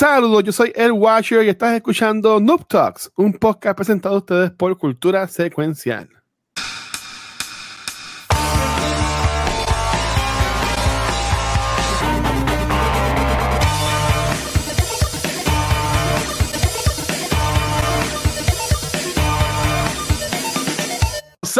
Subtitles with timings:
[0.00, 4.50] Saludos, yo soy El Watcher y estás escuchando Noob Talks, un podcast presentado a ustedes
[4.50, 6.08] por Cultura Secuencial.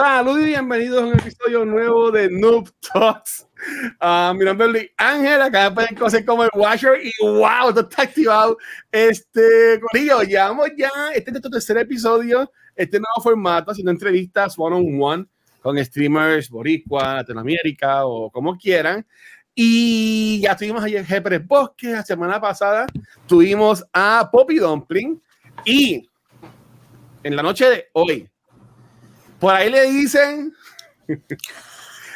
[0.00, 3.46] Saludos y bienvenidos a un episodio nuevo de Noob Talks.
[4.00, 7.80] Uh, mi nombre es Luis Ángel, acá pueden conocer como el Watcher y wow, esto
[7.80, 8.56] está activado.
[8.90, 14.76] Este, conmigo, llevamos ya, este es nuestro tercer episodio, este nuevo formato, haciendo entrevistas one
[14.76, 15.26] on one
[15.60, 19.06] con streamers boricua, Latinoamérica o como quieran.
[19.54, 22.86] Y ya tuvimos ayer Jepres Bosque, la semana pasada
[23.26, 25.20] tuvimos a Poppy Dumpling
[25.66, 26.08] y
[27.22, 28.30] en la noche de hoy,
[29.40, 30.54] por ahí le dicen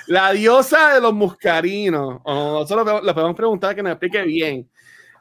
[0.06, 2.20] la diosa de los muscarinos.
[2.22, 4.70] O nosotros le podemos preguntar que nos explique bien.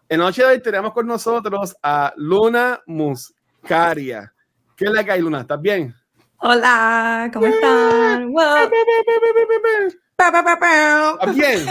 [0.10, 4.34] En noche de hoy tenemos con nosotros a Luna Muscaria.
[4.76, 5.42] ¿Qué es la que hay, Luna?
[5.42, 5.96] ¿Estás bien?
[6.38, 8.34] Hola, ¿cómo están?
[11.34, 11.66] Bien.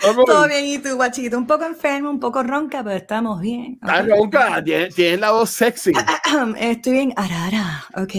[0.26, 3.78] Todo bien, y tú, guachito, un poco enfermo, un poco ronca, pero estamos bien.
[3.80, 4.62] ¿Estás ronca?
[4.62, 5.92] ¿Tienes, la voz sexy.
[6.58, 8.12] Estoy bien, arara, ok.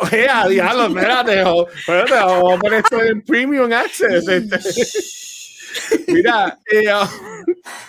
[0.00, 4.28] Oye, diablo, espérate, espérate, vamos a poner esto en Premium Access.
[4.28, 4.58] Este.
[6.08, 7.08] Mira, eh, ah,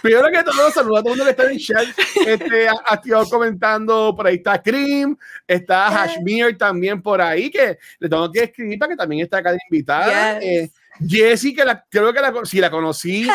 [0.01, 1.85] primero que todo, saludos a todo el mundo que está en el chat,
[2.25, 8.31] este, activado comentando, por ahí está Cream, está Hashmir también por ahí, que le tengo
[8.31, 10.39] que escribir para que también está acá de invitada.
[10.41, 13.25] Eh, Jessie, que la, creo que la, si la conocí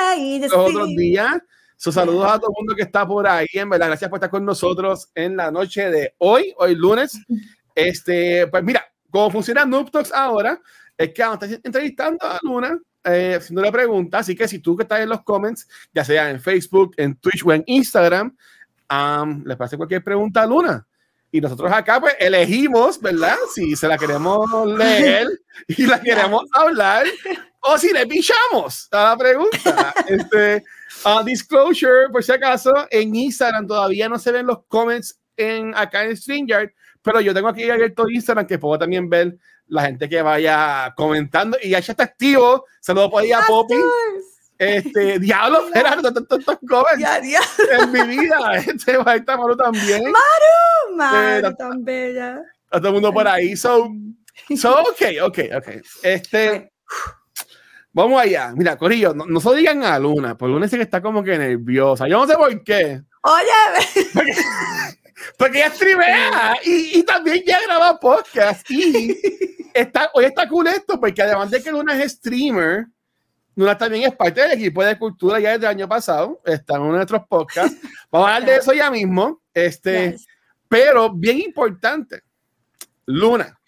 [0.41, 1.39] los otros días.
[1.77, 3.47] So, saludos a todo el mundo que está por ahí.
[3.53, 7.17] En verdad, gracias por estar con nosotros en la noche de hoy, hoy lunes.
[7.75, 10.61] Este, pues mira, cómo funciona Noob Talks ahora
[10.99, 14.19] es que vamos a estar entrevistando a Luna, eh, haciendo la pregunta.
[14.19, 17.45] Así que si tú que estás en los comments, ya sea en Facebook, en Twitch
[17.47, 18.37] o en Instagram,
[18.91, 20.88] um, les pase cualquier pregunta a Luna.
[21.31, 23.37] Y nosotros acá pues elegimos, ¿verdad?
[23.55, 25.29] Si se la queremos leer
[25.69, 27.07] y la queremos hablar
[27.61, 29.95] o si le pichamos a la pregunta.
[30.09, 30.65] Este,
[31.05, 36.05] uh, disclosure, por si acaso, en Instagram todavía no se ven los comments en, acá
[36.05, 36.71] en StreamYard,
[37.03, 39.37] pero yo tengo aquí abierto Instagram que puedo también ver
[39.67, 42.65] la gente que vaya comentando y ya está activo.
[42.81, 43.77] Saludos por ahí a Poppy.
[44.59, 46.27] Este, diablo, era tantos
[46.99, 47.21] ya.
[47.79, 48.39] en mi vida.
[48.57, 50.03] Este, está Maru también.
[50.03, 52.43] Maru, Maru, tan bella.
[52.71, 53.57] A todo el mundo por ahí.
[53.57, 53.89] So,
[54.57, 55.69] so ok, ok, ok.
[56.03, 56.73] Este,
[57.93, 58.53] vamos allá.
[58.57, 61.39] Mira, Corillo, no, no se digan a Luna, porque Luna dice que está como que
[61.39, 62.09] nerviosa.
[62.09, 63.01] Yo no sé por qué.
[63.23, 64.33] Oye, porque,
[65.37, 68.69] porque ella streamea y, y también ya graba podcast.
[68.71, 69.17] Y
[69.73, 72.87] está, hoy está cool esto, porque además de que Luna es streamer,
[73.59, 76.41] Luna también es parte del equipo de cultura ya desde el año pasado.
[76.45, 77.77] Está en uno de nuestros podcasts.
[78.09, 79.43] Vamos a hablar de eso ya mismo.
[79.53, 80.27] Este, Yes.
[80.69, 82.23] Pero bien importante,
[83.07, 83.59] Luna.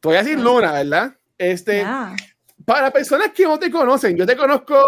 [0.00, 1.16] Te voy a decir Luna, ¿verdad?
[1.38, 2.14] Este, ya.
[2.66, 4.84] para personas que no te conocen, yo te conozco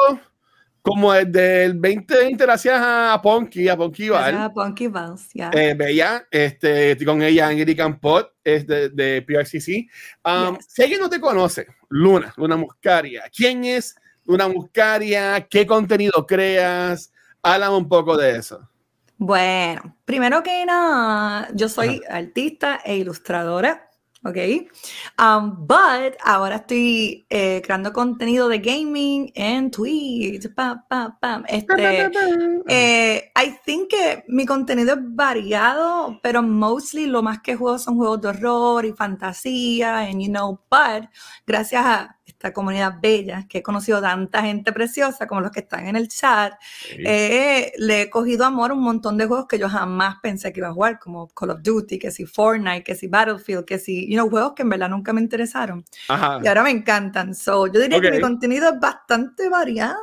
[0.83, 4.35] como desde el 2020 gracias a Ponky, a Ponky Val.
[4.37, 5.51] Ah, Punky Balls, ya.
[5.55, 9.89] Eh, Bella, este, estoy con ella en Eric Pot, es de, de PRCC.
[10.23, 10.67] Um, Yes.
[10.69, 13.95] Si alguien no te conoce, Luna, Luna Muscaria, ¿quién es
[14.29, 15.47] Luna Muscaria?
[15.49, 17.11] ¿Qué contenido creas?
[17.43, 18.69] Háblame un poco de eso.
[19.17, 23.91] Bueno, primero que nada, yo soy artista e ilustradora,
[24.23, 24.37] ¿ok?
[25.19, 30.55] Um, but ahora estoy eh, creando contenido de gaming en Twitch.
[30.55, 31.45] Pam, pam, pam.
[31.49, 32.11] Este,
[32.69, 37.97] eh, I think que mi contenido es variado, pero mostly lo más que juego son
[37.97, 41.09] juegos de horror y fantasía, and you know, but
[41.47, 45.89] gracias a esta comunidad bella que he conocido tanta gente preciosa como los que están
[45.89, 46.53] en el chat,
[46.97, 50.61] eh, le he cogido amor a un montón de juegos que yo jamás pensé que
[50.61, 54.09] iba a jugar, como Call of Duty, que si Fortnite, que si Battlefield, que si,
[54.09, 55.85] you know, juegos que en verdad nunca me interesaron.
[56.09, 56.39] Ajá.
[56.41, 57.35] Y ahora me encantan.
[57.35, 58.15] So, yo diría que Ok.
[58.15, 59.99] mi contenido es bastante variado.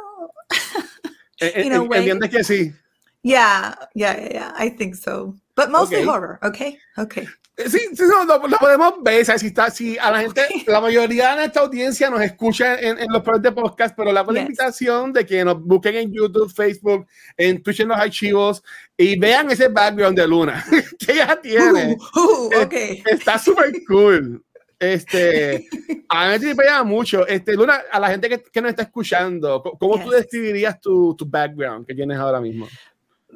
[1.41, 1.99] Eh, eh, way.
[1.99, 2.73] ¿Entiendes que sí?
[3.21, 5.35] Yeah, yeah, yeah, I think so.
[5.53, 6.77] But mostly horror, okay?
[6.97, 7.27] Okay.
[7.57, 9.41] Eh, Sí, sí, no, lo, lo podemos ver, ¿sabes?
[9.41, 13.07] Si, está, si a la gente, la mayoría de nuestra audiencia nos escucha en, en
[13.11, 14.37] los programas de podcast, pero la Yes.
[14.41, 17.07] invitación de que nos busquen en YouTube, Facebook,
[17.37, 18.61] en Twitch en los archivos
[18.97, 20.65] y vean ese background de Luna
[20.99, 21.95] que ella tiene.
[22.15, 23.03] Uh, uh, Eh, okay.
[23.05, 24.43] Está súper cool.
[24.77, 25.65] Este,
[26.09, 27.25] a mí me pega mucho.
[27.25, 30.19] Este, Luna, a la gente que, que nos está escuchando, ¿cómo tú Yes.
[30.23, 32.67] describirías tu, tu background que tienes ahora mismo?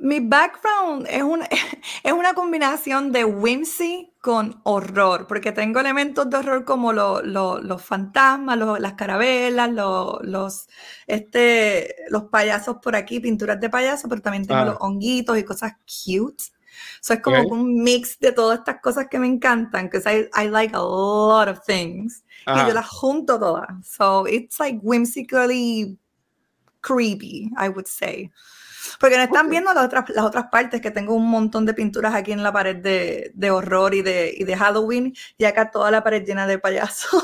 [0.01, 1.48] Mi background es una,
[2.04, 8.57] es una combinación de whimsy con horror, porque tengo elementos de horror como los fantasmas,
[8.80, 10.68] las carabelas, los,
[11.07, 14.66] este, los payasos por aquí, pinturas de payasos, pero también tengo ah.
[14.66, 16.44] los honguitos y cosas cute.
[17.01, 20.50] So es como un mix de todas estas cosas que me encantan, because I, I
[20.50, 22.24] like a lot of things.
[22.48, 23.68] Y yo las junto todas.
[23.84, 25.98] So it's like whimsically
[26.81, 28.31] creepy, I would say.
[29.00, 32.13] Porque no están viendo las otras, las otras partes, que tengo un montón de pinturas
[32.13, 35.90] aquí en la pared de, de horror y de, y de Halloween, y acá toda
[35.90, 37.24] la pared llena de payasos.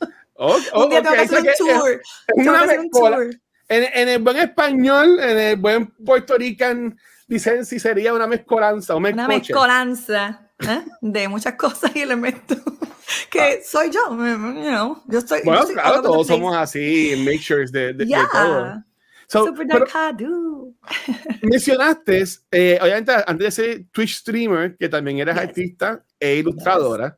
[0.36, 2.02] un día tengo que hacer un tour.
[2.34, 3.30] Tengo que hacer un tour.
[3.68, 8.96] En, en, el buen español, en el buen Puerto Rican, dicen si sería una mezcolanza.
[8.96, 10.84] Una, una mezcolanza ¿eh?
[11.00, 12.58] de muchas cosas y elementos
[13.30, 13.64] que ah.
[13.64, 14.00] soy yo.
[14.10, 18.84] You know, yo estoy, bueno, claro, todos somos así, mixtures de, de, de todo.
[19.30, 20.74] Super pero,
[21.42, 27.16] mencionaste, eh, obviamente, antes de ser Twitch streamer, que también eres artista e ilustradora.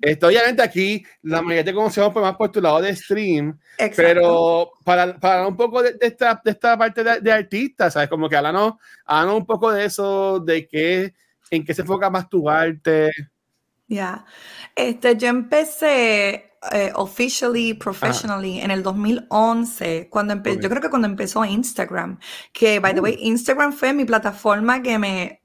[0.00, 3.56] Esto, obviamente aquí la mayoría te conocemos más por tu lado de stream,
[3.96, 8.08] pero para, para un poco de, esta, de esta parte de, de, artista, ¿sabes?
[8.08, 8.74] Como que háblanos,
[9.04, 11.14] háblanos un poco de eso, de qué,
[11.50, 13.12] en qué se enfoca más tu arte.
[13.86, 14.24] Ya,
[14.74, 21.44] este, yo empecé eh, officially, professionally en el 2011, cuando yo creo que cuando empezó
[21.44, 22.18] Instagram,
[22.52, 23.26] que by the way, uh.
[23.26, 25.42] Instagram fue mi plataforma que me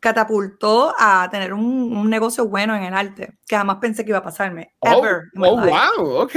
[0.00, 4.18] catapultó a tener un, un, negocio bueno en el arte, que jamás pensé que iba
[4.18, 4.74] a pasarme.
[4.80, 6.34] Oh, ever oh wow, ok.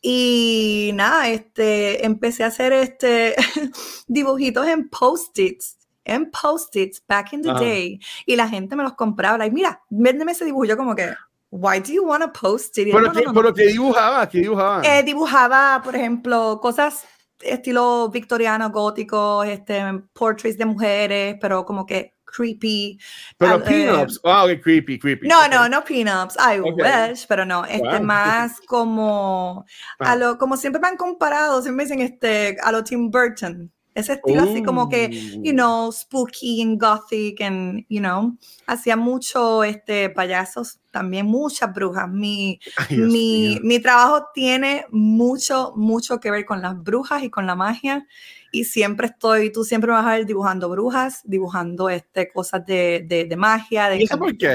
[0.00, 3.34] Y nada, este, empecé a hacer este
[4.06, 9.38] dibujitos en post-its en post-its back in the day y la gente me los compraba.
[9.38, 10.64] Like, mira, véndeme ese dibujo.
[10.64, 11.12] Yo como que,
[11.52, 12.88] why do you want to post it?
[12.90, 14.28] ¿Pero, qué, no, dibujaba?
[14.28, 14.82] ¿Qué dibujaba?
[14.82, 17.04] Eh, dibujaba, por ejemplo, cosas
[17.40, 19.82] estilo victoriano, gótico, este,
[20.14, 22.98] portraits de mujeres, pero como que creepy.
[23.36, 25.28] Pero uh, pinups, wow, oh, creepy, creepy.
[25.28, 29.66] No, no, no pinups, I wish, pero no, este más como,
[29.98, 33.70] a lo, como siempre me han comparado, siempre me dicen este, a lo Tim Burton.
[33.94, 35.10] Ese estilo así como que,
[35.42, 35.54] you oh.
[35.54, 38.36] know, spooky and gothic and, you know,
[38.66, 42.08] hacía mucho este payasos, también muchas brujas.
[42.08, 42.58] Mi,
[42.90, 48.06] mi, mi, trabajo tiene mucho, mucho que ver con las brujas y con la magia
[48.52, 53.24] y siempre estoy, tú siempre vas a ver dibujando brujas, dibujando este, cosas de, de,
[53.24, 54.06] de magia, de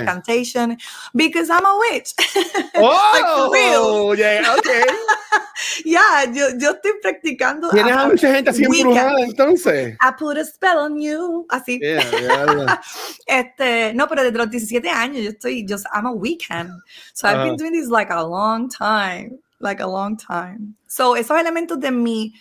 [0.06, 0.78] cantation,
[1.14, 2.14] because I'm a witch.
[2.80, 4.86] Oh, like yeah, okay.
[5.86, 7.70] yeah, yo, yo estoy practicando.
[7.70, 9.98] Tienes a, mucha gente así embrujada entonces.
[10.02, 11.80] I put a spell on you, así.
[11.82, 12.82] Yeah, yeah,
[13.28, 16.72] este, no, pero desde los 17 años yo estoy, just, I'm a weekend.
[17.14, 17.58] So I've been uh-huh.
[17.58, 20.76] doing this like a long time, like a long time.
[20.88, 22.34] So esos elementos de mi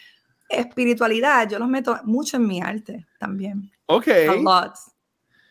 [0.49, 3.71] espiritualidad, yo los meto mucho en mi arte también.
[3.87, 4.09] Ok.
[4.09, 4.77] A lot.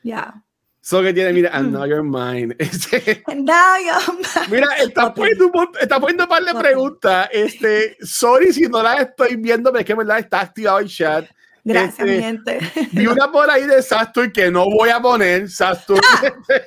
[0.04, 0.45] Yeah.
[0.86, 2.56] So que tiene, mira, and now you're mine.
[3.28, 4.52] and now you're mine.
[4.52, 5.52] Mira, está poniendo,
[5.82, 7.28] está poniendo un par de preguntas.
[7.32, 11.26] Este, sorry si no las estoy viendo, pero es que verdad está activado el chat.
[11.64, 12.60] Gracias, este, gente.
[12.92, 15.50] Vi una por ahí de Sastur que no voy a poner.
[15.50, 16.00] Sastur.
[16.04, 16.32] Ah,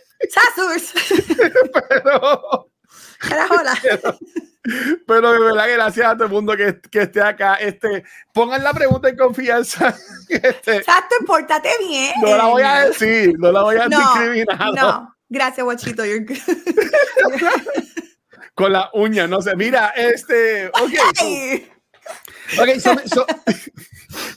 [1.89, 2.68] pero.
[3.51, 3.79] Hola.
[5.07, 7.55] Pero de verdad, gracias a todo el mundo que, que esté acá.
[7.55, 9.97] Este, pongan la pregunta en confianza.
[10.29, 12.13] Este, Exacto, pórtate bien.
[12.21, 14.75] No la voy a decir, no la voy a no, discriminar.
[14.75, 16.03] No, gracias, guachito.
[18.55, 19.57] Con la uña, no sé.
[19.57, 20.69] Mira, este.
[20.69, 20.93] Ok.
[22.59, 23.27] Ok, so, so,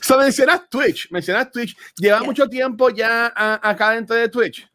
[0.00, 1.10] so, mencionas Twitch.
[1.10, 1.76] Mencionas Twitch.
[1.96, 4.66] Lleva mucho tiempo ya acá dentro de Twitch.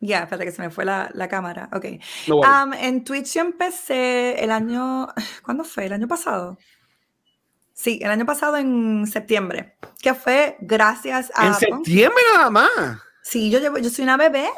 [0.00, 1.68] Ya, espérate que se me fue la, la cámara.
[1.72, 1.86] Ok.
[2.28, 5.08] Um, en Twitch yo empecé el año.
[5.42, 5.86] ¿Cuándo fue?
[5.86, 6.58] ¿El año pasado?
[7.72, 9.76] Sí, el año pasado en septiembre.
[10.00, 11.46] Que fue gracias a.
[11.46, 13.05] ¿En septiembre nada más?
[13.28, 14.48] Sí, yo, llevo, yo soy una bebé.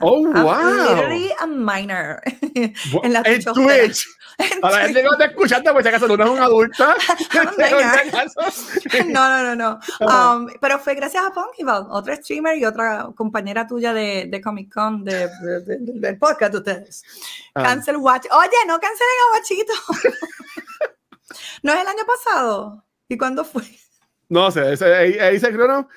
[0.00, 0.90] oh, wow.
[0.90, 2.22] literally a minor.
[2.54, 3.52] en la Twitch.
[3.52, 4.06] Twitch.
[4.62, 6.86] A la gente que no te escuchando, pues si acaso tú no eres un adulto.
[9.08, 9.80] no, no, no, no.
[10.06, 14.72] Um, pero fue gracias a Punkyval, otro streamer y otra compañera tuya de, de Comic
[14.72, 17.02] Con, de, de, del podcast de ustedes.
[17.56, 17.64] Ah.
[17.64, 18.26] Cancel Watch.
[18.30, 19.72] Oye, no cancelen a Watchito.
[21.64, 22.84] ¿No es el año pasado?
[23.08, 23.64] ¿Y cuándo fue?
[24.28, 25.88] No sé, ahí, ahí se crono.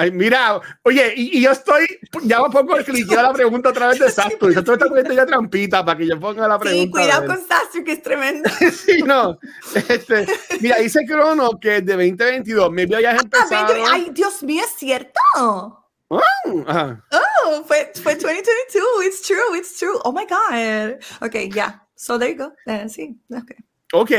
[0.00, 1.84] Ay, mira, oye, y, yo estoy,
[2.22, 4.52] ya pongo el cliqueo la pregunta otra vez de Sastro.
[4.52, 6.84] Yo estoy poniendo ya trampita para que yo ponga la pregunta.
[6.84, 8.48] Sí, cuidado con Sastro, que es tremendo.
[8.72, 9.36] sí, no.
[9.74, 10.24] Este,
[10.60, 13.74] mira, dice Crono que de 2022 me vio ya empezado.
[13.90, 15.18] Ay, Dios mío, es cierto.
[16.10, 19.04] Oh, oh fue, fue 2022.
[19.04, 19.98] It's true, it's true.
[20.04, 21.00] Oh my God.
[21.26, 21.54] Ok, ya.
[21.54, 21.82] Yeah.
[21.96, 22.52] So there you go.
[22.68, 23.50] Uh, sí, ok.
[23.92, 24.12] Ok,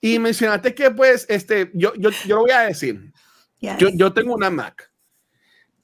[0.00, 3.12] y mencionaste que pues, este, yo, yo, yo lo voy a decir.
[3.60, 4.87] Yo, yo tengo una Mac.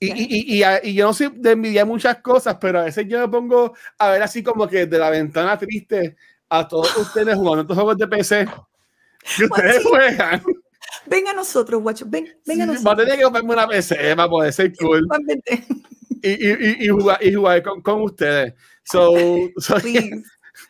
[0.04, 3.20] Y, y, y, y, yo no soy de envidiar muchas cosas, pero a veces yo
[3.20, 6.16] me pongo a ver así como que de la ventana triste
[6.48, 8.48] a todos ustedes jugando estos juegos de PC
[9.36, 10.42] que ustedes juegan.
[11.06, 12.04] Venga a nosotros, guacho.
[12.08, 12.86] Ven, venga a nosotros.
[12.86, 15.06] Va a tener que comprarme una PC para poder ser cool.
[16.22, 18.54] y, jugar, y jugar con, con ustedes.
[18.84, 19.14] So,
[19.58, 19.76] so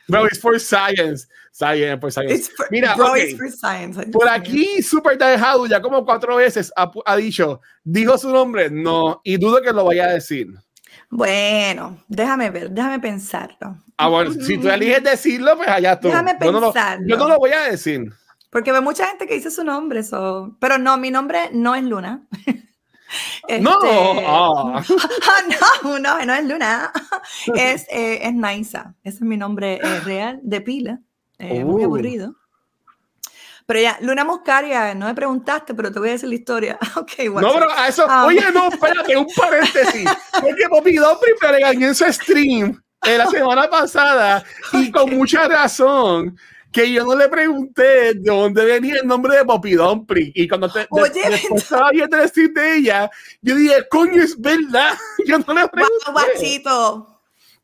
[0.08, 1.28] bro, it's for science.
[1.54, 2.50] Science, for science.
[2.50, 3.36] For, Mira, bro, okay.
[3.36, 4.10] for science.
[4.10, 9.20] Por aquí, Super Dejado ya como cuatro veces ha, ha, dicho, dijo su nombre, no,
[9.22, 10.48] y dudo que lo vaya a decir.
[11.08, 13.78] Bueno, déjame ver, déjame pensarlo.
[13.96, 16.08] Ah, bueno, si tú eliges decirlo, pues allá tú.
[16.08, 17.06] Déjame pensarlo.
[17.06, 18.12] Yo no lo, yo no lo voy a decir.
[18.50, 20.56] Porque ve mucha gente que dice su nombre, so...
[20.58, 22.26] pero no, mi nombre no es Luna.
[23.46, 24.80] Este, no, oh.
[25.84, 26.90] no, no, no es Luna,
[27.54, 31.00] es, eh, es Naisa, ese es mi nombre eh, real de pila,
[31.44, 32.34] eh, muy aburrido.
[33.66, 36.78] Pero ya, Luna Muscaria, no me preguntaste, pero te voy a decir la historia.
[36.96, 40.08] Okay, no, pero a eso, um, oye, no, espérate, un paréntesis.
[40.40, 46.36] Porque Poppy Dumpling me regañó en su stream la semana pasada y con mucha razón
[46.74, 50.32] que yo no le pregunté de dónde venía el nombre de Poppy Dumpling.
[50.34, 53.10] Y cuando te, Oye, de, estaba viendo el stream de ella,
[53.42, 54.94] yo dije, coño, es verdad.
[55.26, 56.10] Yo no le pregunté.
[56.10, 57.13] Guachito.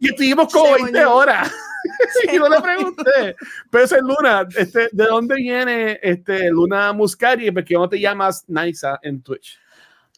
[0.00, 1.52] Y estuvimos como 20 horas.
[2.32, 3.36] y no le pregunté.
[3.70, 7.50] Pero es Luna, este, ¿de dónde viene este, Luna Muscari?
[7.50, 9.58] ¿Por qué no te llamas Naisa en Twitch?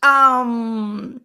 [0.03, 1.21] Um,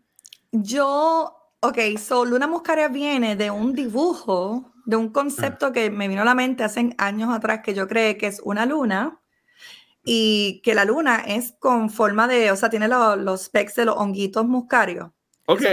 [0.51, 6.21] yo, ok, so Luna Muscaria viene de un dibujo de un concepto que me vino
[6.21, 9.19] a la mente hace años atrás que yo creé que es una luna
[10.05, 13.97] y que la luna es con forma de, o sea, tiene los specs de los
[13.97, 15.09] honguitos muscarios.
[15.49, 15.63] Ok.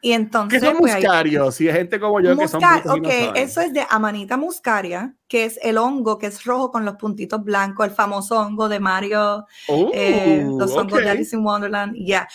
[0.00, 0.58] Y entonces.
[0.58, 1.54] ¿Qué son pues, muscarios?
[1.54, 5.58] Si hay gente como yo que son Ok, eso es de Amanita muscaria, que es
[5.62, 9.46] el hongo que es rojo con los puntitos blancos, el famoso hongo de Mario,
[9.92, 11.94] eh, oh, los hongos de Alice in Wonderland.
[11.94, 12.26] Ya.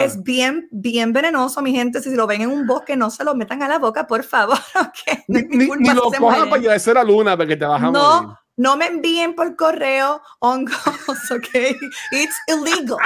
[0.00, 2.02] Es bien, bien venenoso, mi gente.
[2.02, 4.58] Si lo ven en un bosque, no se lo metan a la boca, por favor.
[4.92, 5.22] Okay.
[5.28, 8.22] Ni, ni, ni lo cojan para llevarse a la luna, porque te vas a no,
[8.22, 8.36] morir.
[8.56, 10.74] No me envíen por correo hongos,
[11.30, 11.76] ok?
[12.10, 12.98] It's illegal.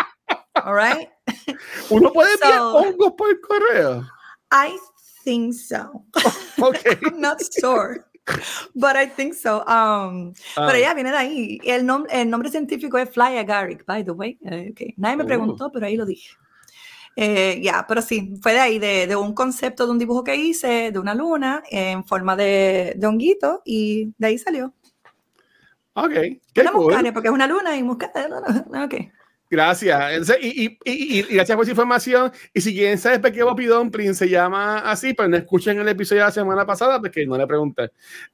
[0.65, 1.09] All right.
[1.90, 4.04] Uno puede enviar hongos por correo.
[4.50, 4.76] I
[5.25, 6.04] think so.
[6.62, 6.97] Okay.
[7.04, 8.06] I'm not sure.
[8.75, 9.62] But I think so.
[9.66, 10.78] Um, Pero ah.
[10.78, 11.61] ya viene de ahí.
[11.64, 14.38] El, nom el nombre científico es Fly agaric, by the way.
[14.40, 14.95] Uh, okay.
[14.97, 15.26] Nadie me oh.
[15.26, 16.30] preguntó, pero ahí lo dije.
[17.14, 20.37] Eh, ya, pero sí, fue de ahí, de, de, un concepto de un dibujo que
[20.37, 24.75] hice, de una luna en forma de, de honguito, y de ahí salió.
[25.95, 26.12] Ok.
[26.52, 27.12] Qué una cool.
[27.14, 28.28] porque es una luna y muscaria.
[28.85, 28.95] Ok.
[29.49, 30.37] Gracias.
[30.41, 32.33] Y, y, y, y, gracias por su información.
[32.53, 35.88] Y si quieren saber por qué Bobby Dumpling se llama así, pues no escuchen el
[35.88, 37.91] episodio de la semana pasada porque no le pregunté.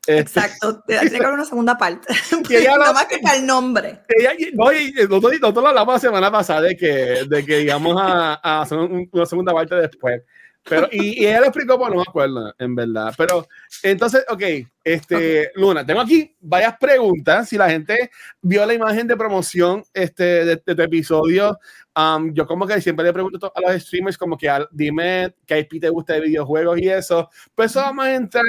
[0.07, 0.83] Este, Exacto.
[0.87, 2.15] Tiene que haber una segunda parte.
[2.67, 4.01] Nada más que el nombre.
[4.09, 8.01] Ella, no, y nosotros, nosotros lo hablamos la semana pasada de que, de que íbamos
[8.01, 10.23] a, a hacer una segunda parte después.
[10.69, 13.13] Pero, y, y ella lo explicó, pues no me acuerdo, en verdad.
[13.19, 13.49] Pero
[13.83, 14.43] entonces, ok,
[14.85, 17.49] este, Luna, tengo aquí varias preguntas.
[17.49, 21.59] Si la gente vio la imagen de promoción este, de, este episodio,
[21.97, 25.81] um, yo como que siempre le pregunto a los streamers como que dime qué IP
[25.81, 27.29] te gusta de videojuegos y eso.
[27.55, 28.45] Pues eso vamos a entrar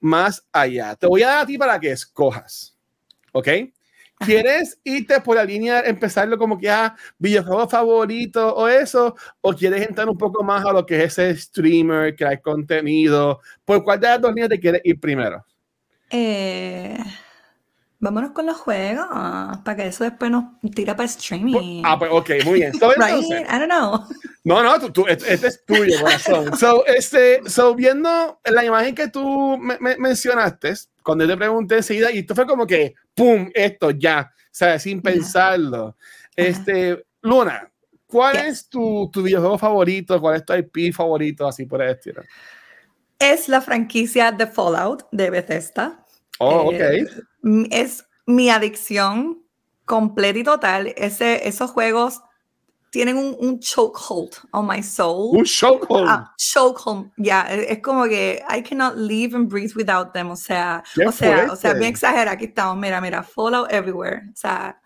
[0.00, 0.96] más allá.
[0.96, 2.76] Te voy a dar a ti para que escojas.
[3.32, 3.48] ¿Ok?
[4.18, 9.14] ¿Quieres irte por la línea, empezarlo como que a videojuego favorito o eso?
[9.42, 13.40] ¿O quieres entrar un poco más a lo que es ese streamer, crear contenido?
[13.64, 15.44] ¿Por cuál de las dos líneas te quieres ir primero?
[16.08, 16.96] Eh,
[17.98, 19.06] vámonos con los juegos,
[19.64, 20.44] para que eso después nos
[20.74, 21.82] tira para streaming.
[21.84, 22.72] Ah, pues ok, muy bien.
[22.96, 23.46] right?
[23.48, 24.06] I don't know.
[24.44, 26.56] No, no, tú, tú, este, este es tuyo, corazón.
[26.56, 30.74] So, este, so, viendo la imagen que tú me, me mencionaste,
[31.06, 33.48] cuando yo te pregunté enseguida, y esto fue como que, ¡pum!
[33.54, 35.96] Esto ya, o sea, sin pensarlo.
[36.34, 37.70] Este, Luna,
[38.08, 40.20] ¿cuál es tu, tu, videojuego favorito?
[40.20, 41.46] ¿Cuál es tu IP favorito?
[41.46, 42.22] Así por el estilo.
[43.20, 46.04] Es la franquicia de Fallout de Bethesda.
[46.40, 47.68] Oh, eh, ok.
[47.70, 49.44] es mi adicción
[49.84, 50.92] completa y total.
[50.96, 52.20] Ese, esos juegos
[52.96, 55.36] tienen un, un chokehold on my soul.
[55.36, 56.08] Un chokehold.
[56.08, 57.46] Ah, chokehold, ya.
[57.46, 57.54] Yeah.
[57.68, 60.30] Es como que I cannot live and breathe without them.
[60.30, 62.30] O sea, o sea, o sea, bien exagera.
[62.30, 62.78] Aquí estamos.
[62.78, 64.22] Mira, mira, follow everywhere.
[64.32, 64.80] O sea,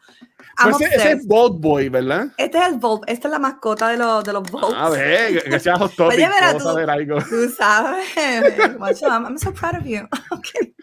[0.69, 2.33] ese, ese, es Vault Boy, ¿verdad?
[2.37, 4.75] Este es el Vault, esta es la mascota de los, de los Vaults.
[4.77, 7.19] A ver, gracias a Hot Topic, Oye, tú, saber algo.
[7.23, 8.07] Tú sabes,
[8.79, 10.09] macho, I'm, I'm, so proud of you.
[10.33, 10.75] Okay.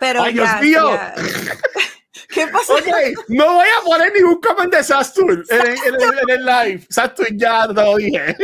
[0.00, 0.90] Pero ¡Ay, ya, Dios mío!
[0.90, 1.14] Ya,
[2.28, 2.74] ¿Qué pasa?
[2.74, 6.86] Okay, no voy a poner ningún comment de Sastur en, en, en, en, el live.
[6.90, 8.36] Sastur ya lo dije.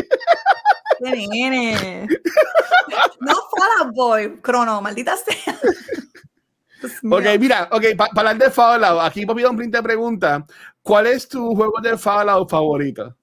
[0.98, 2.08] ¿Qué viene?
[3.20, 5.58] No Fallout Boy, Crono, maldita sea.
[7.10, 10.44] Ok, mira, ok, para pa hablar de Fallout, aquí Papi Dumpling te pregunta,
[10.82, 13.16] ¿cuál es tu juego de Fallout favorito?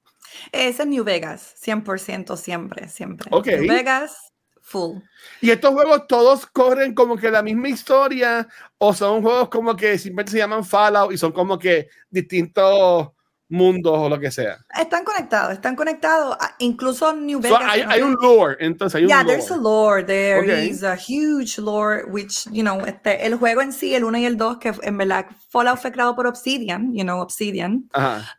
[0.52, 3.30] Ese es New Vegas, 100% siempre, siempre.
[3.32, 3.48] Ok.
[3.48, 4.31] New Vegas,
[4.72, 5.00] full.
[5.42, 8.48] ¿Y estos juegos todos corren como que la misma historia
[8.78, 13.10] o son juegos como que simplemente se llaman Fallout y son como que distintos
[13.50, 14.58] mundos o lo que sea?
[14.80, 16.38] Están conectados, están conectados.
[16.60, 17.62] Incluso New So, Vegas.
[17.70, 17.90] hay, ¿no?
[17.92, 19.36] hay un lore, entonces hay un Yeah, lore.
[19.36, 20.04] there's a lore.
[20.04, 20.70] There Okay.
[20.70, 24.26] is a huge lore, which, you know, este, el juego en sí, el 1 y
[24.26, 27.90] el 2, que en verdad Fallout fue creado por Obsidian, you know, Obsidian,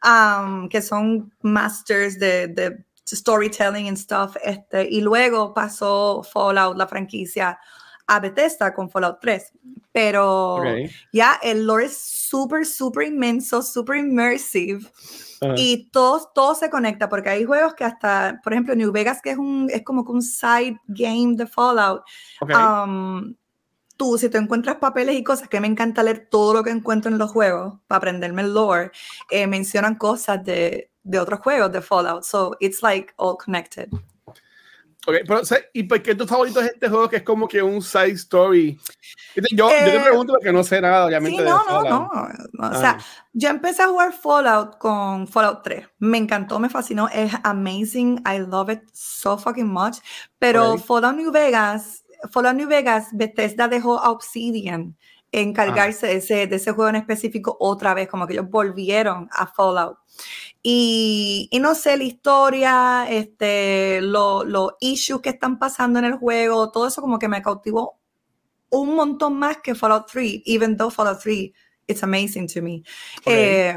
[0.02, 4.36] um, que son masters de, de storytelling and stuff.
[4.42, 7.58] Este, y luego pasó Fallout, la franquicia,
[8.06, 9.52] a Bethesda con Fallout 3.
[9.92, 10.62] Pero
[11.12, 14.80] ya el lore es súper, súper inmenso, súper immersive.
[15.56, 19.30] Y todo, todo se conecta porque hay juegos que hasta, por ejemplo, New Vegas, que
[19.30, 22.02] es, un, es como que un side game de Fallout.
[22.42, 23.34] Um,
[23.96, 27.10] tú, si te encuentras papeles y cosas, que me encanta leer todo lo que encuentro
[27.10, 28.92] en los juegos para aprenderme el lore,
[29.30, 32.22] eh, mencionan cosas de, de otros juegos de Fallout.
[32.24, 33.88] So it's like all connected.
[35.04, 35.40] Ok, pero.
[35.72, 38.78] ¿y por qué tu favorito es este juego que es como que un side story?
[39.34, 41.38] Yo, yo te Eh, pregunto porque no sé nada, obviamente.
[41.38, 41.88] Sí, de no, no, Fallout.
[41.90, 42.10] no,
[42.52, 42.78] no, O Ah.
[42.78, 42.98] sea,
[43.32, 45.88] yo empecé a jugar Fallout con Fallout 3.
[45.98, 47.08] Me encantó, me fascinó.
[47.08, 48.22] Es amazing.
[48.24, 49.96] I love it so fucking much.
[50.38, 50.82] Pero Ok.
[50.84, 54.96] Fallout New Vegas, Fallout New Vegas, Bethesda dejó a Obsidian
[55.32, 59.46] encargarse de, ese, de ese juego en específico otra vez, como que ellos volvieron a
[59.46, 59.98] Fallout.
[60.62, 66.16] Y, y no sé, la historia, este, los los issues que están pasando en el
[66.16, 67.98] juego, todo eso como que me cautivó
[68.70, 71.52] un montón más que Fallout 3, even though Fallout 3
[71.86, 72.82] it's amazing to me.
[73.26, 73.76] Eh,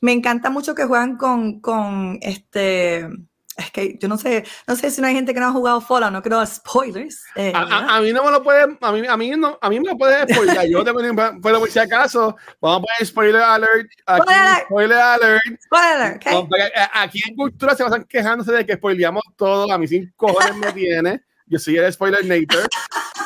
[0.00, 3.08] me encanta mucho que juegan con, con este.
[3.56, 5.80] Es que yo no sé, no sé si no hay gente que no ha jugado
[5.80, 7.24] Fallout, no dar spoilers.
[7.36, 9.70] eh, A, a- a mí no me lo puede, a mí, a mí no, a
[9.70, 10.68] mí me lo puede spoiler.
[10.70, 11.00] Yo tengo,
[11.42, 13.90] pero por si acaso, vamos a poner spoiler alert.
[14.04, 14.64] Aquí, Spoiler.
[14.66, 15.42] spoiler alert.
[15.64, 16.26] Spoiler, ¿ok?
[16.32, 19.72] No, porque, eh, Aquí en cultura se pasan quejándose de que spoileamos todo.
[19.72, 21.22] A mí sin cojones me tiene.
[21.46, 22.68] Yo soy el spoiler nator.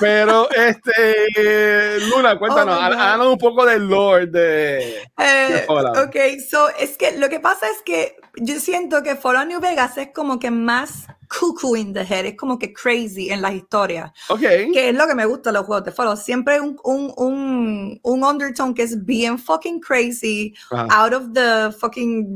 [0.01, 2.79] Pero, este, Luna, cuéntanos,
[3.21, 5.03] Oh un poco del lore de.
[5.19, 5.97] Eh, Fallout.
[5.99, 6.17] ok,
[6.49, 10.09] so es que lo que pasa es que yo siento que Fallout New Vegas es
[10.15, 11.07] como que más
[11.39, 14.11] cuckoo in the head, es como que crazy en las historias.
[14.29, 14.41] Ok.
[14.41, 16.19] que es lo que me gusta de los juegos de Fallout.
[16.19, 20.89] Siempre un, un, un, un undertone que es bien fucking crazy, Ajá.
[20.91, 22.27] out of the fucking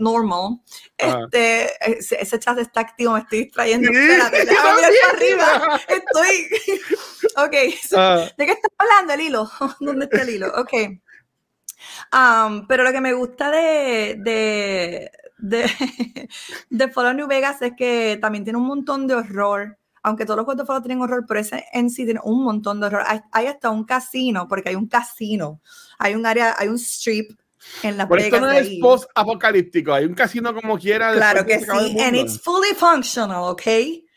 [0.00, 0.60] normal.
[0.98, 1.20] Ajá.
[1.24, 3.88] Este, ese, ese chat está activo, me estoy distrayendo.
[3.90, 5.80] Sí, Espérate, déjame mirar para arriba.
[5.88, 6.79] Estoy.
[7.36, 7.54] ok,
[7.88, 9.50] so, Ah, ¿de qué estás hablando el hilo?
[9.80, 10.48] ¿Dónde está el hilo?
[10.56, 10.72] Ok.
[12.12, 15.70] Um, pero lo que me gusta de, de, de,
[16.70, 19.76] de Fallout New Vegas es que también tiene un montón de horror.
[20.02, 22.80] Aunque todos los juegos de Fallout tienen horror, pero ese en sí tiene un montón
[22.80, 23.02] de horror.
[23.06, 25.60] Hay, hay hasta un casino, porque hay un casino.
[25.98, 27.38] Hay un área, hay un strip
[27.82, 28.40] en Las por esto Vegas.
[28.40, 29.92] no de es post-apocalíptico.
[29.92, 31.12] Hay un casino como quiera.
[31.12, 32.00] Claro que sí.
[32.00, 33.62] And it's fully functional, ¿ok?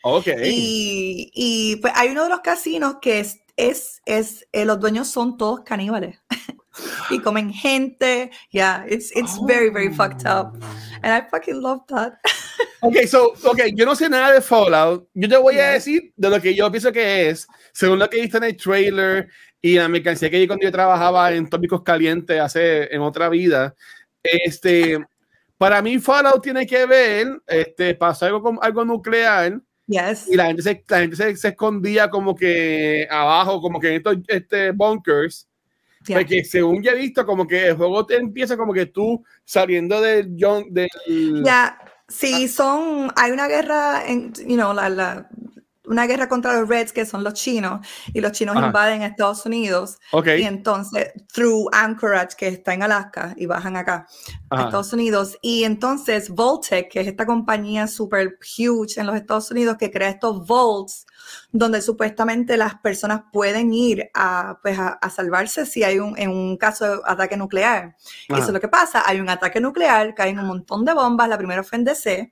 [0.04, 0.28] Ok.
[0.44, 5.08] Y, y, pues hay uno de los casinos que es, es, es eh, los dueños
[5.08, 6.20] son todos caníbales
[7.10, 8.30] y comen gente.
[8.52, 10.62] Yeah, it's, it's very, very fucked up.
[11.02, 12.14] And I fucking love that.
[12.86, 15.08] Ok, so, ok, yo no sé nada de Fallout.
[15.14, 15.72] Yo te voy a Yeah.
[15.72, 19.30] decir de lo que yo pienso que es, según lo que viste en el trailer
[19.62, 23.74] y la mercancía que yo cuando yo trabajaba en tópicos calientes hace en otra vida.
[24.22, 25.02] Este,
[25.58, 30.28] para mí Fallout tiene que ver, este, pasó algo con algo nuclear Yes.
[30.30, 33.96] y la gente se, la gente se, se escondía como que abajo, como que en
[33.96, 35.48] estos este, bunkers.
[36.06, 36.20] Yeah.
[36.20, 40.02] Porque según yo he visto, como que el juego te empieza como que tú saliendo
[40.02, 40.90] del John, del,
[41.44, 45.30] Ya, sí, son, hay una guerra, en, you know, la, la-
[45.86, 48.68] una guerra contra los Reds, que son los chinos, y los chinos Ajá.
[48.68, 54.08] invaden Estados Unidos, ok, y entonces, through Anchorage, que está en Alaska, y bajan acá,
[54.50, 54.66] a Ajá.
[54.66, 59.78] Estados Unidos, y entonces Voltec, que es esta compañía super huge en los Estados Unidos,
[59.78, 61.06] que crea estos vaults,
[61.52, 66.30] donde supuestamente las personas pueden ir a, pues, a, a salvarse si hay un, en
[66.30, 67.96] un caso de ataque nuclear.
[68.28, 68.46] Y eso Ajá.
[68.48, 71.64] es lo que pasa, hay un ataque nuclear, caen un montón de bombas, la primera
[71.64, 72.32] fue en DC,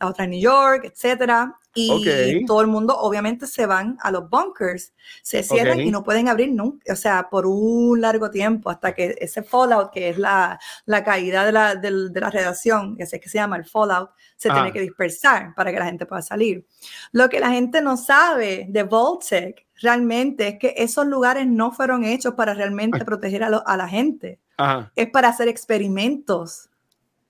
[0.00, 2.46] la otra en New York, etcétera, y Ok.
[2.46, 5.84] todo el mundo obviamente se van a los bunkers, se cierran Ok.
[5.86, 9.90] y no pueden abrir nunca, o sea, por un largo tiempo, hasta que ese fallout,
[9.90, 13.38] que es la, la caída de la, del- de la radiación, que es que se
[13.38, 14.54] llama el fallout, se Ah.
[14.54, 16.66] tiene que dispersar para que la gente pueda salir.
[17.12, 22.04] Lo que la gente no sabe de Voltec realmente es que esos lugares no fueron
[22.04, 24.92] hechos para realmente proteger a, lo- a la gente Ajá.
[24.94, 26.68] es para hacer experimentos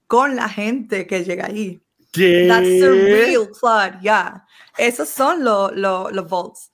[0.06, 1.80] con la gente que llega ahí.
[2.12, 2.46] ¿Qué?
[2.46, 4.44] That's the real plot, yeah.
[4.78, 6.70] Esos son los los los vaults.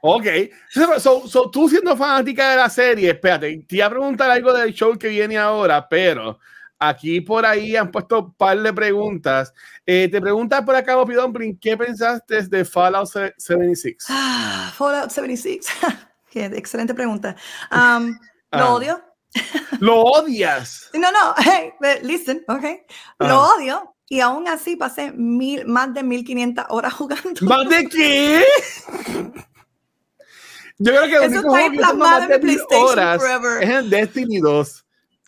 [0.00, 0.26] Ok.
[1.00, 4.72] So, so- tú siendo fanática de la serie, espérate, te iba a preguntar algo del
[4.72, 6.38] show que viene ahora, pero
[6.78, 9.52] aquí por ahí han puesto un par de preguntas.
[9.84, 13.96] Eh, te pregunta por acá, Bopi Dumpling, ¿qué pensaste de Fallout 76?
[14.08, 15.66] Ah, Fallout 76.
[16.30, 17.34] Qué excelente pregunta.
[17.72, 18.10] Um,
[18.52, 18.74] lo Ah.
[18.74, 19.02] odio.
[19.80, 20.90] ¿Lo odias?
[20.94, 22.64] No, no, hey, but listen, ok.
[23.20, 23.54] Lo Ah.
[23.56, 27.30] odio y aún así pasé mil, más de 1500 horas jugando.
[27.42, 28.44] ¿Más de qué?
[30.78, 33.62] Yo creo que el único juego que más en de mi mil PlayStation horas forever.
[33.62, 34.86] es el Destiny 2.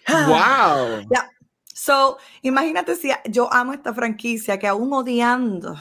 [0.09, 1.07] ¡Wow!
[1.11, 1.31] Ya.
[1.75, 5.77] So, imagínate si yo amo esta franquicia que aún odiando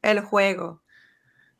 [0.00, 0.82] el juego,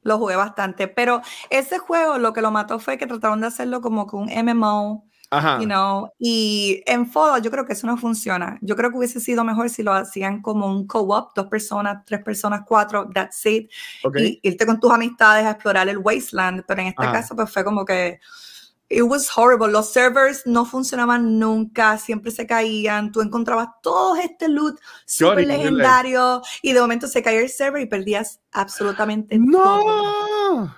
[0.02, 1.20] lo jugué bastante, pero
[1.50, 5.09] ese juego lo que lo mató fue que trataron de hacerlo como que un MMO,
[5.30, 5.58] Ajá.
[5.60, 8.58] you know, y en Fallout yo creo que eso no funciona.
[8.60, 12.22] Yo creo que hubiese sido mejor si lo hacían como un co-op, dos personas, tres
[12.22, 13.70] personas, cuatro, that's it,
[14.16, 17.12] y irte con tus amistades a explorar el wasteland, pero en este Ajá.
[17.12, 18.18] caso pues fue como que
[18.90, 24.48] it was horrible, los servers no funcionaban nunca, siempre se caían, tú encontrabas todo este
[24.48, 29.38] loot súper legendario y de momento se caía el server y perdías absolutamente.
[29.38, 29.62] ¡No!
[29.62, 30.76] Todo,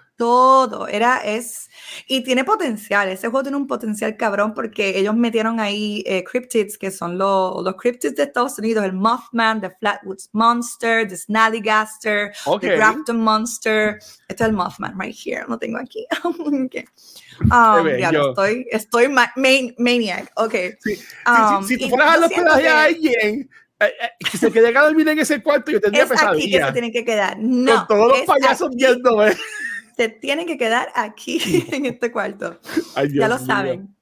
[0.91, 1.69] era, es,
[2.07, 6.79] y tiene potencial, ese juego tiene un potencial cabrón porque ellos metieron ahí eh, cryptids,
[6.79, 12.33] que son los, los cryptids de Estados Unidos, el Mothman, the Flatwoods Monster, the Snallygaster,
[12.47, 12.61] Ok.
[12.63, 13.99] The Grafton Monster.
[14.29, 15.45] Este es el Mothman, right here.
[15.49, 16.07] Lo tengo aquí.
[17.41, 17.49] Ok.
[17.51, 20.31] Um, ya estoy, estoy ma- man- maniac.
[20.37, 20.55] Ok.
[20.81, 23.91] Sí, si- Um, si, si tú fueras a los hospedaje a alguien eh, eh,
[24.31, 26.73] que se quede a dormir en ese cuarto, yo tendría Es aquí que se pesadilla.
[26.73, 27.37] tienen que quedar.
[27.41, 27.87] No.
[27.87, 29.35] con todos los payasos viéndome.
[29.97, 31.39] Se tienen que quedar aquí
[31.73, 32.59] en este cuarto.
[32.95, 33.97] Ay, ya lo saben.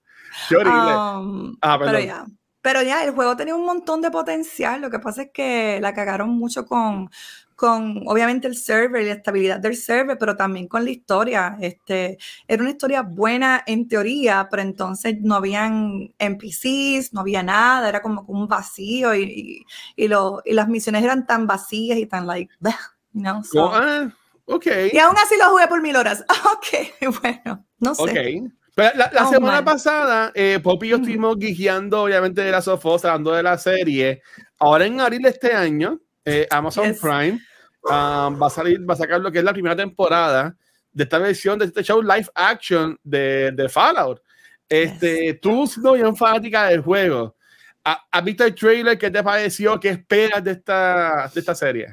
[0.48, 0.92] Qué horrible.
[0.94, 2.26] Um, Ah, pero ya.
[2.62, 4.82] Pero ya, el juego tenía un montón de potencial.
[4.82, 7.08] Lo que pasa es que la cagaron mucho con,
[7.56, 11.56] con obviamente, el server y la estabilidad del server, pero también con la historia.
[11.58, 17.88] Este, era una historia buena en teoría, pero entonces no habían NPCs, no había nada,
[17.88, 22.04] era como un vacío y, y, y lo- y las misiones eran tan vacías y
[22.04, 22.74] tan, like, bleh,
[23.14, 24.12] you know, so- ah,
[24.50, 24.66] ok.
[24.92, 26.24] Y aún así lo jugué por mil horas.
[26.52, 28.02] Ok, bueno, no sé.
[28.02, 28.52] Ok.
[28.74, 29.64] Pero la, la Oh, semana man.
[29.64, 34.22] pasada, eh, Poppy y yo estuvimos guiando, obviamente, de la Sofos, hablando de la serie.
[34.58, 37.00] Ahora en abril de este año, eh, Amazon Yes.
[37.00, 37.40] Prime
[37.84, 40.54] um, va a salir, va a sacar lo que es la primera temporada
[40.92, 44.20] de esta versión de este show live action de, de Fallout.
[44.68, 47.36] Este, Tú, siendo bien fanática del juego,
[47.84, 48.96] ¿ha- ¿has visto el trailer?
[48.98, 49.80] ¿Qué te pareció?
[49.80, 51.88] ¿Qué esperas de esta, de esta serie?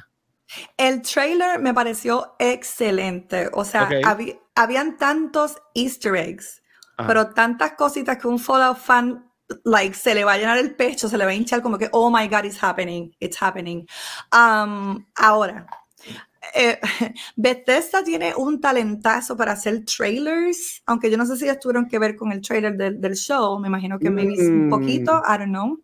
[0.78, 3.50] El trailer me pareció excelente.
[3.54, 3.92] O sea, Ok.
[4.06, 6.62] habí- habían tantos easter eggs,
[6.98, 7.08] Ajá.
[7.08, 9.24] pero tantas cositas que un Fallout fan
[9.64, 11.90] like, se le va a llenar el pecho, se le va a hinchar como que,
[11.94, 13.86] oh my God, it's happening, it's happening.
[14.34, 15.66] Um, ahora,
[16.54, 16.80] eh,
[17.38, 21.98] Bethesda tiene un talentazo para hacer trailers, aunque yo no sé si ellos tuvieron que
[22.00, 24.70] ver con el trailer del, del show, me imagino que maybe un Mm.
[24.70, 25.80] poquito, I don't know.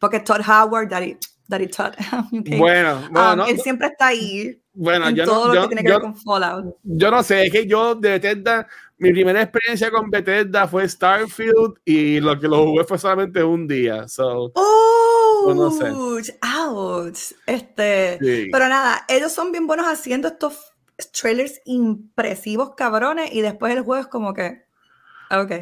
[0.00, 1.16] Porque Todd Howard, Daddy,
[1.48, 1.92] Daddy Todd,
[2.30, 5.62] Bueno, bueno, um, no- él siempre está ahí bueno, en yo todo no, lo yo,
[5.62, 6.76] que tiene que yo- ver con Fallout.
[6.82, 8.66] yo no sé, es que yo de Bethesda,
[8.98, 13.66] mi primera experiencia con Bethesda fue Starfield y lo que lo jugué fue solamente un
[13.66, 14.06] día.
[14.08, 15.52] So, ¡Oh!
[15.54, 15.90] no sé.
[16.58, 17.32] ¡Ouch!
[17.46, 18.48] Este, sí.
[18.52, 20.72] pero nada, ellos son bien buenos haciendo estos
[21.18, 24.64] trailers impresivos, cabrones, y después el juego es como que,
[25.30, 25.52] ok.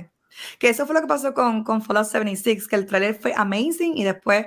[0.59, 3.97] Que eso fue lo que pasó con, con Fallout 76, que el trailer fue amazing
[3.97, 4.47] y después,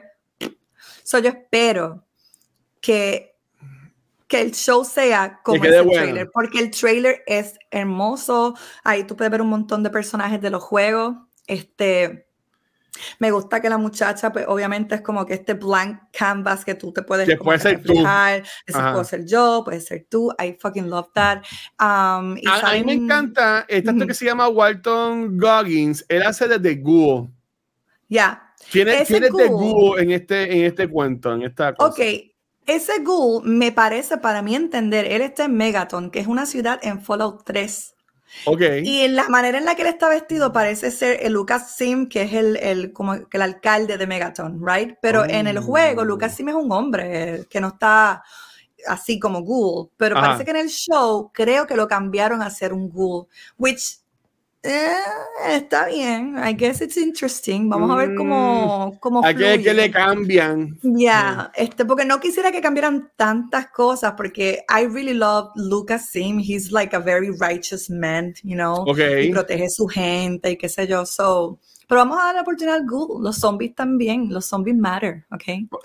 [1.08, 2.06] so yo espero
[2.82, 3.38] que,
[4.28, 5.90] que el show sea como bueno.
[5.90, 10.50] trailer, porque el trailer es hermoso, ahí tú puedes ver un montón de personajes de
[10.50, 11.16] los juegos,
[11.48, 12.26] este...
[13.20, 16.92] Me gusta que la muchacha, pues obviamente es como que este blank canvas que tú
[16.92, 17.94] te puedes Que puede ser tú.
[17.94, 18.92] Eso Ajá.
[18.92, 20.32] puedo ser yo, puede ser tú.
[20.44, 21.44] I fucking love that.
[21.80, 26.04] Um, y A, a mí me encanta este actor que se llama Walton Goggins.
[26.10, 27.30] Él hace de The Ghoul.
[28.10, 28.47] Ya.
[28.72, 29.50] ¿Quién es, quién Ghoul.
[29.50, 31.90] Ghoul en este, en este cuento, en esta cosa?
[31.92, 32.00] Ok.
[32.66, 36.80] Ese ghoul me parece, para mí entender, él está en Megaton, que es una ciudad
[36.84, 37.96] en Fallout 3.
[38.46, 38.62] Ok.
[38.84, 42.10] Y en la manera en la que él está vestido parece ser el Lucas Sim,
[42.10, 44.98] que es el, el- como el alcalde de Megaton, right?
[45.02, 45.62] Pero en el Oh.
[45.62, 48.22] juego, Lucas Sim es un hombre que no está
[48.86, 49.90] así como ghoul.
[49.96, 50.26] Pero Ajá.
[50.28, 54.00] parece que en el show creo que lo cambiaron a ser un ghoul, which
[54.68, 54.96] eh,
[55.50, 56.36] está bien.
[56.38, 57.70] I guess it's interesting.
[57.70, 59.74] Vamos a ver cómo, cómo Aquí es que fluye.
[59.74, 60.78] le cambian.
[60.84, 66.40] Ya, este, porque no quisiera que cambiaran tantas cosas, porque I really love Lucas Sim.
[66.40, 69.00] He's like a very righteous man, you know, Ok.
[69.24, 71.06] y protege su gente y qué sé yo.
[71.06, 73.24] So, pero vamos a dar la oportunidad al Ghoul.
[73.24, 75.44] Los zombies también, los zombies matter, ¿ok?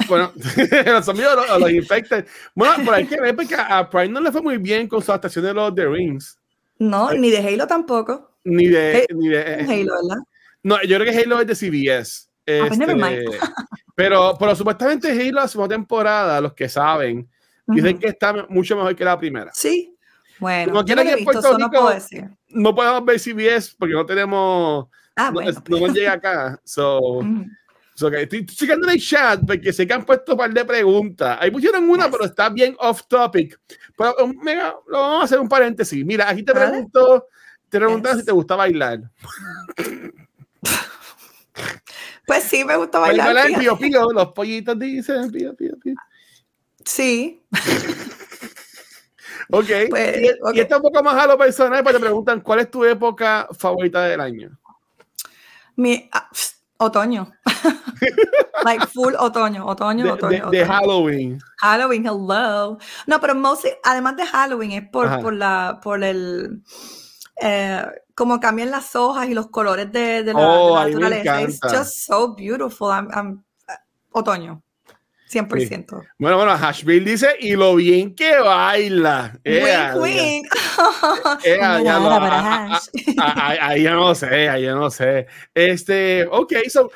[0.09, 0.33] Bueno,
[0.87, 2.27] los zombies o los, o los infected.
[2.55, 5.13] Bueno, por ahí que ver porque a Prime no le fue muy bien con su
[5.13, 6.39] adaptación de los The Rings.
[6.81, 7.21] No, Ay.
[7.21, 8.32] ni de Halo tampoco.
[8.45, 8.93] Ni de.
[8.99, 10.23] Hey, ni de Halo, ¿verdad?
[10.63, 12.29] no, yo creo que Halo es de CBS.
[12.47, 13.39] Ah, pues Este,
[13.95, 17.29] Pero, pero supuestamente Halo, la segunda temporada, los que saben,
[17.67, 19.51] dicen que está mucho mejor que la primera.
[19.55, 19.95] Sí.
[20.39, 22.25] Bueno, no, no, que Puerto Rico, no, puedo decir.
[22.49, 24.89] no podemos ver CBS porque no tenemos.
[25.15, 25.63] Ah, no, bueno.
[25.69, 26.61] no nos llega acá.
[26.65, 27.21] So,
[27.95, 28.23] so okay.
[28.25, 31.39] Estoy checando en el chat porque sé que han puesto un par de preguntas.
[31.41, 32.13] Ahí pusieron una, Yes.
[32.13, 33.57] pero está bien off topic.
[33.97, 36.05] Pero um, mira, lo vamos a hacer un paréntesis.
[36.05, 36.67] Mira, aquí te Vale.
[36.71, 37.27] pregunto,
[37.73, 38.21] te preguntan Yes.
[38.21, 39.01] si te gusta bailar.
[42.25, 45.95] Pues sí, me gusta Bailar, pío pío, los pollitos dicen pío pío pío.
[46.85, 47.43] Sí.
[49.51, 49.67] Ok.
[49.91, 50.55] Pues, y, ok.
[50.55, 53.47] y está un poco más a lo personal, pero te preguntan cuál es tu época
[53.59, 54.59] favorita del año.
[55.77, 56.31] Mi, ah,
[56.79, 57.31] otoño.
[58.65, 60.51] like full otoño, otoño, De, otoño.
[60.51, 60.65] de-.
[60.65, 61.39] Halloween.
[61.59, 62.79] Halloween, hello.
[63.07, 65.21] No, pero mostly, además de Halloween, es por, Ajá.
[65.21, 66.63] por la, por el,
[67.41, 67.83] eh,
[68.15, 71.43] como cambian las hojas y los colores de, de la, Oh, de la naturaleza.
[71.43, 72.89] It's just so beautiful.
[72.89, 74.63] I'm- I'm- uh, otoño,
[75.31, 76.03] 100%.
[76.19, 79.39] Bueno, bueno, Hashville dice, y lo bien que baila.
[79.45, 80.47] Ea, wink,
[81.45, 82.81] ya ah, ah, ah,
[83.19, 85.27] ah, Ahí yo no sé, ahí yo no sé.
[85.55, 86.91] Este, ok, so,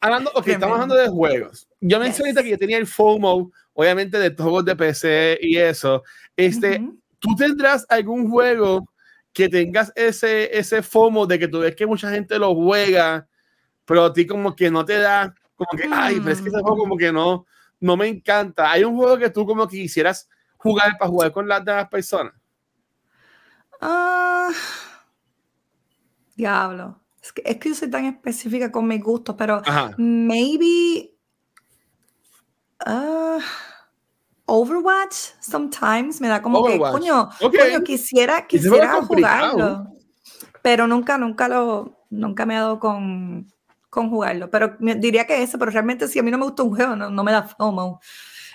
[0.00, 1.68] hablando, ok, estamos hablando de juegos.
[1.80, 2.42] Yo mencioné Yes.
[2.42, 6.02] que yo tenía el FOMO, obviamente de juegos de PC y eso.
[6.36, 6.80] Este.
[7.22, 8.88] ¿tú tendrás algún juego
[9.32, 13.28] que tengas ese, ese FOMO de que tú ves que mucha gente lo juega,
[13.84, 16.60] pero a ti como que no te da, como que, ay, pero es que ese
[16.60, 17.46] juego como que no,
[17.78, 18.70] no me encanta.
[18.70, 22.34] Hay un juego que tú como que quisieras jugar para jugar con las demás personas.
[23.80, 24.50] Ah,
[26.34, 27.00] diablo.
[27.22, 29.94] Es que, es que yo soy tan específica con mis gustos, pero Ajá.
[29.98, 31.14] maybe
[32.84, 33.38] ah,
[34.50, 36.92] Overwatch sometimes me da como Overwatch.
[36.92, 37.56] que, coño, Ok.
[37.56, 39.86] coño, quisiera, quisiera jugarlo.
[40.62, 43.46] Pero nunca, nunca lo, nunca me ha dado con,
[43.88, 44.50] con jugarlo.
[44.50, 46.96] Pero me- diría que ese, pero realmente si a mí no me gusta un juego,
[46.96, 48.00] no, no me da FOMO.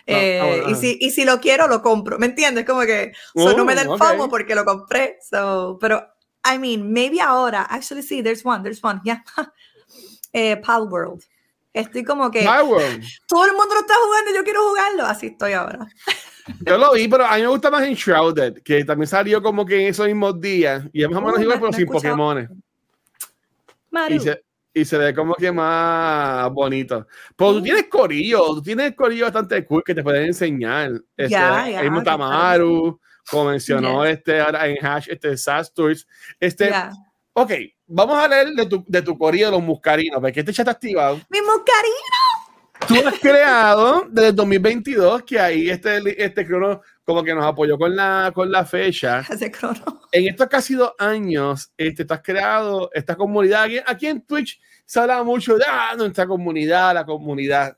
[0.06, 2.20] Eh, ah, bueno, y, si, y si lo quiero, lo compro.
[2.20, 2.66] ¿Me entiendes?
[2.66, 5.18] Como que so, no me da el FOMO porque lo compré.
[5.28, 6.06] So, pero,
[6.44, 9.24] I mean, maybe ahora, actually, sí, there's one, there's one, yeah.
[10.34, 11.24] eh, Pal World.
[11.76, 12.40] Estoy como que
[13.28, 15.04] todo el mundo lo está jugando, yo quiero jugarlo.
[15.06, 15.86] Así estoy ahora.
[16.62, 19.82] Yo lo vi, pero a mí me gusta más Enshrouded, que también salió como que
[19.82, 20.86] en esos mismos días.
[20.94, 21.86] Y es más o menos Uh, igual, pero sin.
[21.88, 22.64] Pokémon.
[24.10, 24.42] Y se,
[24.74, 27.06] y se ve como que más bonito.
[27.36, 30.92] Pero tú tienes corillo, tú tienes corillo bastante cool que te pueden enseñar.
[31.18, 31.92] Este, Ya, ya.
[31.92, 36.08] Mutamaru, como mencionó este ahora en Hash, este Sasturs.
[36.40, 36.92] Este, Ya.
[37.34, 37.52] ok,
[37.88, 41.20] vamos a leer de tu, de tu de los muscarinos, porque este chat está activado.
[41.30, 42.46] Mi muscarino.
[42.88, 47.78] Tú has creado desde el 2022, que ahí este, este crono como que nos apoyó
[47.78, 49.20] con la, con la fecha.
[49.30, 50.02] Ese crono.
[50.12, 53.64] En estos casi dos años, este, tú has creado esta comunidad.
[53.64, 57.78] Aquí, aquí en Twitch se habla mucho de ah, nuestra comunidad, la comunidad.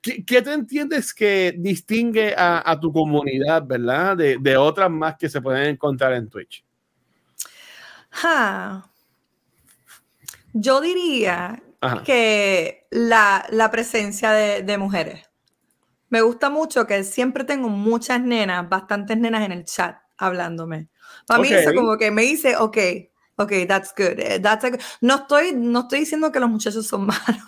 [0.00, 4.16] ¿Qué, qué te entiendes que distingue a, a tu comunidad, verdad?
[4.16, 6.64] De, de otras más que se pueden encontrar en Twitch.
[8.10, 8.91] Ja.
[10.52, 12.02] Yo diría Ajá.
[12.02, 15.30] que la, la presencia de, de mujeres.
[16.08, 20.88] Me gusta mucho que siempre tengo muchas nenas, bastantes nenas en el chat hablándome.
[21.26, 22.78] Para mí eso como que me dice, ok,
[23.36, 24.18] ok, that's good.
[24.18, 24.78] eh, that's good".
[25.00, 27.42] No, estoy, no estoy diciendo que los muchachos son malos,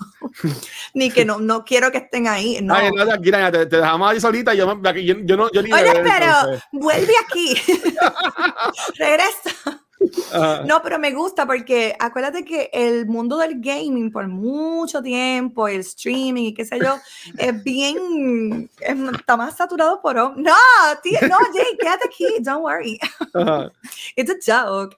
[0.94, 2.60] ni que no, no quiero que estén ahí.
[2.62, 2.74] No.
[2.74, 4.54] Ay, no, tranquila, te, te dejamos ahí solita.
[4.54, 7.54] Yo, yo, yo no, yo ni Oye, pero vuelve aquí.
[8.98, 9.84] Regresa.
[10.32, 10.62] Ajá.
[10.64, 15.80] No, pero me gusta porque acuérdate que el mundo del gaming por mucho tiempo, el
[15.80, 16.96] streaming y qué sé yo,
[17.38, 20.52] es bien, es- está más saturado por No,
[21.02, 22.98] tío, no, Jay, quédate aquí, don't worry.
[24.16, 24.96] It's a joke.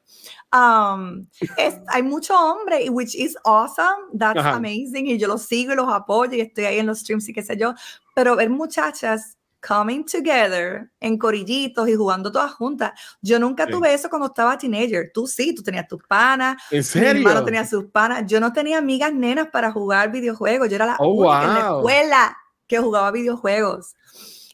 [0.52, 5.76] Um, es- hay mucho hombre, which is awesome, that's amazing, y yo los sigo y
[5.76, 7.74] los apoyo y estoy ahí en los streams y qué sé yo,
[8.14, 9.35] pero ver muchachas
[9.66, 12.92] coming together en corillitos y jugando todas juntas.
[13.20, 13.72] Yo nunca Sí.
[13.72, 15.10] tuve eso cuando estaba teenager.
[15.12, 17.10] Tú sí, tú tenías tus panas, ¿En mi serio?
[17.10, 18.24] hermano tenía sus panas.
[18.26, 20.68] Yo no tenía amigas nenas para jugar videojuegos.
[20.68, 21.78] Yo era la Oh, única en la wow.
[21.80, 23.94] escuela que jugaba videojuegos.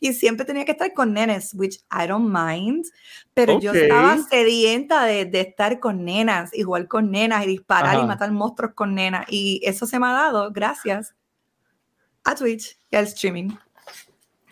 [0.00, 2.86] Y siempre tenía que estar con nenes, which I don't mind.
[3.34, 3.76] Pero yo Ok.
[3.76, 8.04] estaba sedienta de, de estar con nenas y jugar con nenas y disparar Ajá.
[8.04, 9.26] y matar monstruos con nenas.
[9.28, 11.14] Y eso se me ha dado gracias
[12.24, 13.50] a Twitch y al streaming.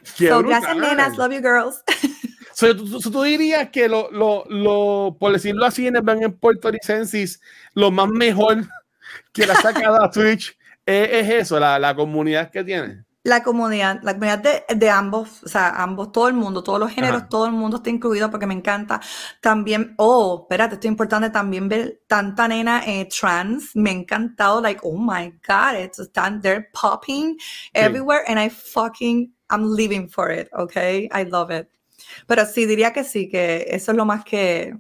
[0.05, 1.17] So, gracias, nenas.
[1.17, 1.83] Love you, girls.
[2.53, 6.23] So, tú, tú- tú dirías que lo, lo, lo, por decirlo así, en el Ban
[6.23, 7.41] en Puerto Ricensis,
[7.73, 8.67] lo más mejor
[9.33, 13.05] que la sacada a Twitch es, es eso, la, la comunidad que tiene.
[13.25, 16.91] la comunidad, la comunidad de, de, ambos, o sea, ambos, todo el mundo, todos los
[16.93, 17.29] géneros, Ajá.
[17.31, 19.01] todo el mundo está incluido porque me encanta.
[19.41, 24.61] También, oh, espérate, esto es importante también ver tanta nena eh, trans, me ha encantado,
[24.61, 25.99] like, oh my God, it's
[26.43, 27.39] they're popping
[27.73, 31.09] everywhere and I fucking, I'm living for it, okay?
[31.13, 31.69] I love it.
[32.27, 34.75] Pero sí, diría que sí, que eso es lo más que,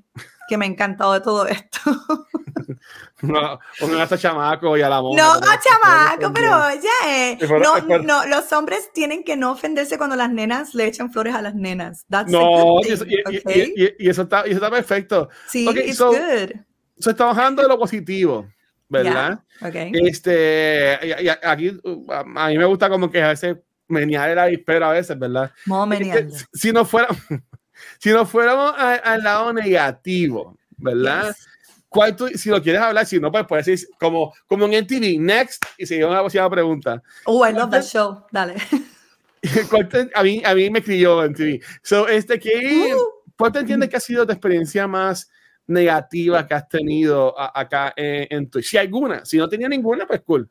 [0.48, 1.80] que me ha encantado de todo esto.
[3.22, 5.22] no, no a chamaco y a la mujer.
[5.22, 10.30] No, a chamaco, pero ya no, no, los hombres tienen que no ofenderse cuando las
[10.30, 12.04] nenas le echan flores a las nenas.
[12.08, 13.74] That's no, y eso, y, okay?
[13.76, 15.28] y, y, eso está, y eso está perfecto.
[15.46, 16.52] Sí, okay, it's so, good.
[16.98, 18.46] So estamos hablando de lo positivo.
[18.90, 19.38] ¿Verdad?
[19.60, 19.68] Yeah.
[19.68, 19.92] Okay.
[19.94, 20.98] Este,
[21.44, 23.56] aquí a mí me gusta como que a veces
[23.90, 25.52] menear la avispero a veces, ¿verdad?
[25.92, 27.08] Este, si no fuera
[27.98, 31.28] si nos fuéramos al lado negativo, ¿verdad?
[31.28, 31.46] Yes.
[31.88, 35.18] ¿Cuál tú, si lo quieres hablar, si no, pues puedes decir como, como en MTV,
[35.18, 37.02] next, y seguimos la próxima pregunta.
[37.24, 38.54] Oh, I love that show, dale.
[39.90, 41.60] Te, a, mí, a mí me escribió en TV.
[41.82, 43.20] So, este, ¿qué, uh.
[43.36, 45.30] ¿Cuál te entiendes que ha sido tu experiencia más
[45.66, 48.66] negativa que has tenido a, acá en, en Twitch?
[48.66, 50.48] Si alguna, si no tenía ninguna, pues cool.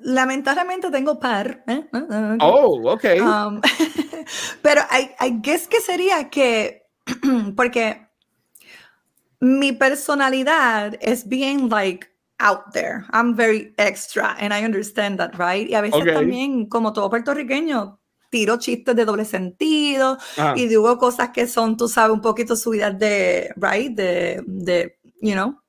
[0.00, 1.64] Lamentablemente tengo par.
[1.66, 1.84] ¿eh?
[1.92, 2.38] Okay.
[2.40, 3.04] Oh, ok.
[3.20, 3.60] Um,
[4.62, 6.82] pero I, I guess que sería que,
[7.56, 8.08] porque
[9.40, 12.06] mi personalidad es bien like
[12.38, 13.04] out there.
[13.12, 15.68] I'm very extra and I understand that, right?
[15.68, 16.14] Y a veces okay.
[16.14, 17.98] también, como todo puertorriqueño,
[18.30, 20.54] tiro chistes de doble sentido ah.
[20.56, 23.94] y digo cosas que son, tú sabes, un poquito subidas de, right?
[23.94, 25.61] De, de you know,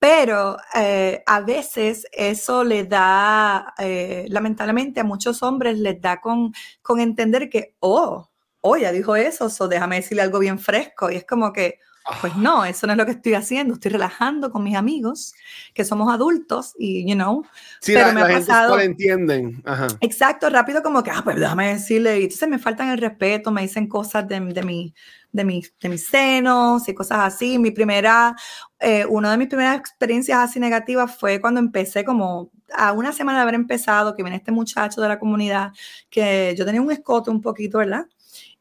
[0.00, 6.54] pero eh, a veces eso le da, eh, lamentablemente a muchos hombres les da con,
[6.80, 8.30] con entender que, oh,
[8.62, 11.10] oh, ya dijo eso, so déjame decirle algo bien fresco.
[11.10, 11.78] Y es como que,
[12.22, 13.74] pues no, eso no es lo que estoy haciendo.
[13.74, 15.34] Estoy relajando con mis amigos,
[15.74, 17.44] que somos adultos y, you know.
[17.80, 19.62] Sí, pero la, me ha la pasado, gente entienden.
[19.66, 19.86] Ajá.
[20.00, 22.20] Exacto, rápido como que, ah, pues déjame decirle.
[22.20, 24.94] Y entonces me faltan el respeto, me dicen cosas de, de mi
[25.32, 27.58] de, mi, de mis senos y cosas así.
[27.58, 28.34] Mi primera,
[28.78, 33.38] eh, una de mis primeras experiencias así negativas fue cuando empecé como a una semana
[33.38, 35.72] de haber empezado, que viene este muchacho de la comunidad,
[36.08, 38.06] que yo tenía un escote un poquito, ¿verdad?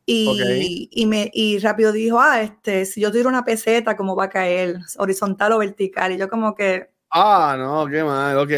[0.05, 0.89] Y, okay.
[0.91, 4.29] y, me, y rápido dijo, ah, este, si yo tiro una peseta, ¿cómo va a
[4.29, 4.79] caer?
[4.97, 6.11] Horizontal o vertical.
[6.11, 8.51] Y yo como que, Ah, no, qué mal, ok.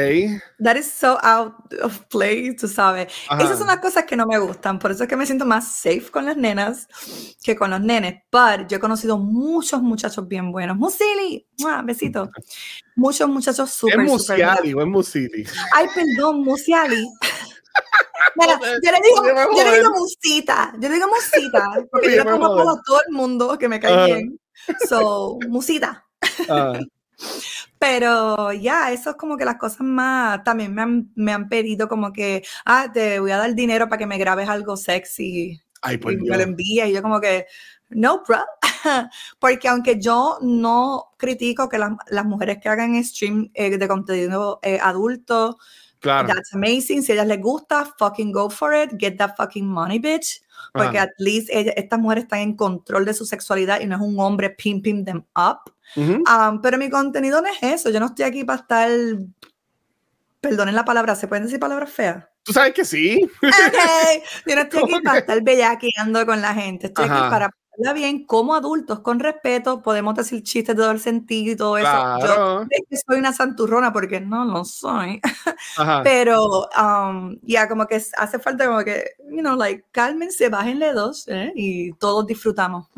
[0.62, 3.08] That is so out of place, tú sabes.
[3.30, 3.44] Ajá.
[3.44, 5.74] Esas son las cosas que no me gustan, por eso es que me siento más
[5.74, 6.88] safe con las nenas
[7.42, 8.24] que con los nenes.
[8.30, 10.76] Pero yo he conocido muchos muchachos bien buenos.
[10.76, 11.48] Musili,
[11.86, 12.30] besito.
[12.98, 15.48] Muchos muchachos súper, Es Musiali o es Musili.
[15.74, 17.08] Ay, perdón, Musiali.
[18.36, 22.32] Mira, yo le digo, yo le digo musita, yo le digo musita, porque yo le
[22.32, 24.06] pongo a todo el mundo que me cae uh.
[24.06, 24.40] bien.
[24.88, 26.06] So, musita.
[26.50, 26.84] Uh.
[27.82, 31.88] Pero ya, eso es como que las cosas más, también me han, me han pedido
[31.88, 35.60] como que, ah, te voy a dar dinero para que me grabes algo sexy.
[35.82, 37.48] Ay, y me lo envía y yo como que,
[37.90, 38.38] no, bro.
[39.40, 44.60] Porque aunque yo no critico que las, las mujeres que hagan stream eh, de contenido
[44.62, 45.58] eh, adulto,
[46.02, 46.28] claro.
[46.28, 47.02] that's amazing.
[47.02, 48.92] Si a ellas les gusta, fucking go for it.
[49.00, 50.42] Get that fucking money, bitch.
[50.74, 51.04] Porque Ajá.
[51.04, 54.20] at least ella, estas mujeres están en control de su sexualidad y no es un
[54.20, 55.72] hombre pimping them up.
[55.96, 56.50] Uh -huh.
[56.54, 57.90] um, pero mi contenido no es eso.
[57.90, 58.90] Yo no estoy aquí para estar.
[60.40, 62.26] Perdonen la palabra, ¿se pueden decir palabras feas?
[62.44, 63.22] Tú sabes que sí.
[63.38, 64.24] Okay.
[64.48, 66.88] Yo no estoy aquí para estar bellaqueando con la gente.
[66.88, 67.20] Estoy Ajá.
[67.20, 67.50] aquí para
[67.82, 69.82] pasarla bien como adultos, con respeto.
[69.82, 71.90] Podemos decir chistes de todo el sentido y todo eso.
[71.90, 72.64] Claro.
[72.64, 75.20] Yo que soy una santurrona porque no lo soy.
[75.78, 76.02] Ajá.
[76.04, 81.28] Pero um, ya como que hace falta como que, you know, like, cálmense, bájenle dos
[81.28, 81.52] ¿eh?
[81.56, 82.88] y todos disfrutamos.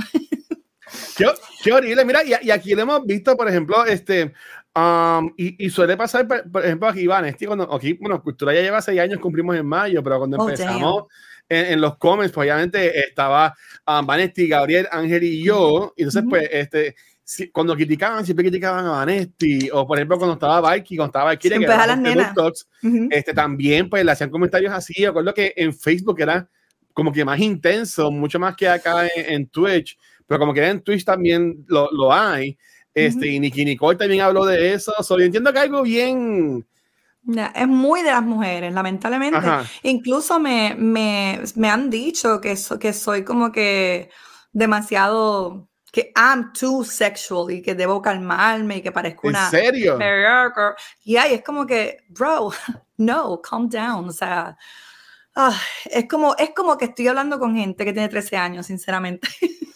[1.17, 1.25] Qué,
[1.63, 4.31] qué, horrible, mira, y, y, aquí lo hemos visto, por ejemplo, este,
[4.75, 8.53] um, y, y, suele pasar, por, por, ejemplo, aquí Iván, este, cuando, aquí, bueno, Cultura
[8.53, 11.05] ya lleva seis años, cumplimos en mayo, pero cuando oh, empezamos
[11.49, 13.55] en, en, los comments, pues obviamente estaba
[13.87, 16.29] um, Vanesti, Gabriel, Ángel y yo, y entonces, uh -huh.
[16.29, 20.97] pues, este, si, cuando criticaban, siempre criticaban a Vanesti, o por ejemplo, cuando estaba Vikey,
[20.97, 23.07] cuando estaba Valkyrie, que era las Talks, uh -huh.
[23.11, 26.47] este, también, pues, le hacían comentarios así, yo recuerdo que en Facebook era
[26.93, 30.81] como que más intenso, mucho más que acá en, en Twitch, pero como que en
[30.81, 32.57] Twitch también lo, lo hay.
[32.93, 33.35] Este, uh -huh.
[33.35, 34.93] Y Nicky Nicole también habló de eso.
[35.01, 36.65] So, yo entiendo que algo bien.
[37.55, 39.37] Es muy de las mujeres, lamentablemente.
[39.37, 39.65] Ajá.
[39.83, 44.09] Incluso me, me, me, han dicho que, so, que soy como que
[44.51, 49.45] demasiado que I'm too sexual y que debo calmarme y que parezco una.
[49.45, 49.97] ¿En serio?
[51.03, 52.51] Y yeah, es como que, bro,
[52.97, 54.09] no, calm down.
[54.09, 54.57] O sea,
[55.35, 55.55] ah,
[55.85, 59.27] es, como, es como que estoy hablando con gente que tiene 13 años, sinceramente.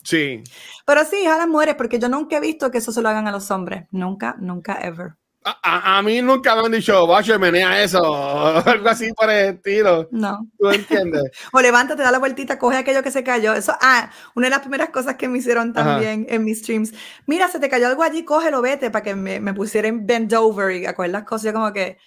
[0.00, 0.42] Sí.
[0.86, 3.28] Pero sí, a las mujeres, porque yo nunca he visto que eso se lo hagan
[3.28, 3.84] a los hombres.
[3.90, 5.16] Nunca, nunca, ever.
[5.62, 8.02] A, a, mí nunca me han dicho, vaya, menea eso,
[8.66, 10.08] algo así por el estilo.
[10.10, 10.46] No.
[10.58, 11.24] ¿Tú entiendes?
[11.52, 13.54] o levántate, da la vueltita, coge aquello que se cayó.
[13.54, 16.92] Eso, ah, una de las primeras cosas que me hicieron también en mis streams.
[17.26, 20.74] Mira, se te cayó algo allí, cógelo, vete, para que me, me pusieran bend over
[20.74, 21.44] y a coger las cosas.
[21.46, 21.98] Yo como que,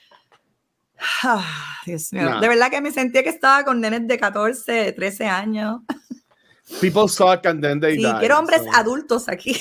[1.23, 1.45] ah,
[1.85, 2.39] Dios mío.
[2.39, 5.81] De verdad que me sentía que estaba con nenes de 14, 13 años.
[6.79, 9.59] People suck and then they sí, quiero hombres adultos aquí.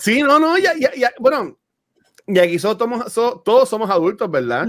[0.00, 1.58] Sí, no, no, ya, ya, ya, bueno,
[2.28, 4.66] y aquí somos, todos somos adultos, ¿verdad?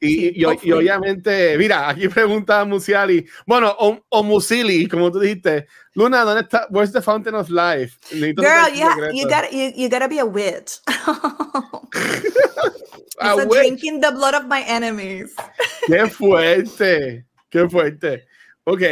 [0.00, 6.22] y, y, obviamente, mira, aquí pregunta Musiali, bueno, o, o, Musili, como tú dijiste, Luna,
[6.22, 6.68] ¿dónde está?
[6.70, 7.98] Where's the fountain of life?
[8.12, 10.78] Girl, you, ha, you, gotta, you, you, gotta be a witch.
[13.20, 15.34] a so drinking the blood of my enemies.
[15.86, 18.26] Qué fuerte, qué fuerte.
[18.64, 18.82] Ok,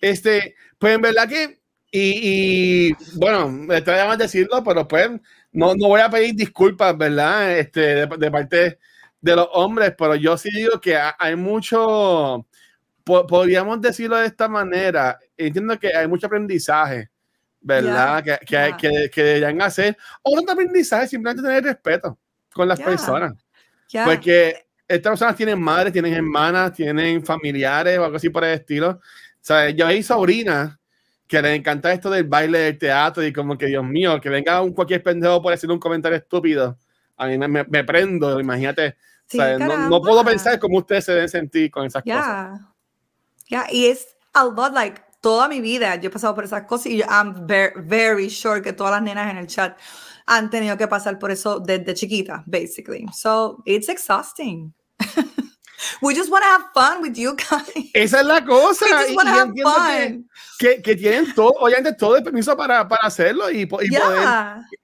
[0.00, 1.60] este, pues en verdad que,
[1.92, 5.08] y, y bueno, me está más decirlo, pero pues
[5.52, 7.58] no, no voy a pedir disculpas, ¿verdad?
[7.58, 8.78] Este, de, parte
[9.20, 12.46] de los hombres, pero yo sí digo que hay mucho,
[13.04, 17.10] podríamos decirlo de esta manera, entiendo que hay mucho aprendizaje,
[17.60, 18.22] ¿verdad?
[18.22, 22.18] que, que, hay, que, que, deberían hacer, o no aprendizaje, simplemente tener respeto
[22.52, 23.34] con las personas.
[24.04, 28.90] Porque estas personas tienen madres, tienen hermanas, tienen familiares o algo así por el estilo.
[28.90, 29.00] O
[29.40, 30.79] sea, yo hay sobrinas
[31.30, 34.60] que les encanta esto del baile del teatro y como que, Dios mío, que venga
[34.60, 36.76] un cualquier pendejo por decir un comentario estúpido.
[37.16, 38.96] A mí me, me, prendo, imagínate.
[39.32, 42.60] no, no, puedo pensar cómo ustedes se deben sentir con esas cosas.
[43.48, 46.86] Ya, y es a lot, like, toda mi vida yo he pasado por esas cosas
[46.86, 49.78] y yo, I'm very, very sure que todas las nenas en el chat
[50.26, 53.06] han tenido que pasar por eso desde chiquita, basically.
[53.12, 54.74] So, it's exhausting.
[56.00, 57.90] We just want to have fun with you guys.
[57.94, 58.84] Esa es la cosa.
[58.84, 60.28] We just want to have fun.
[60.58, 63.88] Que, que, tienen todo, obviamente todo el permiso para, para hacerlo y, y poder,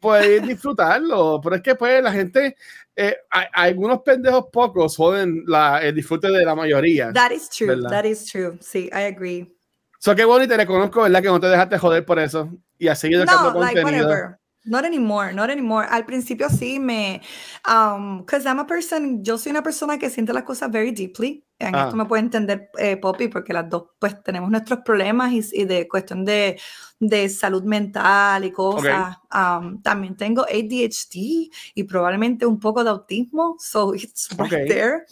[0.01, 1.41] poder, disfrutarlo.
[1.43, 2.57] Pero es que pues la gente,
[2.95, 7.13] eh, hay, algunos pendejos pocos joden la, el disfrute de la mayoría.
[7.13, 7.69] That is true.
[7.69, 7.91] ¿verdad?
[7.91, 8.59] That is true.
[8.61, 9.53] Sí, I agree.
[9.99, 11.23] So qué bueno y te reconozco, ¿verdad?
[11.23, 14.07] Que no te dejaste joder por eso y a seguir no, like, contenido.
[14.07, 14.39] Whatever.
[14.67, 15.87] Not anymore, not anymore.
[15.89, 17.21] Al principio sí me,
[17.69, 21.45] um, cause I'm a person, yo soy una persona que siente las cosas very deeply.
[21.59, 21.85] En ah.
[21.85, 25.89] esto me puede entender eh, Poppy, porque las dos pues tenemos nuestros problemas y, de
[25.89, 26.61] cuestión de,
[26.99, 29.17] de, salud mental y cosas.
[29.33, 35.07] Um, también tengo ADHD y probablemente un poco de autismo, so it's right there.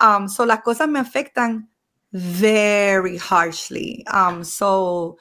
[0.00, 1.68] Um, so las cosas me afectan
[2.12, 4.04] very harshly.
[4.12, 5.16] Um, so,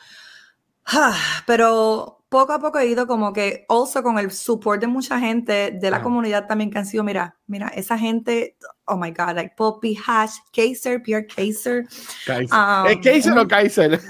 [1.46, 5.72] pero poco a poco he ido como que, also con el support de mucha gente
[5.72, 9.54] de la comunidad también que han sido, mira, mira, esa gente, oh my God, like
[9.56, 11.86] Poppy, Hash, Kaiser, Pierre Kaiser.
[12.26, 12.58] Kaiser.
[12.58, 14.02] Um, ¿Es Kaiser o Kaiser?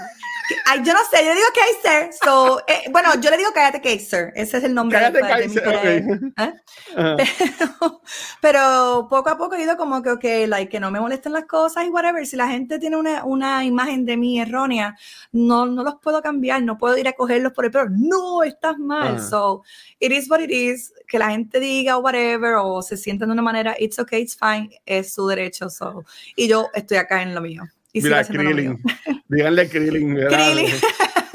[0.64, 2.10] Ay, yo no sé, yo le digo Kaiser.
[2.12, 4.32] So, eh, bueno, yo le digo Cállate Kaiser.
[4.34, 6.52] Ese es el nombre cállate de, Kaiser, mi ¿Eh?
[6.94, 8.02] pero,
[8.40, 11.46] pero, poco a poco he ido como que, ok, like, que no me molesten las
[11.46, 12.26] cosas y whatever.
[12.26, 14.96] Si la gente tiene una, una imagen de mí errónea,
[15.32, 16.62] no, no los puedo cambiar.
[16.62, 17.90] No puedo ir a cogerlos por el peor.
[17.90, 19.20] No, estás mal.
[19.20, 19.62] So,
[19.98, 20.92] it is what it is.
[21.08, 24.70] Que la gente diga whatever o se sienta de una manera, it's okay, it's fine.
[24.84, 25.70] Es su derecho.
[25.70, 26.04] So,
[26.36, 27.62] y yo estoy acá en lo mío.
[28.02, 28.82] Mira, Krillin.
[29.28, 30.14] Díganle Krillin.
[30.28, 30.74] Krillin.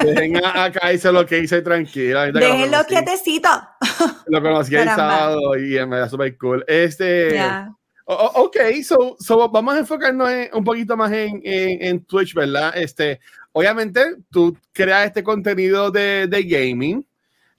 [0.04, 2.30] Dejen acá hice lo que hice tranquila.
[2.30, 3.48] Déjenlo quietecito.
[4.26, 6.64] Lo conocí el sábado y me da súper cool.
[6.66, 7.40] Este.
[8.04, 12.72] ok, so, so, vamos a enfocarnos un poquito más en, en, Twitch, ¿verdad?
[12.76, 13.20] Este,
[13.52, 17.06] obviamente, tú creas este contenido de, de gaming,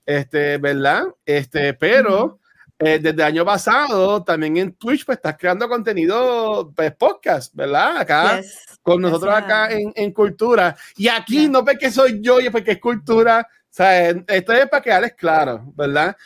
[0.04, 1.04] este, ¿verdad?
[1.24, 2.40] Este, pero
[2.78, 7.98] eh, desde el año pasado, también en Twitch, pues estás creando contenido, pues podcast, ¿verdad?
[7.98, 8.40] Acá,
[8.82, 10.76] con nosotros acá en, en, Cultura.
[10.96, 13.46] Y aquí no ves que soy yo, y porque es Cultura.
[13.48, 16.16] O sea, esto es para quedarles claro, ¿verdad?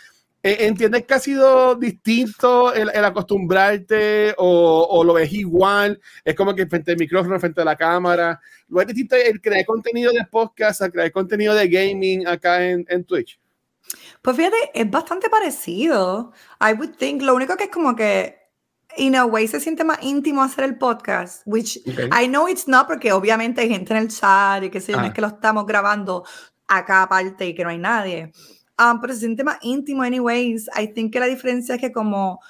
[0.42, 6.00] Eh, ¿Entiendes que ha sido distinto el, acostumbrarte o, o, lo ves igual?
[6.24, 8.40] Es como que frente al micrófono, frente a la cámara.
[8.68, 12.86] ¿Lo es distinto el crear contenido de podcast a crear contenido de gaming acá en,
[12.88, 13.38] en Twitch?
[14.22, 16.32] Pues fíjate, es bastante parecido.
[16.60, 18.36] I would think, lo único que es como que,
[18.96, 22.86] in a way, se siente más íntimo hacer el podcast, which I know it's not,
[22.86, 25.14] porque obviamente hay gente en el chat y que sé yo, no es ah.
[25.14, 26.24] que lo estamos grabando
[26.66, 28.32] acá aparte y que no hay nadie.
[28.78, 30.68] Um, pero se siente más íntimo anyways.
[30.76, 32.40] I think que la diferencia es que como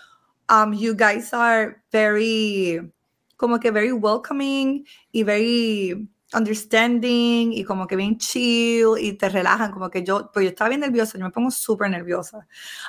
[0.50, 2.80] um, you guys are very,
[3.36, 9.72] como que very welcoming y very understanding y como que bien chill y te relajan,
[9.72, 12.46] como que yo, pues yo estaba bien nerviosa, yo me pongo súper nerviosa.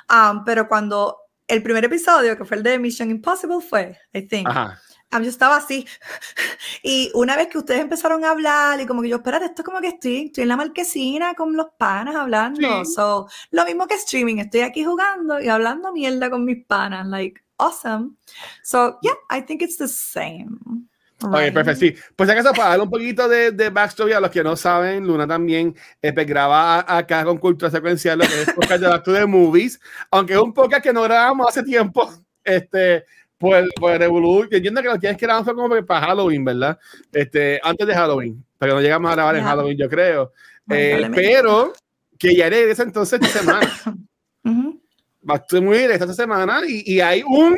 [0.09, 1.17] Um, pero cuando
[1.47, 5.57] el primer episodio, que fue el de Mission Impossible, fue, I think, um, yo estaba
[5.57, 5.85] así.
[6.83, 9.65] Y una vez que ustedes empezaron a hablar y como que yo, espérate, esto es
[9.65, 12.85] como que estoy, estoy en la marquesina con los panas hablando.
[12.85, 17.41] So, lo mismo que streaming, estoy aquí jugando y hablando mierda con mis panas, like,
[17.59, 18.15] awesome.
[18.63, 20.88] So yeah, I think it's the same.
[21.21, 21.53] Right.
[21.53, 21.95] perfecto, sí.
[22.15, 25.27] Pues acaso para darle un poquito de, de, backstory a los que no saben, Luna
[25.27, 29.13] también eh, pues, graba acá con Cultura Secuencial lo que es podcast de Back to
[29.13, 29.79] the Movies,
[30.11, 32.09] aunque es un podcast que no grabamos hace tiempo,
[32.43, 33.03] este,
[33.37, 36.79] pues, pues Revolu, yo entiendo que lo tienes que grabar fue como para Halloween, ¿verdad?
[37.11, 40.31] Este, antes de Halloween, pero no llegamos a grabar en Halloween, yo creo.
[40.69, 41.73] Eh, pero
[42.17, 43.71] que ya regresa entonces esta semana.
[44.43, 44.79] uh -huh.
[45.29, 47.57] Va muy esta semana y, y hay un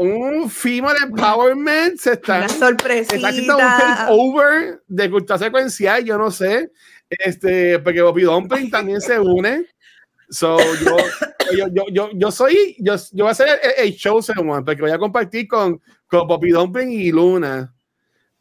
[0.00, 6.16] un female empowerment se está una sorpresita está haciendo un takeover de cultura secuencial yo
[6.16, 6.70] no sé.
[7.08, 9.66] Este porque Bobby Dumpling también se une.
[10.30, 10.96] So yo
[11.56, 14.80] yo, yo, yo, yo soy yo, yo voy a ser el, el chosen one porque
[14.80, 17.74] voy a compartir con con Bobby Dumpling y Luna.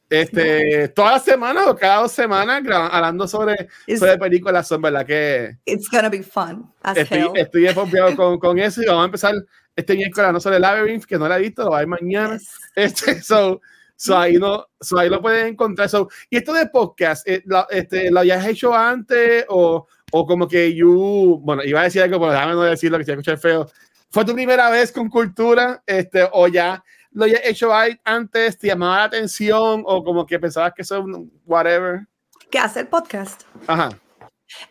[0.09, 5.55] Este, todas las semanas o cada dos semanas hablando sobre, sobre películas, son verdad que
[5.65, 7.31] it's gonna be fun as estoy, hell.
[7.35, 9.35] estoy con, con eso y vamos a empezar
[9.79, 12.37] este miércoles no sobre Labyrinth, que no la he visto, lo va a ver mañana.
[12.37, 12.49] Yes.
[12.75, 13.61] Este, so,
[13.95, 15.89] so, ahí, no, so, ahí lo pueden encontrar.
[15.89, 20.47] So, y esto de podcast, eh, lo, este, ¿lo habías hecho antes o, o como
[20.47, 23.67] que you, bueno, iba a decir algo, pero déjame no decirlo, que se escucha feo.
[24.09, 27.71] ¿Fue tu primera vez con cultura este, o ya lo habías hecho
[28.03, 31.05] antes, te llamaba la atención o como que pensabas que eso
[31.45, 32.07] whatever?
[32.49, 33.43] ¿Qué hace el podcast?
[33.67, 33.89] Ajá.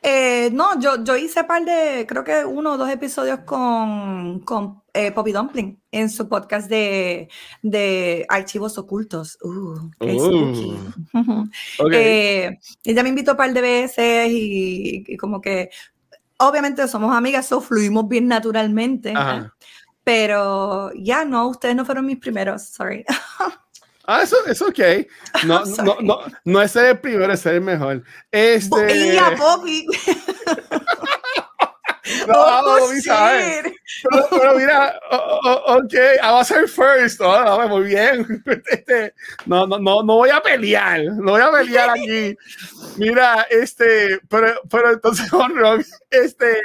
[0.02, 4.82] Eh, no, yo, yo hice par de, creo que uno o dos episodios con, con
[4.92, 7.28] eh, Poppy Dumpling en su podcast de,
[7.62, 9.38] de archivos ocultos.
[9.42, 9.90] Uh,
[11.12, 11.44] Uh,
[11.78, 11.92] ok.
[11.92, 15.70] Eh, ella me invitó un par de veces y, y como que,
[16.38, 19.14] obviamente somos amigas, so fluimos bien naturalmente.
[20.04, 23.04] Pero ya no, ustedes no fueron mis primeros, sorry.
[24.10, 24.78] Ah, eso es ok.
[25.44, 28.02] No, no, no, no es ser el primero, es ser el mejor.
[28.32, 28.96] Este.
[29.12, 29.86] Y a Poppy.
[32.26, 33.62] No, Oh, Bobby sabe.
[33.64, 33.74] shit.
[34.10, 35.92] Pero, pero mira, oh, ok,
[36.22, 37.20] I was her first.
[37.20, 38.42] Oh, no, muy bien.
[38.70, 39.12] Este,
[39.44, 41.04] no, no, no, no voy a pelear.
[41.04, 42.34] No voy a pelear aquí.
[42.96, 45.30] Mira, este, pero, pero entonces,
[46.10, 46.62] este,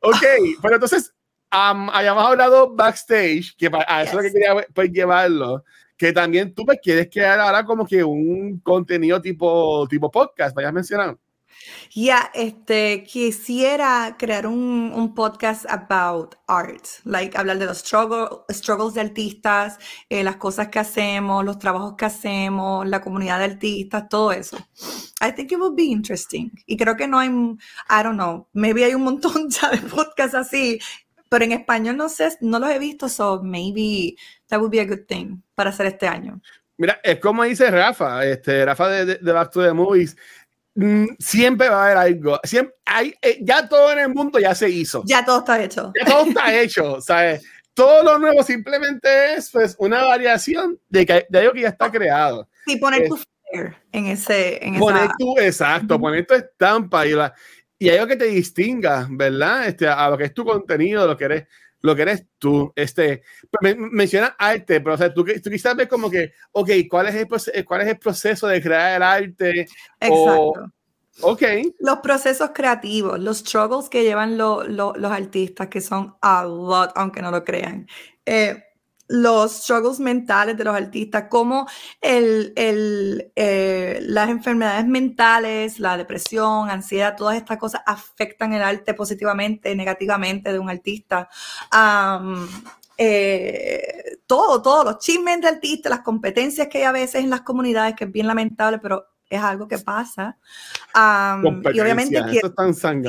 [0.00, 0.22] ok,
[0.60, 1.14] pero entonces,
[1.52, 4.32] um, hayamos hablado backstage, que a eso es lo que Yes.
[4.34, 5.64] quería pues, llevarlo,
[5.96, 10.72] que también tú me quieres crear ahora como que un contenido tipo, tipo podcast, vayas
[10.72, 11.20] mencionando.
[11.94, 18.94] Ya, este, quisiera crear un, un podcast about art, like hablar de los struggle- struggles
[18.94, 19.78] de artistas,
[20.08, 24.58] eh, las cosas que hacemos, los trabajos que hacemos, la comunidad de artistas, todo eso.
[25.20, 26.50] I think it would be interesting.
[26.66, 30.34] Y creo que no hay, I don't know, maybe hay un montón ya de podcasts
[30.34, 30.78] así,
[31.28, 34.16] pero en español no sé, no los he visto, so maybe
[34.54, 36.40] that would be a good thing para hacer este año.
[36.76, 40.16] Mira, es como dice Rafa, este, Rafa de, de, de Back to the Movies,
[40.74, 44.54] mm, siempre va a haber algo, siempre hay, eh, ya todo en el mundo ya
[44.54, 45.92] se hizo, ya, Ya todo está hecho.
[46.06, 47.44] todo está hecho, ¿sabes?
[47.74, 51.90] Todo lo nuevo simplemente es pues, una variación de, que, de algo que ya está
[51.90, 52.48] creado.
[52.66, 55.14] Y poner tu flair en ese, en Poner esa...
[55.18, 57.34] tu, exacto, poner tu estampa y, la,
[57.78, 59.66] y algo que te distinga, ¿verdad?
[59.66, 61.46] Este, a lo que es tu contenido, lo que eres,
[61.84, 62.72] lo que eres tú.
[62.74, 63.22] Este,
[63.60, 67.14] me, menciona arte, pero o sea, tú, tú quizás ves como que, ok, ¿cuál es
[67.14, 69.66] el, proce- cuál es el proceso de crear el arte?
[70.00, 70.72] O- Exacto.
[71.20, 71.42] Ok,
[71.78, 76.90] Los procesos creativos, los struggles que llevan lo- lo- los artistas, que son a lot,
[76.96, 77.86] aunque no lo crean.
[78.24, 78.63] Eh,
[79.08, 81.66] los struggles mentales de los artistas, cómo
[82.00, 88.94] el, el, eh, las enfermedades mentales, la depresión, ansiedad, todas estas cosas afectan el arte
[88.94, 91.28] positivamente, negativamente de un artista.
[92.96, 97.40] Eh, todo, todo, los chismes de artistas, las competencias que hay a veces en las
[97.40, 100.36] comunidades, que es bien lamentable, pero es algo que pasa.
[100.92, 102.52] Am, y obviamente quiero,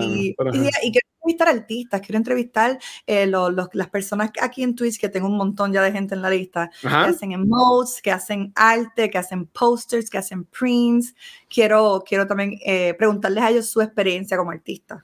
[0.02, 4.64] y, y- y quiero entrevistar artistas, quiero entrevistar eh, lo- los- las personas que- aquí
[4.64, 7.06] en Twitch, que tengo un montón ya de gente en la lista, que Ajá.
[7.06, 11.14] hacen emotes, que hacen arte, que hacen posters, que hacen prints.
[11.50, 15.04] Quiero, quiero también eh, preguntarles a ellos su experiencia como artista.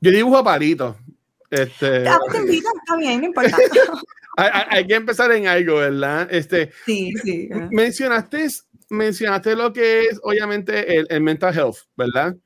[0.00, 0.96] Yo dibujo palitos.
[1.50, 3.56] Este, Ah, te también, no importa.
[4.36, 6.28] hay, hay- que empezar en algo, ¿verdad?
[6.30, 7.48] Este, Sí, sí.
[7.54, 7.68] ah.
[7.70, 8.46] mencionaste,
[8.88, 12.36] mencionaste lo que es, obviamente, el, el mental health, ¿verdad?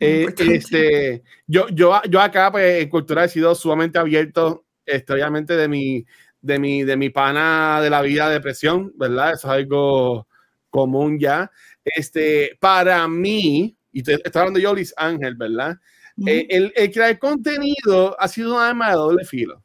[0.00, 0.54] Eh, Importante.
[0.54, 5.68] este, yo, yo, yo acá, pues, en cultura he sido sumamente abierto, este, obviamente, de
[5.68, 6.04] mi,
[6.40, 9.32] de mi, de mi pana de la vida, depresión, ¿verdad?
[9.32, 10.28] Eso es algo
[10.70, 11.50] común ya.
[11.84, 15.76] Este, para mí, y te, estoy hablando yo, Luis Ángel, ¿verdad?
[16.16, 16.28] Ujú.
[16.28, 19.64] Eh, el, el crear contenido ha sido un arma de doble filo.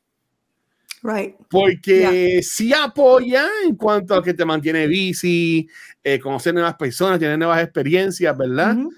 [1.03, 1.35] Right.
[1.49, 5.67] Porque sí apoya en cuanto a que te mantiene bici,
[6.01, 8.77] eh, conocer nuevas personas, tener nuevas experiencias, ¿verdad?
[8.77, 8.91] Ujú.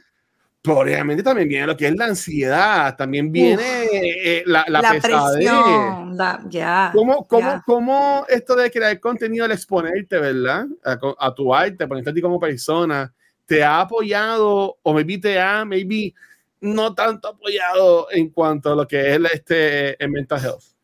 [0.67, 6.15] obviamente también viene lo que es la ansiedad, también viene eh, la, la, la presión,
[6.15, 6.91] la, ya.
[6.93, 10.67] ¿Cómo, cómo, ¿Cómo, esto de crear contenido al exponerte, verdad?
[10.83, 13.11] A, a, tu arte, ponerte a ti como persona,
[13.47, 16.13] te ha apoyado o maybe te ha, maybe
[16.61, 20.74] no tanto apoyado en cuanto a lo que es este el mental health?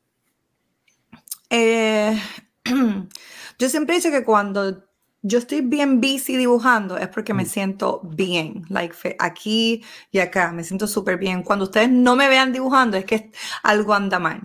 [1.51, 2.17] Eh,
[3.59, 4.85] yo siempre he dicho que cuando
[5.21, 7.47] yo estoy bien busy dibujando es porque me mm.
[7.47, 11.43] siento bien, like aquí y acá, me siento súper bien.
[11.43, 13.31] Cuando ustedes no me vean dibujando es que
[13.63, 14.41] algo anda mal.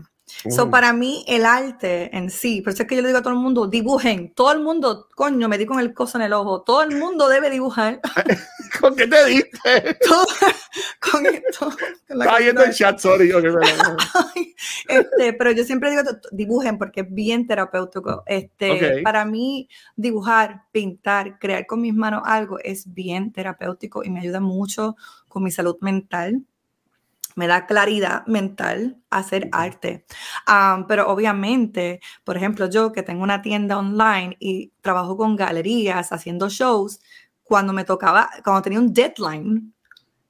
[0.48, 3.22] So, para mí, el arte en sí, por eso es que yo le digo a
[3.22, 4.32] todo el mundo, dibujen.
[4.34, 6.62] Todo el mundo, coño, me di con el coso en el ojo.
[6.62, 8.00] Todo el mundo debe dibujar.
[8.80, 9.98] ¿Con qué te diste?
[11.10, 11.70] con esto.
[12.08, 13.30] Está yendo el chat, sorry.
[14.88, 18.22] este, pero yo siempre digo, dibujen porque es bien terapéutico.
[18.26, 24.20] Este, Para mí, dibujar, pintar, crear con mis manos algo es bien terapéutico y me
[24.20, 24.96] ayuda mucho
[25.28, 26.44] con mi salud mental
[27.36, 30.04] me da claridad mental hacer arte.
[30.88, 36.48] pero obviamente, por ejemplo, yo que tengo una tienda online y trabajo con galerías haciendo
[36.48, 36.98] shows,
[37.44, 39.72] cuando me tocaba, cuando tenía un deadline,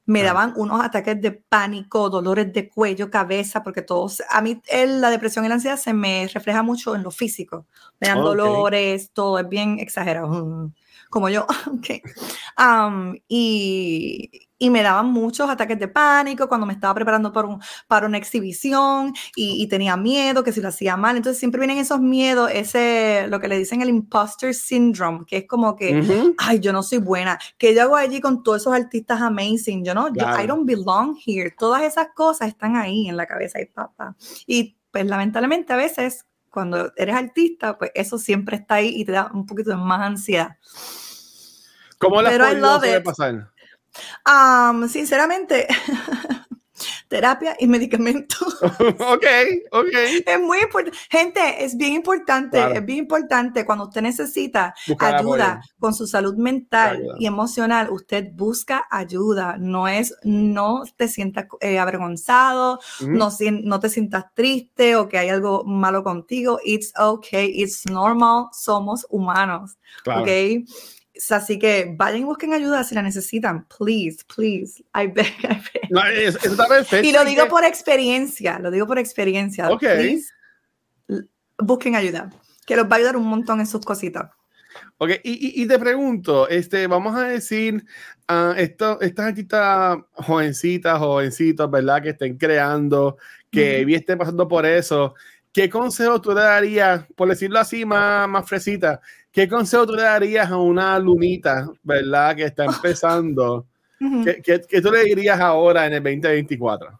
[0.05, 5.09] me daban unos ataques de pánico, dolores de cuello, cabeza, porque todos, a mí la
[5.09, 7.65] depresión y la ansiedad se me refleja mucho en lo físico.
[7.99, 10.71] Me dan dolores, todo es bien exagerado,
[11.09, 11.45] como yo.
[11.77, 12.01] Okay.
[13.27, 18.07] y, y me daban muchos ataques de pánico cuando me estaba preparando para, un, para
[18.07, 21.17] una exhibición y, tenía miedo que si lo hacía mal.
[21.17, 25.47] Entonces siempre vienen esos miedos, ese, lo que le dicen el imposter syndrome, que es
[25.47, 29.21] como que, ay, yo no soy buena, que yo hago allí con todos esos artistas
[29.21, 31.51] amazing, yo no, I don't belong here.
[31.51, 34.15] Todas esas cosas están ahí en la cabeza y papá.
[34.45, 39.11] Y pues lamentablemente a veces cuando eres artista, pues eso siempre está ahí y te
[39.11, 40.57] da un poquito de más ansiedad.
[41.99, 42.29] ¿Cómo la
[42.79, 43.51] puede pasar?
[44.25, 45.67] Um, sinceramente,
[47.07, 48.61] terapia y medicamentos.
[48.61, 49.25] ok,
[49.71, 49.95] ok.
[50.25, 50.97] Es muy importante.
[51.09, 57.03] Gente, es bien importante, es bien importante cuando usted necesita ayuda con su salud mental
[57.19, 59.57] y emocional, usted busca ayuda.
[59.57, 63.29] No es, no te sientas eh, avergonzado, no,
[63.63, 66.59] no te sientas triste o que hay algo malo contigo.
[66.63, 69.77] It's okay, it's normal, somos humanos.
[70.05, 70.29] Ok
[71.29, 73.65] Así que vayan y busquen ayuda si la necesitan.
[73.65, 74.83] Please, please.
[74.95, 75.89] I beg, I beg.
[75.89, 77.07] No, eso está perfecto.
[77.07, 79.69] Y lo digo por experiencia, lo digo por experiencia.
[79.69, 79.79] Ok.
[79.79, 80.27] Please,
[81.57, 82.29] busquen ayuda,
[82.65, 84.31] que los va a ayudar un montón en sus cositas.
[84.99, 87.83] Ok, y, y, te pregunto, este, vamos a decir,
[88.29, 92.01] uh, esto, estas artistas jovencitas, jovencitos, ¿verdad?
[92.01, 93.17] Que estén creando,
[93.51, 95.15] que bien estén pasando por eso,
[95.51, 99.01] ¿qué consejo tú le darías, por decirlo así, más, más fresita,
[99.37, 103.67] ¿qué consejo tú le darías a una lunita, verdad, que está empezando?
[104.43, 106.99] ¿Qué, qué, tú le dirías ahora en el 2024?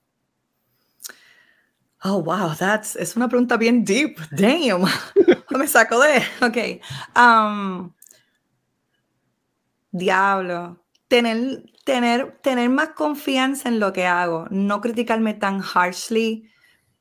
[2.04, 4.20] Oh, wow, that's, es una pregunta bien deep.
[4.30, 4.84] Damn.
[5.50, 6.22] Me saco de.
[6.46, 6.80] Ok.
[7.20, 7.92] Um,
[9.90, 10.86] diablo.
[11.08, 14.46] Tener, tener, tener más confianza en lo que hago.
[14.52, 16.48] No criticarme tan harshly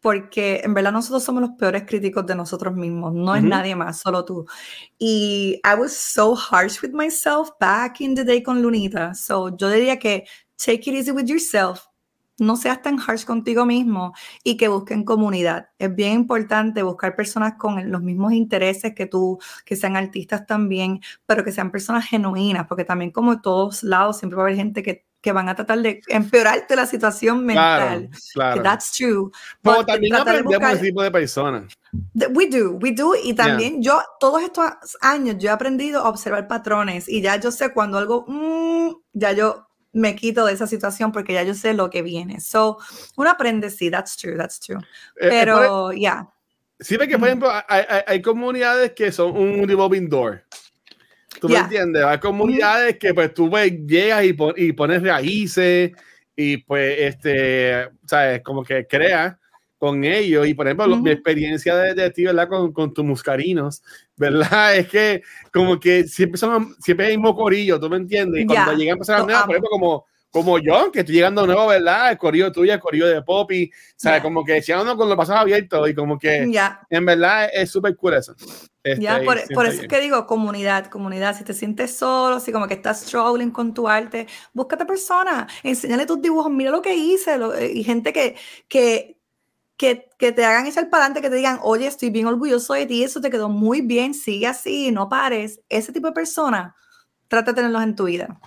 [0.07, 3.99] porque en verdad nosotros somos los peores críticos de nosotros mismos, no es nadie más,
[3.99, 4.47] solo tú.
[5.01, 9.69] Y I was so harsh with myself back in the day con Lunita, so yo
[9.69, 10.25] diría que
[10.65, 11.89] take it easy with yourself,
[12.39, 14.13] no seas tan harsh contigo mismo
[14.45, 15.71] y que busquen comunidad.
[15.77, 21.01] Es bien importante buscar personas con los mismos intereses que tú, que sean artistas también,
[21.27, 24.57] pero que sean personas genuinas, porque también como en todos lados siempre va a haber
[24.57, 28.11] gente que que van a tratar de empeorarte la situación mental.
[28.33, 29.31] Claro, That's true.
[29.62, 31.73] Pero también aprendemos ese tipo de personas.
[32.31, 33.14] We do, we do.
[33.14, 34.64] Y también yo, todos estos
[35.01, 39.33] años, yo he aprendido a observar patrones y ya yo sé cuando algo, mm, ya
[39.33, 42.41] yo me quito de esa situación porque ya yo sé lo que viene.
[42.41, 42.79] So,
[43.17, 44.79] uno aprende, sí, that's true, that's true.
[45.17, 45.99] Eh, eh, Pero, ya.
[45.99, 46.33] Yeah.
[46.79, 50.43] Sí, que, por ejemplo, hay, hay, hay, comunidades que son un revolving door.
[51.41, 52.05] ¿Tú me entiendes?
[52.05, 55.93] Hay comunidades que pues tú pues, llegas y, y, pones raíces
[56.34, 58.43] y pues, este, ¿sabes?
[58.43, 59.37] Como que creas
[59.78, 60.47] con ellos.
[60.47, 62.49] Y por ejemplo, mi experiencia de, de ti, ¿verdad?
[62.49, 63.82] Con, con, tus muscarinos,
[64.16, 64.76] ¿verdad?
[64.76, 65.22] Es que
[65.53, 68.43] como que siempre son, siempre hay mismo corillo, ¿tú me entiendes?
[68.43, 70.07] Y cuando llegan a pasar por ejemplo, como
[70.37, 72.11] como yo, que estoy llegando nuevo, ¿verdad?
[72.11, 75.34] El corrido tuyo, el corrido de Poppy, o sea, como que si con los pasos
[75.34, 76.47] abiertos y como que
[76.91, 78.34] en verdad es súper cool eso.
[78.87, 82.53] Este, ya, por, por eso es que digo comunidad, comunidad, si te sientes solo, si
[82.53, 86.95] como que estás struggling con tu arte, búscate persona, enséñale tus dibujos, mira lo que
[86.95, 87.37] hice,
[87.74, 88.37] y gente que,
[88.68, 89.18] que,
[89.76, 92.87] que, que, te hagan echar para adelante, que te digan, oye, estoy bien orgulloso de
[92.87, 95.61] ti, eso te quedó muy bien, sigue así, no pares.
[95.68, 96.72] Ese tipo de personas,
[97.26, 98.41] trata de tenerlos en tu vida.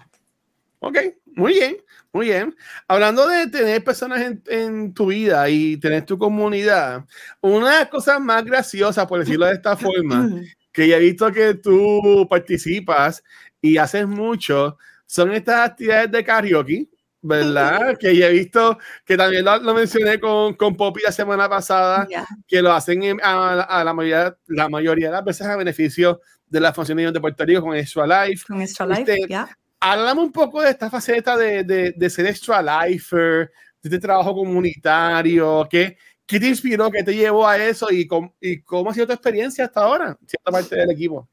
[0.79, 0.99] Ok,
[1.35, 1.77] muy bien,
[2.11, 2.55] muy bien.
[2.87, 7.05] Hablando de tener personas en, tu vida y tener tu comunidad,
[7.41, 10.29] una de las cosas más graciosas, por decirlo de esta forma,
[10.71, 13.23] que ya he visto que tú participas
[13.61, 16.89] y haces mucho, son estas actividades de karaoke,
[17.21, 17.95] ¿verdad?
[17.99, 22.07] que ya he visto que también lo, mencioné con, con Poppy la semana pasada,
[22.47, 26.73] que lo hacen a, la, mayoría, la mayoría de las veces a beneficio de la
[26.73, 28.45] Fundación de Puerto Rico con Extra Life.
[28.47, 29.47] Con Extra Life, ya.
[29.79, 33.51] Háblame un poco de esta faceta de, de, de ser Extra Lifer,
[33.81, 38.35] de este trabajo comunitario, ¿qué, ¿qué te inspiró, qué te llevó a eso y, cómo,
[38.41, 41.27] y cómo ha sido tu experiencia hasta ahora, cierta parte del equipo?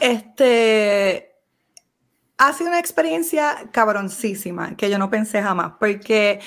[0.00, 1.32] Este,
[2.38, 6.40] ha sido una experiencia cabroncísima que yo no pensé jamás, porque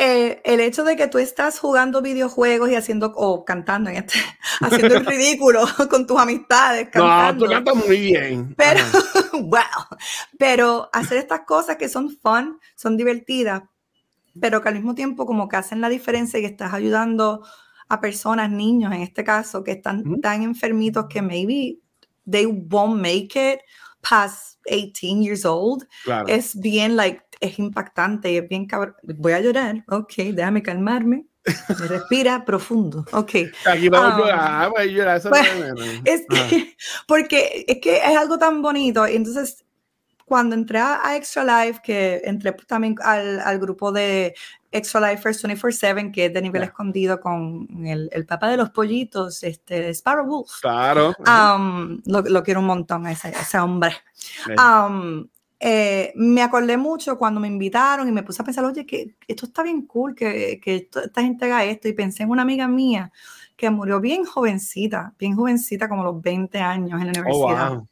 [0.00, 4.20] eh, el hecho de que tú estás jugando videojuegos y haciendo, o cantando en este,
[4.60, 6.88] haciendo el ridículo con tus amistades.
[6.88, 8.54] Cantando, no, tú cantas muy bien.
[8.56, 8.80] Pero,
[9.32, 9.98] wow,
[10.38, 13.62] pero hacer estas cosas que son fun, son divertidas,
[14.40, 17.44] pero que al mismo tiempo como que hacen la diferencia y que estás ayudando
[17.88, 21.80] a personas, niños en este caso, que están tan enfermitos que maybe
[22.30, 23.60] they won't make it
[24.08, 25.88] past 18 years old,
[26.28, 28.94] es bien, like, es impactante, es bien cabrón.
[29.02, 31.26] Voy a llorar, ok, déjame calmarme.
[31.88, 33.04] Respira profundo.
[33.12, 33.32] Ok.
[33.66, 35.20] Aquí vamos a llorar, voy a llorar.
[36.04, 36.76] es que,
[37.06, 39.06] porque es que es algo tan bonito.
[39.06, 39.64] Entonces,
[40.28, 44.34] cuando entré a Extra Life, que entré también al, al grupo de
[44.70, 48.70] Extra Life First 24-7, que es de nivel escondido con el, el, papá de los
[48.70, 50.60] pollitos, este, Sparrow Wolf.
[50.60, 51.14] Claro.
[51.20, 53.96] Um, lo, lo, quiero un montón a ese, ese hombre.
[54.48, 55.26] Um,
[55.60, 59.46] eh, me acordé mucho cuando me invitaron y me puse a pensar, oye, que esto
[59.46, 61.88] está bien cool, que, que esta gente haga esto.
[61.88, 63.12] Y pensé en una amiga mía
[63.56, 67.82] que murió bien jovencita, bien jovencita, como los 20 años en la oh, universidad.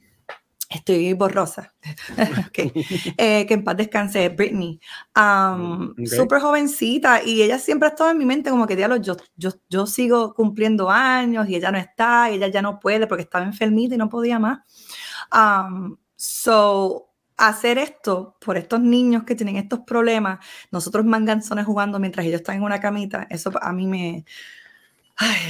[0.68, 1.74] Estoy borrosa.
[3.18, 4.80] Eh, que en paz descanse, Britney.
[5.16, 9.16] Um, Súper jovencita y ella siempre ha estado en mi mente como que, diablo, yo,
[9.36, 13.22] yo, yo sigo cumpliendo años y ella no está, y ella ya no puede porque
[13.22, 14.60] estaba enfermita y no podía más.
[15.32, 22.26] Um, so, hacer esto por estos niños que tienen estos problemas, nosotros manganzones jugando mientras
[22.26, 24.24] ellos están en una camita, eso a mí me,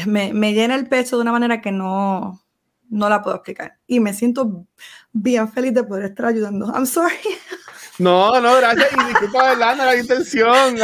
[0.07, 2.43] me, me llena el pecho de una manera que no,
[2.91, 3.78] no la puedo explicar.
[3.87, 4.66] Y me siento
[5.12, 6.66] bien feliz de poder estar ayudando.
[6.74, 7.16] I'm sorry.
[7.99, 8.93] No, no, gracias.
[8.93, 9.74] Y disculpa, ¿verdad?
[9.74, 10.76] No la intención.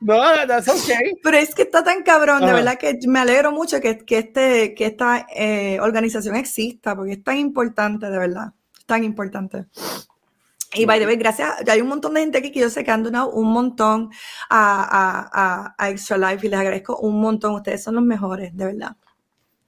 [0.00, 0.16] no,
[0.48, 1.14] that's okay.
[1.22, 4.74] Pero es que está tan cabrón, de verdad que me alegro mucho que, que, este,
[4.74, 8.52] que esta eh, organización exista, porque es tan importante, de verdad.
[8.86, 9.66] Tan importante.
[10.74, 12.90] Y by the way, gracias, hay un montón de gente aquí que yo sé que
[12.90, 14.10] han donado un montón
[14.50, 17.54] a, a, a Extra Life y les agradezco un montón.
[17.54, 18.96] Ustedes son los mejores, de verdad.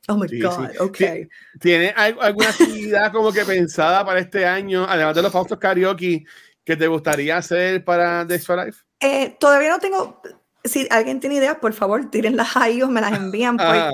[0.08, 0.98] Oh my God, ok.
[1.60, 6.24] ¿Tiene alguna actividad como que pensada para este año, además de los faustos karaoke,
[6.64, 8.82] que te gustaría hacer para The Extra Life?
[9.00, 10.22] Eh, todavía no tengo.
[10.62, 13.92] Si alguien tiene ideas, por favor, tírenlas ahí o me las envían, ah.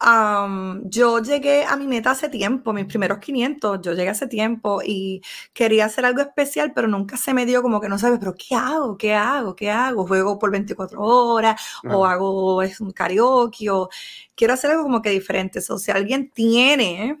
[0.00, 4.80] Porque yo llegué a mi meta hace tiempo, mis primeros 500, yo llegué hace tiempo
[4.84, 5.22] y
[5.52, 8.54] quería hacer algo especial, pero nunca se me dio como que no sabes, pero ¿qué
[8.54, 8.96] hago?
[8.96, 9.56] ¿Qué hago?
[9.56, 10.06] ¿Qué hago?
[10.06, 11.60] ¿Juego por 24 horas?
[11.90, 13.70] ¿O hago es un karaoke?
[13.70, 13.88] ¿O
[14.34, 15.60] quiero hacer algo como que diferente?
[15.68, 17.20] O si alguien tiene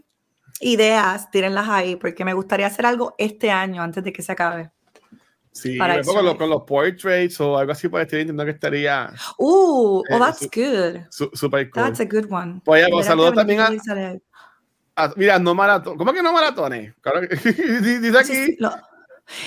[0.60, 4.70] ideas, tírenlas ahí, porque me gustaría hacer algo este año antes de que se acabe.
[5.52, 9.12] Sí, para con, los, con los portraits o algo así por estilo, entiendo que estaría.
[9.38, 11.00] Uh, oh, eh, that's good.
[11.34, 11.82] super cool.
[11.82, 12.60] That's a good one.
[12.64, 13.70] Pues, pues saludos también a,
[15.16, 15.96] Mira, no maratón.
[15.96, 16.94] ¿Cómo que no maratones?
[17.44, 18.58] Dice aquí.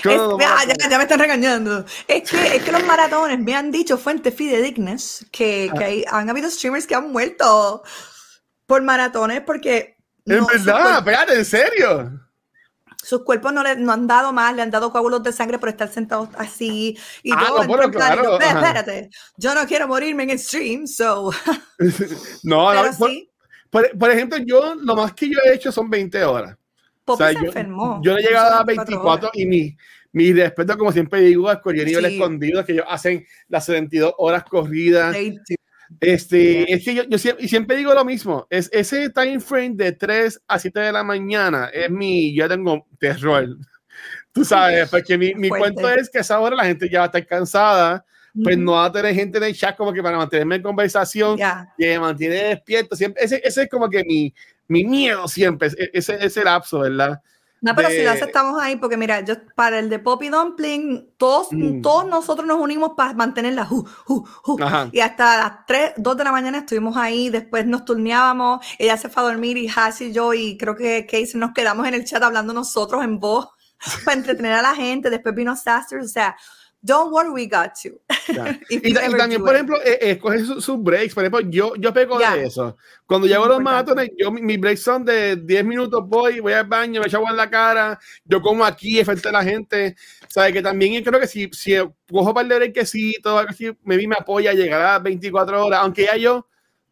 [0.04, 1.84] ya, me están regañando.
[2.08, 5.86] Es que, es que los maratones me han dicho fuentes fidedignas que, que ah.
[5.86, 7.82] hay, han habido streamers que han muerto
[8.66, 9.96] por maratones porque.
[10.24, 12.20] En verdad, espérate, en serio.
[13.02, 15.68] Sus cuerpos no le no han dado más, le han dado coágulos de sangre por
[15.68, 16.96] estar sentados así.
[17.22, 17.66] Y ah, todo.
[17.66, 18.38] bueno, claro.
[18.40, 21.32] espérate, yo no quiero morirme en el stream, so.
[22.44, 22.82] no, no
[23.70, 26.56] por, por, ejemplo, yo lo más que yo he hecho son 20 horas.
[27.06, 28.00] o sea, se yo, enfermó.
[28.04, 29.76] Yo he llegado a 24 y mi,
[30.12, 34.44] mi respeto, como siempre digo, a el nivel escondido, que ellos hacen las 72 horas
[34.44, 35.16] corridas.
[36.00, 39.92] Este, es que yo, yo siempre, siempre, digo lo mismo, es ese time frame de
[39.92, 43.48] 3 a 7 de la mañana es mi, yo tengo terror.
[44.32, 47.04] Tú sabes, porque mi, mi cuento es que a esa hora la gente ya va
[47.04, 48.04] a estar cansada,
[48.42, 51.36] pues no va a tener gente en el chat como que para mantenerme en conversación,
[51.36, 52.96] que me mantiene despierto.
[52.96, 54.32] Siempre, ese, ese es como que mi,
[54.68, 57.20] mi miedo siempre, ese, ese lapso, ¿verdad?
[57.62, 61.46] No, pero si lo aceptamos ahí, porque mira, yo para el de Poppy Dumpling, todos,
[61.52, 61.80] mm.
[61.80, 63.68] todos nosotros nos unimos para mantenerla.
[64.92, 69.08] y hasta las 3, 2 de la mañana estuvimos ahí, después nos turneábamos, ella se
[69.08, 72.04] fue a dormir y Hash y yo, y creo que Casey nos quedamos en el
[72.04, 73.48] chat hablando nosotros en voz
[74.04, 75.08] para entretener a la gente.
[75.08, 76.36] Después vino Sasters, o sea,
[76.82, 78.00] don't worry, we got you.
[78.68, 81.14] y, también, por ejemplo, eh, escoger sus breaks.
[81.14, 82.76] Por ejemplo, yo, yo pego de eso.
[83.06, 86.66] Cuando llego a los maratones, yo, mis breaks son de 10 minutos, voy, voy al
[86.66, 89.94] baño, me echo agua en la cara, yo como aquí, frente a la gente.
[90.28, 90.52] ¿Sabes?
[90.52, 91.74] Que también creo que si, si
[92.10, 96.16] cojo para el quesito, así, me, me apoya a llegar a 24 horas, aunque ya
[96.16, 96.48] yo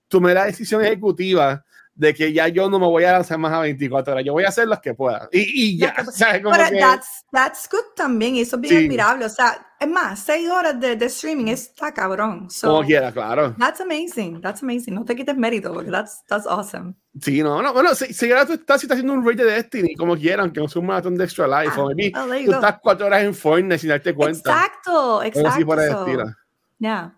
[0.09, 1.64] tomé la decisión ejecutiva
[1.95, 4.45] de que ya yo no me voy a lanzar más a 24 horas, yo voy
[4.45, 5.28] a hacer las que pueda.
[5.32, 6.41] Y, y ya, ¿sabes?
[6.43, 9.26] Como Pero that's, that's good también, eso es bien admirable.
[9.26, 12.49] O sea, es más, 6 horas de, de streaming está cabrón.
[12.61, 13.55] como quiera, claro.
[13.59, 14.95] That's amazing, that's amazing.
[14.95, 16.95] No te quites mérito, porque that's, that's awesome.
[17.20, 19.45] Sí, no, no, bueno, si, si ahora tú estás, si estás haciendo un raid de
[19.45, 22.45] Destiny, como quieran, aunque no sea un maratón de Extra Life, ah, o maybe, oh,
[22.47, 24.53] tú estás 4 horas en Fortnite sin darte cuenta.
[24.53, 26.07] Exacto, exacto.
[26.07, 26.34] Ya.
[26.78, 27.16] Yeah.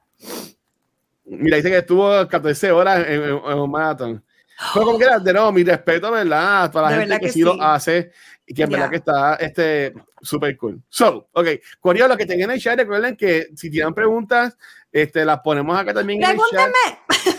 [1.25, 4.25] Mira, dice que estuvo 14 horas en, en, en un maratón.
[4.73, 6.71] Pero como quieras, de nuevo, mi respeto, ¿verdad?
[6.73, 8.13] Para la gente que, sí, lo hace
[8.47, 10.83] y que en verdad que está este súper cool.
[10.89, 11.49] So, ok,
[11.81, 14.57] Corio, lo que tengan en el chat, recuerden que si tienen preguntas,
[14.91, 16.71] este, las ponemos acá también en el chat.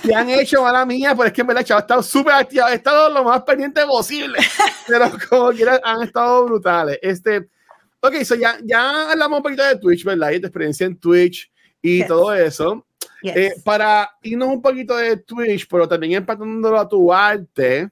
[0.02, 2.66] Si han hecho mala mía, pero es que en verdad el ha estado súper activo,
[2.66, 4.40] ha estado lo más pendiente posible,
[4.88, 7.00] pero como quieran, han estado brutales.
[7.02, 7.50] Este,
[8.00, 10.32] ok, so ya, ya hablamos un poquito de Twitch, ¿verdad?
[10.32, 11.52] Y de experiencia en Twitch
[11.82, 12.86] y todo eso.
[13.24, 17.90] Eh, para irnos un poquito de Twitch, pero también empatándolo a tu arte.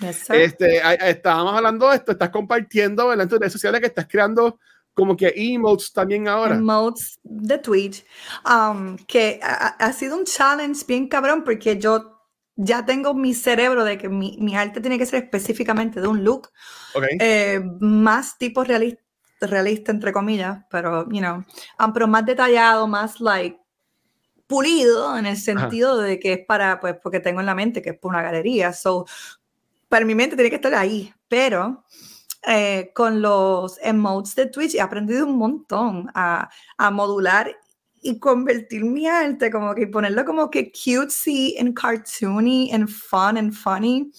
[0.00, 4.58] este, estábamos hablando de esto, estás compartiendo en tus redes sociales que estás creando
[4.94, 6.56] como que emotes también ahora.
[6.56, 8.04] Emotes de Twitch,
[8.44, 12.20] um, que ha, sido un challenge bien cabrón porque yo
[12.56, 16.22] ya tengo mi cerebro de que mi, mi arte tiene que ser específicamente de un
[16.22, 16.50] look
[17.18, 19.02] eh, más tipo realista,
[19.40, 21.42] realista, entre comillas, pero, you know,
[21.80, 23.58] um, pero más detallado, más like
[24.52, 27.90] pulido en el sentido de que es para, pues, porque tengo en la mente que
[27.90, 28.72] es por una galería.
[28.74, 29.06] So,
[29.88, 31.84] para mi mente tiene que estar ahí, pero
[32.46, 37.56] eh, con los emotes de Twitch he aprendido un montón a, a modular
[38.02, 43.52] y convertir mi arte, como que ponerlo como que cutesy and cartoony and fun and
[43.52, 44.10] funny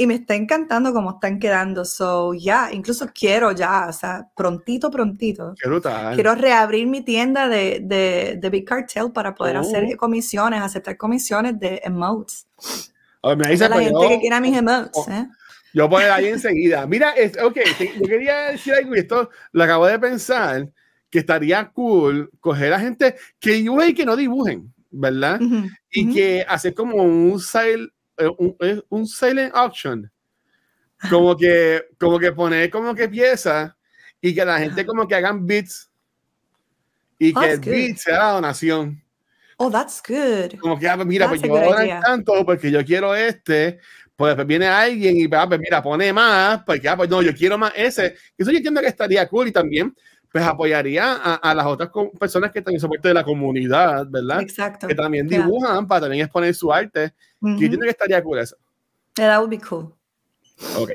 [0.00, 1.84] y me está encantando cómo están quedando.
[1.84, 5.54] So, ya, incluso quiero ya, o sea, prontito, prontito.
[6.14, 9.96] Quiero reabrir mi tienda de, de, de Big Cartel para poder hacer oh.
[9.98, 12.46] comisiones, aceptar comisiones de emotes.
[13.20, 14.90] Oh, me dice, la pues, gente que quiera mis emotes.
[14.94, 15.28] Oh, ¿eh?
[15.74, 16.86] Yo voy ahí enseguida.
[16.86, 17.58] Mira, es, ok,
[18.00, 20.66] yo quería decir algo y esto lo acabo de pensar,
[21.10, 25.38] que estaría cool coger a gente que dibujen y que no dibujen, ¿verdad?
[25.90, 27.90] y que hacer como un sale
[28.28, 30.10] un, un silent auction.
[31.08, 33.76] Como que, como que poner como que pieza
[34.20, 35.90] y que la gente como que hagan bits
[37.18, 39.02] y que el beat sea la donación.
[39.56, 40.58] Oh, that's good.
[40.58, 43.78] Como que, ah, pues mira, pues yo ahora tanto porque yo quiero este,
[44.16, 47.34] pues, pues viene alguien y ah, pues mira, pone más, porque ah, pues no, yo
[47.34, 48.16] quiero más ese.
[48.38, 49.94] Eso yo entiendo que estaría cool y también
[50.32, 54.40] pues apoyaría a, a las otras personas que también son parte de la comunidad, ¿verdad?
[54.40, 54.86] Exacto.
[54.86, 57.12] Que también dibujan para también exponer su arte.
[57.40, 57.80] Uh -huh.
[57.82, 58.56] que estaría cool eso.
[59.14, 59.92] That would be cool.
[60.76, 60.92] Ok.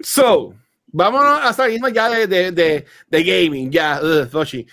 [0.00, 0.54] So,
[0.86, 4.66] vámonos a salirnos ya de, de, de, de gaming, ya, uh, Toshi.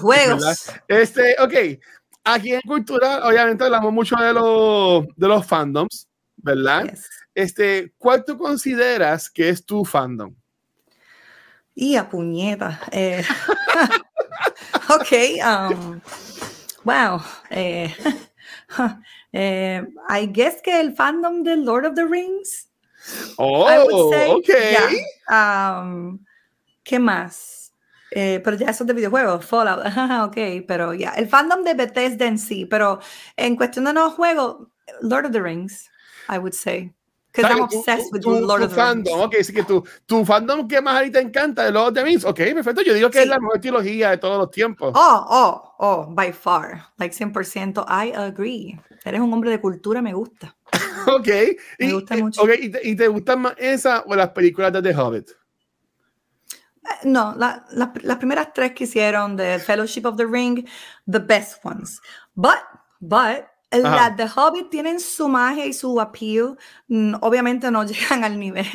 [0.00, 0.70] juegos.
[0.86, 1.80] Este, ok.
[2.24, 6.92] Aquí en Cultura, obviamente hablamos mucho de los, de los fandoms, ¿verdad?
[7.34, 10.34] Este, ¿cuál tú consideras que es tu fandom?
[11.74, 12.80] Y a puñeta.
[12.92, 13.24] Eh,
[14.88, 15.12] ok.
[15.44, 16.00] Um,
[16.84, 17.20] wow.
[17.50, 17.92] Eh,
[19.32, 22.68] eh, I guess que el fandom de Lord of the Rings.
[23.36, 23.66] Oh,
[24.36, 24.50] ok.
[25.28, 26.24] Um,
[26.82, 27.64] ¿Qué más?
[28.10, 29.84] Eh, pero ya eso de videojuegos, Fallout,
[30.28, 33.00] ok, pero ya, el fandom de Bethesda en sí, pero
[33.36, 34.68] en cuestión de nuevos juegos,
[35.02, 35.90] Lord of the Rings,
[36.28, 36.92] I would say.
[37.34, 39.08] Because I'm obsessed with Lord of the Rings.
[39.10, 42.24] Ok, así que tu, tu fandom que más ahorita encanta de Lord of the Rings,
[42.24, 42.82] ok, perfecto.
[42.82, 44.92] Yo digo que es la mejor trilogía de todos los tiempos.
[44.94, 46.84] Oh, oh, oh, by far.
[46.98, 48.78] Like 100%, I agree.
[49.04, 50.56] Eres un hombre de cultura, me gusta.
[51.08, 51.26] ok.
[51.80, 52.42] Me y, gusta mucho.
[52.42, 55.30] Okay, ¿y, te, ¿Y te gustan más esa o las películas de The Hobbit?
[55.30, 60.64] Eh, no, la, la, las primeras tres que hicieron de Fellowship of the Ring,
[61.10, 62.00] the best ones.
[62.36, 62.60] But,
[63.00, 63.46] but,
[63.82, 66.56] las de Hobbit tienen su magia y su appeal.
[66.88, 68.66] Mm, obviamente no llegan al nivel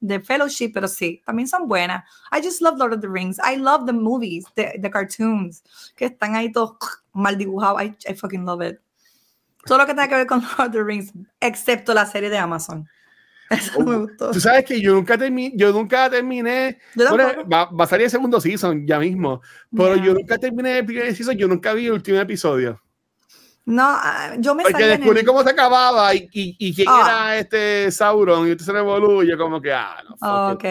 [0.00, 2.04] de, Fellowship, pero sí, también son buenas.
[2.30, 3.38] I just love Lord of the Rings.
[3.38, 5.62] I love the movies, the, the cartoons,
[5.96, 6.76] que están ahí todos
[7.12, 7.82] mal dibujados.
[7.82, 8.78] I, I fucking love it.
[9.64, 12.38] Todo lo que tenga que ver con Lord of the Rings, excepto la serie de
[12.38, 12.88] Amazon.
[13.50, 14.30] Eso me oh, gustó.
[14.30, 16.78] Tú sabes que yo nunca, terminé, yo nunca terminé.
[16.98, 19.42] va, va, a salir el segundo season ya mismo.
[19.70, 20.06] Pero yeah.
[20.06, 22.80] yo nunca terminé el primer season, yo nunca vi el último episodio.
[23.64, 27.02] No, ah, yo me Porque descubrí cómo se acababa y, y, y quién Ah.
[27.04, 30.50] era este Sauron y este se yo como que, ah, no.
[30.52, 30.64] Ok.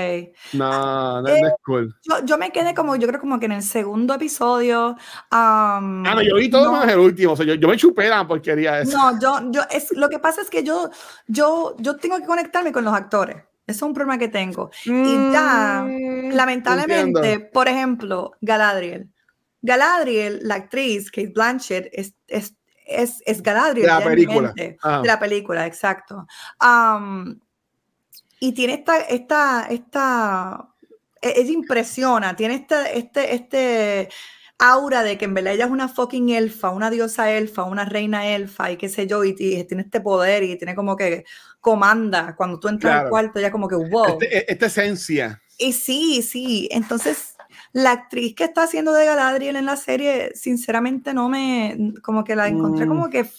[0.53, 1.95] no, no, Eh, no es cool.
[2.03, 4.97] Yo, yo me quedé como, yo creo como que en el segundo episodio.
[5.29, 6.71] am, Ah, no, yo vi todo no.
[6.73, 8.97] menos el último, o sea, yo, yo me chupé la porquería esa.
[8.97, 10.89] No, yo, yo, es, lo que pasa es que yo,
[11.27, 13.37] yo, yo tengo que conectarme con los actores.
[13.65, 14.69] Eso es un problema que tengo.
[14.83, 17.47] Y ya, Mm, lamentablemente, entiendo.
[17.53, 19.09] por ejemplo, Galadriel.
[19.61, 22.55] Galadriel, la actriz, Kate Blanchett, es, es,
[22.95, 23.87] es, es Galadriel.
[23.87, 24.53] De la película.
[24.55, 24.77] mente.
[24.83, 26.27] De la película, exacto.
[26.59, 27.39] Am,
[28.39, 30.67] y tiene esta, esta, esta,
[31.21, 34.09] e- ella impresiona, tiene este, este, este
[34.57, 38.27] aura de que en verdad ella es una fucking elfa, una diosa elfa, una reina
[38.27, 41.25] elfa y qué sé yo, y, y tiene este poder y tiene como que
[41.59, 42.35] comanda.
[42.35, 43.09] Cuando tú entras al Claro.
[43.09, 44.19] cuarto, ella como que wow.
[44.19, 45.41] Este- esta esencia.
[45.57, 46.67] Y sí, sí.
[46.71, 47.30] Entonces,
[47.73, 52.35] la actriz que está haciendo de Galadriel en la serie, sinceramente no me, como que
[52.35, 52.89] la encontré Mm.
[52.89, 53.29] como que,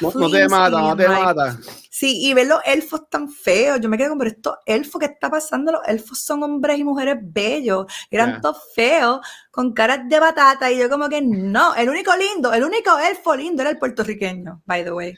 [0.00, 1.56] No, no te mata, no te mata.
[1.90, 5.06] sí, y ver los elfos tan feos, yo me quedé como, pero estos elfos que
[5.06, 8.40] está pasando, los elfos son hombres y mujeres bellos, eran Ya.
[8.42, 9.20] todos feos,
[9.50, 13.34] con caras de batata, y yo como que no, el único lindo, el único elfo
[13.34, 15.16] lindo era el puertorriqueño, by the way.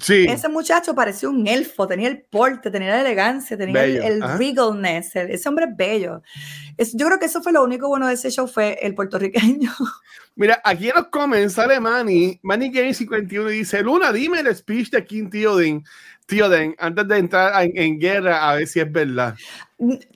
[0.00, 0.26] Sí.
[0.28, 4.38] Ese muchacho parecía un elfo, tenía el porte, tenía la elegancia, tenía el, Bello, el
[4.38, 6.22] regalness, el- ese hombre es bello.
[6.76, 9.72] Es- yo creo que eso fue lo único bueno de ese show, fue el puertorriqueño.
[10.36, 14.54] Mira, aquí en los comments sale Manny, Manny Game 51 y dice, Luna, dime el
[14.56, 15.84] speech de King Theoden,
[16.26, 19.34] Theoden antes de entrar en, en guerra a ver si es verdad.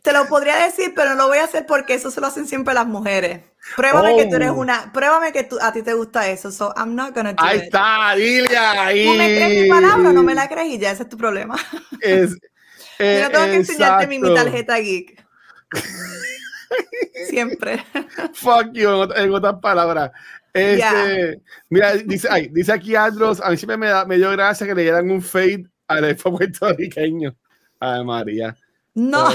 [0.02, 2.46] Te lo podría decir, pero no lo voy a hacer porque eso se lo hacen
[2.46, 3.40] siempre las mujeres.
[3.76, 4.54] Pruébame que tú eres Oh.
[4.54, 7.58] una, pruébame que tú, a ti te gusta eso, so I'm not gonna do Ahí
[7.58, 7.64] it.
[7.64, 8.82] está, Lilia.
[8.86, 9.04] Ahí.
[9.04, 10.68] ¿Tú me crees mi palabra no me la crees?
[10.74, 11.56] Y ya ese es tu problema.
[12.00, 12.30] Es,
[12.98, 15.22] Yo no tengo que enseñarte mi, mi tarjeta geek.
[17.28, 17.84] Siempre.
[18.34, 20.10] Fuck you, en, ot- en otras palabras.
[20.52, 24.66] Este, Mira, dice, ay, dice aquí Andros, a mí siempre me, da, me dio gracia
[24.66, 27.34] que le dieran un fade al elfo puertorriqueño.
[27.80, 28.56] Ay, María.
[28.94, 29.28] No.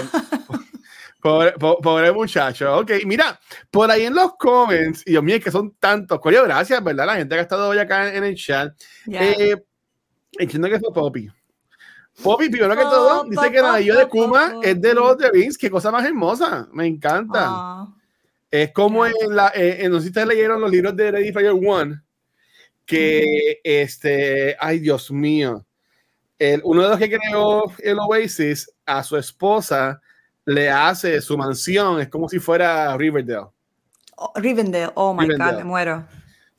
[1.21, 2.79] Pobre, po- pobre muchacho.
[2.79, 3.39] Ok, mira,
[3.71, 6.19] por ahí en los comments, y Dios mío, que son tantos.
[6.19, 7.05] Coño, gracias, ¿verdad?
[7.05, 8.73] La gente que ha estado hoy acá en, en el chat.
[9.05, 9.23] Ya.
[9.31, 9.63] Eh,
[10.37, 11.29] entiendo que fue Poppy.
[12.21, 15.57] Poppy, primero que todo, dice que el anillo de Kuma es de los de Vince.
[15.57, 16.67] Qué cosa más hermosa.
[16.73, 17.45] Me encanta.
[17.47, 17.87] Ah.
[18.51, 19.47] Es como en la.
[19.55, 22.01] eh, en- no sé si ustedes leyeron los libros de Ready Player One.
[22.85, 24.57] Que este.
[24.59, 25.65] Ay, Dios mío.
[26.43, 30.01] El, uno de los que creó el Oasis a su esposa
[30.45, 32.01] le hace su mansión.
[32.01, 33.47] Es como si fuera Riverdale.
[34.17, 35.51] Oh, Rivendell, oh my Rivendell.
[35.51, 36.05] God, me muero.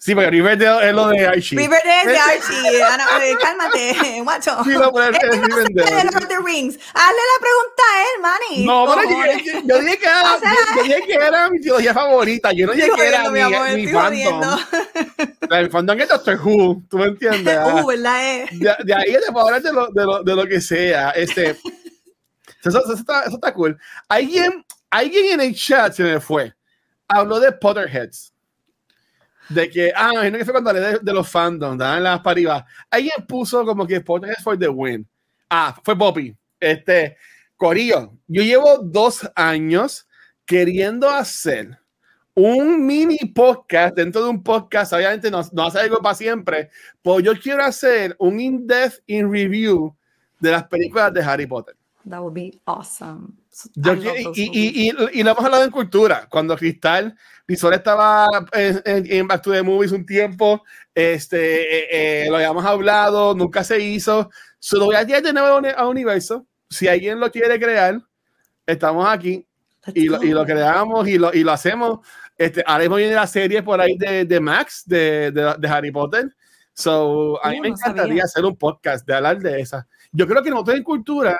[0.05, 1.57] Sí, porque Riverdale es lo de Archie.
[1.57, 2.83] Riverdale es de Archie.
[2.83, 4.63] Ana, eh, cálmate, guacho.
[4.63, 5.75] Sí, no, no se Rivendell.
[5.75, 6.79] de Lord the Rings.
[6.93, 8.67] Hazle la pregunta a él, Manny.
[8.67, 11.95] No, pero yo, dije que era, O sea, yo, yo dije que era mi teología
[11.95, 12.53] favorita.
[12.53, 14.61] Yo no dije que era mi amor, mi, fandom.
[15.51, 16.83] El fandom es Doctor Who.
[16.91, 17.57] ¿Tú me entiendes?
[17.57, 18.31] Ah, Uh, ¿verdad?
[18.31, 18.49] eh?
[18.53, 21.13] de, de ahí te puedo hablar de lo, de, lo, de lo que sea.
[21.13, 21.53] Este,
[22.63, 23.79] eso, eso está, eso está cool.
[24.07, 26.53] Alguien, alguien en el chat se me fue.
[27.09, 28.34] Habló de Potterheads.
[29.49, 32.32] De que, ah, imagino que fue cuando hablé de, de los fandoms, daban las para
[32.32, 32.66] arriba.
[32.90, 35.07] Alguien puso como que Potterheads for the win.
[35.51, 36.34] Ah, fue Poppy.
[36.59, 37.16] Este,
[37.57, 40.09] Corillo, yo llevo dos años
[40.47, 41.78] queriendo hacer
[42.34, 46.70] un mini podcast dentro de un podcast, obviamente no, no hace algo para siempre,
[47.01, 49.95] pues yo quiero hacer un in-depth in review
[50.40, 51.76] de las películas de Harry Potter.
[52.09, 53.34] That would be awesome.
[53.75, 54.03] Yo y,
[54.35, 59.29] y, y, y lo hemos hablado en cultura, cuando Cristal Risol estaba en, en, en
[59.29, 60.63] Back to the Movies un tiempo,
[60.95, 65.49] este, eh, eh, lo habíamos hablado, nunca se hizo, se lo voy a de nuevo
[65.49, 68.01] a uni- a Universo, si alguien lo quiere crear,
[68.67, 69.47] estamos aquí,
[69.95, 72.01] y lo, y lo creamos y lo, y lo hacemos.
[72.37, 75.93] Este, ahora mismo viene la serie por ahí de, de Max, de, de, de Harry
[75.93, 76.35] Potter.
[76.73, 78.25] So, a mí Uh, me no encantaría sabía.
[78.25, 79.87] hacer un podcast de hablar de esa.
[80.11, 81.39] Yo creo que nosotros en cultura,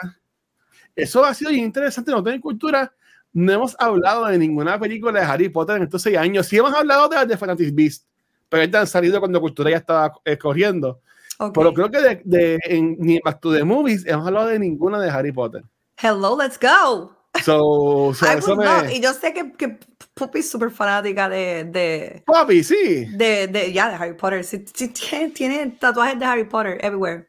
[0.97, 2.11] eso ha sido interesante.
[2.11, 2.92] Nosotros en cultura
[3.32, 6.47] no hemos hablado de ninguna película de Harry Potter en estos seis años.
[6.47, 8.07] Sí hemos hablado de las de Fantastic Beasts,
[8.49, 11.01] pero estas han salido cuando cultura ya estaba eh, corriendo.
[11.38, 11.55] Ok.
[11.55, 14.59] Pero creo que de, de, en, ni en Back to the Movies hemos hablado de
[14.59, 15.64] ninguna de Harry Potter.
[16.01, 17.12] Hello, let's go.
[17.42, 18.95] So, so I eso me...
[18.95, 19.78] Y yo sé que, que
[20.14, 23.07] Puppy es súper fanática de, de, Papi, sí.
[23.16, 24.45] de, de, ya, de Harry Potter.
[24.45, 27.28] Sí, sí, tiene, tiene tatuajes de Harry Potter everywhere.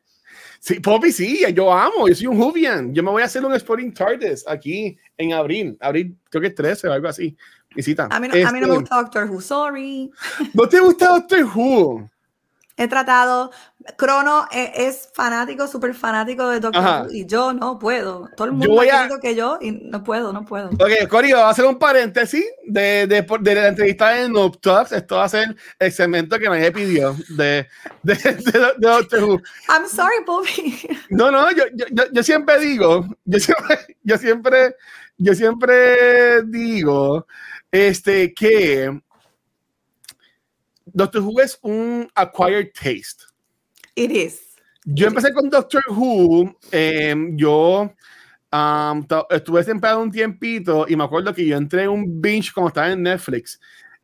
[0.66, 2.92] Sí, Poppy, sí, yo amo, yo soy un Juvian.
[2.92, 6.56] Yo me voy a hacer un Sporting TARDIS aquí en abril, abril, creo que es
[6.56, 7.38] 13 o algo así.
[7.76, 8.08] Visita.
[8.10, 10.12] A mí, no, a mí no me Este, gusta Doctor Who, sorry.
[10.56, 12.10] ¿No te gusta Doctor Who?
[12.78, 13.52] He tratado.
[13.98, 17.06] Crono e- es, fanático, súper fanático de Doctor.
[17.06, 18.28] Who y yo no puedo.
[18.36, 20.70] Todo el mundo voy ha a- que yo y no puedo, no puedo.
[20.70, 24.92] Ok, Corio, va a hacer un paréntesis de, de, de la entrevista de Noob Talks.
[24.92, 27.68] Esto va a ser el segmento que nadie pidió de,
[28.02, 28.16] de,
[28.80, 29.42] Doctor Who.
[29.70, 30.80] I'm sorry, Bobby.
[31.10, 34.76] No, no, yo, yo, yo, yo siempre digo, yo siempre, yo siempre,
[35.18, 37.28] yo siempre digo,
[37.72, 39.00] este, que
[40.96, 43.26] Doctor Who es un acquired taste.
[43.96, 44.56] It is.
[44.86, 47.94] Yo empecé con Doctor Who, em, yo
[49.08, 52.70] to- estuve temprano un tiempito y me acuerdo que yo entré en un binge cuando
[52.70, 53.60] estaba en Netflix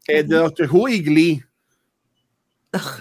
[0.05, 0.35] eh, de.
[0.35, 1.43] Doctor Who y Glee.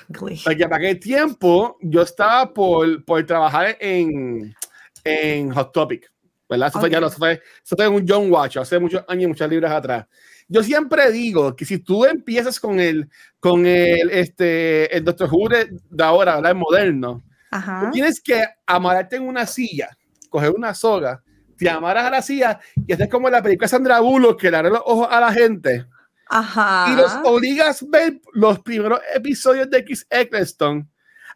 [0.08, 0.40] Glee.
[0.44, 4.54] Porque para aquel tiempo yo estaba por, por trabajar en,
[5.02, 6.08] en Hot Topic,
[6.48, 6.68] ¿verdad?
[6.68, 7.32] Eso, fue, ya eso fue,
[7.64, 10.06] eso fue un John Watch hace muchos años, muchas libras atrás.
[10.52, 15.48] Yo siempre digo que si tú empiezas con el, con el, este, el Doctor Who
[15.48, 16.50] de, ahora, ¿verdad?
[16.50, 17.22] El moderno,
[17.52, 17.84] Ajá.
[17.84, 19.96] tú tienes que amarrarte en una silla,
[20.28, 21.22] coger una soga,
[21.56, 24.56] te amarras a la silla y haces como en la película Sandra Bullock que le
[24.56, 25.86] abre los ojos a la gente
[26.28, 26.92] Ajá.
[26.92, 30.90] y los obligas a ver los primeros episodios de X Eccleston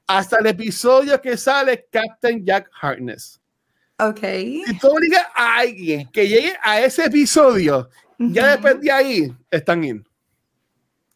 [0.09, 3.41] hasta el episodio que sale Captain Jack Harkness.
[3.99, 4.21] Ok.
[4.21, 7.89] Si tú obligas a alguien que llegue a ese episodio,
[8.33, 10.07] ya después de ahí están in.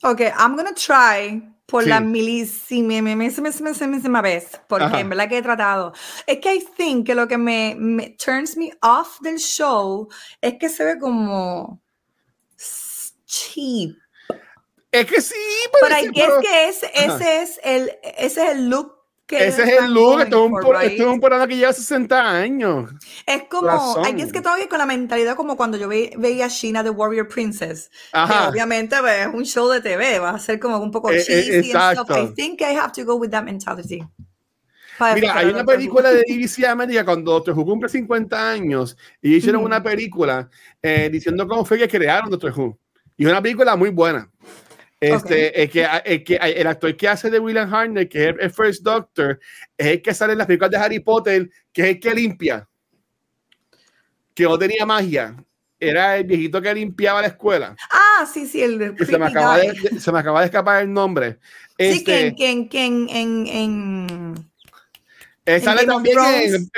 [0.02, 1.88] Ok, I'm gonna try por Sí.
[1.90, 3.02] la milísima
[4.22, 5.00] vez, porque Ajá.
[5.00, 5.92] en verdad que he tratado.
[6.26, 10.08] Es que I think que lo que me, me turns me off del show
[10.40, 11.82] es que se ve como
[13.26, 13.96] cheap.
[14.90, 15.34] Es que sí,
[15.72, 17.16] Pero parece, I guess pero que ese, Ajá.
[17.16, 18.97] ese es el ese es el look
[19.30, 20.20] ese es el look.
[20.22, 20.90] Esto es un, por- right?
[20.92, 22.90] esto es un programa que lleva 60 años.
[23.26, 24.02] Es como.
[24.08, 27.28] I guess que todavía con la mentalidad como cuando yo ve- veía Sheena the Warrior
[27.28, 27.88] Princess.
[27.90, 28.48] que Ajá.
[28.48, 31.24] obviamente pues, es un show de TV, va a ser como un poco Eh, eh,
[31.24, 32.08] cheesy and stuff.
[32.08, 32.22] exacto.
[32.24, 34.02] I think I have to go with that mentality.
[35.14, 39.36] Mira, hay a una película de BBC América cuando Doctor Who cumple 50 años y
[39.36, 39.66] hicieron Ujú.
[39.66, 40.48] una película
[40.82, 42.76] eh, diciendo cómo fue que crearon Doctor Who.
[43.16, 44.28] Y es una película muy buena.
[45.00, 48.50] Este, el, que, el, que, el actor que hace de William Hartnell, que es el
[48.50, 49.38] First Doctor,
[49.76, 52.68] es el que sale en las películas de Harry Potter, que es el que limpia.
[54.34, 55.36] Que no tenía magia.
[55.80, 57.76] Era el viejito que limpiaba la escuela.
[57.90, 60.92] Ah, sí, sí, el Que se me, acaba de, se me acaba de escapar el
[60.92, 61.38] nombre.
[61.78, 64.50] Sí, que, Este, en- que, en- que en, en, en-
[65.44, 66.68] Él sale también en,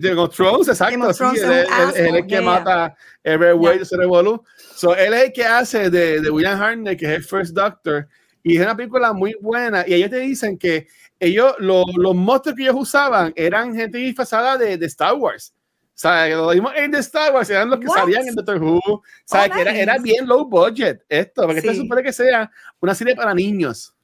[0.00, 1.14] Game of Thrones, exacto.
[1.14, 4.44] Sí, es es el que yeah, mata Everywhere Cerebolu.
[4.80, 8.08] So, él es el que hace de, de William Hartnell, que es el First Doctor.
[8.42, 9.84] Y es una película muy buena.
[9.86, 10.86] Y ellos te dicen que
[11.18, 15.52] ellos, lo- los monstruos que ellos usaban eran gente disfrazada de, de Star Wars.
[15.88, 17.96] O sea, que lo vimos en The Star Wars, eran los que What?
[17.98, 18.78] salían en Doctor Who.
[18.78, 21.80] O sea, Oh, que era, era bien low budget esto, porque esto Sí.
[21.80, 22.50] supone que sea
[22.80, 23.94] una serie para niños.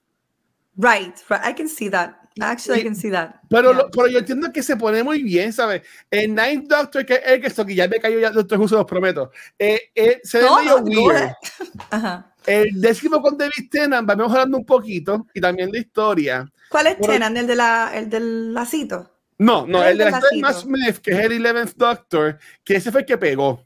[0.77, 1.41] Right, right.
[1.49, 2.17] I can see that.
[2.41, 3.37] Actually, I can see that.
[3.49, 3.83] Pero, Yeah.
[3.83, 5.83] lo- pero yo entiendo que se pone muy bien, ¿sabes?
[6.11, 8.69] El Ninth Doctor, que es el que esto, que ya me cayó ya Doctor Who,
[8.69, 9.31] se los prometo.
[9.59, 11.33] Eh, eh, se ve No, medio weird.
[11.91, 12.33] Ajá.
[12.47, 16.47] El décimo con David Tennant va mejorando un poquito y también de historia.
[16.69, 17.37] ¿Cuál es Pero- Tenan?
[17.37, 19.11] ¿El, de la, el del lacito?
[19.39, 20.61] No, no, El el de la historia lacito.
[20.61, 23.66] Smith, que es el 11th Doctor, que ese fue el que pegó.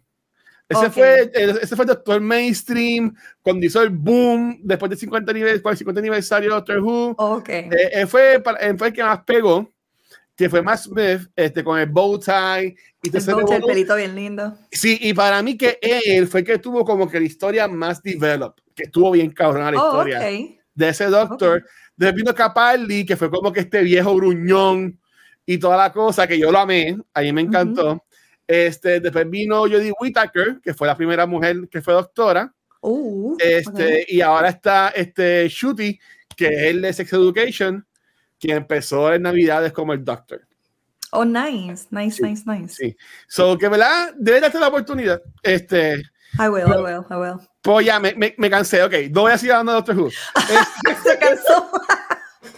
[0.71, 0.93] Ese, Ok.
[0.93, 3.13] fue, ese fue el Doctor Mainstream,
[3.43, 7.15] cuando hizo el boom, después del 50 aniversario, por el 50 aniversario de Doctor Who.
[7.19, 7.49] Ok.
[7.49, 9.69] Eh, él fue, él fue el que más pegó,
[10.37, 13.97] que fue Matt Smith, este, con el bow tie y el, tercer bote, el pelito
[13.97, 14.57] bien lindo.
[14.71, 18.01] Sí, y para mí que él fue el que tuvo como que la historia más
[18.01, 20.61] developed, que estuvo bien cabrona la Oh, historia ok.
[20.73, 21.65] de ese doctor.
[21.97, 24.99] Después vino Capaldi, que fue como que este viejo gruñón
[25.45, 28.05] y toda la cosa, que yo lo amé, a mí me encantó.
[28.53, 32.53] Este, después vino Jodie Whittaker, que fue la primera mujer que fue doctora.
[32.81, 34.09] Uh, Este, ok.
[34.09, 35.97] Y ahora está este Shooty,
[36.37, 37.87] que es el de Sex Education,
[38.41, 40.41] que empezó en Navidades como el doctor.
[41.13, 42.75] Oh, nice, nice, Sí, nice, nice.
[42.75, 42.97] Sí.
[43.29, 45.23] So, que verdad, debe darte la oportunidad.
[45.45, 46.03] Este,
[46.37, 47.49] I will, I will, I will.
[47.63, 50.11] pues ya me, me, me cansé, ok, no voy a seguir hablando de Doctor Who.
[51.05, 51.71] Se cansó.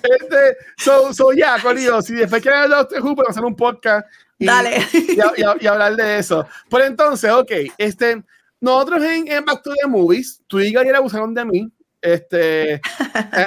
[0.03, 3.57] Este, so, so ya, Corillo, si después quieren hablar de Doctor Who, podemos hacer un
[3.57, 4.07] podcast
[4.43, 4.77] y, Dale.
[4.93, 6.47] y, y- y hablar de eso.
[6.71, 8.23] Pero entonces, ok, este,
[8.61, 11.73] nosotros en, en Back to the Movies, tú y Gabriel abusaron de mí.
[12.01, 12.81] Este, el,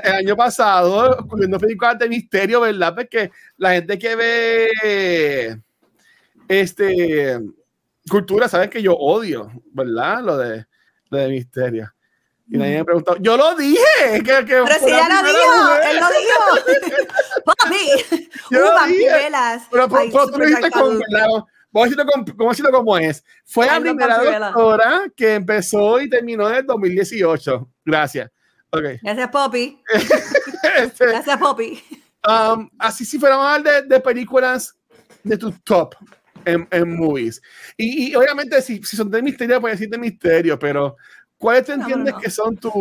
[0.04, 2.96] el año pasado, viendo películas de misterio, ¿verdad?
[2.96, 5.60] Porque la gente que ve
[6.48, 7.40] este
[8.10, 10.22] cultura sabe que yo odio, ¿verdad?
[10.24, 10.66] Lo de,
[11.10, 11.92] lo de misterio.
[12.48, 13.16] Y nadie me preguntó.
[13.18, 13.84] Yo lo dije.
[14.14, 15.82] Que, que Pero si la ya lo dijo, mujer.
[15.90, 17.08] él lo dijo.
[17.46, 19.10] Papi, Yo lo dije.
[19.10, 19.64] vampirelas.
[19.72, 21.00] Pero, pero, Ay, pero tú lo dijiste con.
[21.00, 21.28] ¿verdad?
[21.72, 23.24] Vamos a decirlo, decirlo como es.
[23.46, 27.68] Fue la Ay, no, primera doctora que empezó y terminó en el 2018.
[27.84, 28.32] Gracias.
[28.70, 28.84] Ok.
[29.02, 29.82] Gracias, Poppy.
[30.78, 31.84] Este, Gracias, Poppy.
[32.28, 34.76] Um, así si fuéramos a hablar de, de películas
[35.24, 35.96] de tu top
[36.46, 37.42] en, en movies.
[37.78, 40.96] Y, y obviamente si, si, son de misterio, puedes decir de misterio, pero
[41.46, 42.24] ¿cuáles te entiendes no, no, no.
[42.24, 42.74] que son tus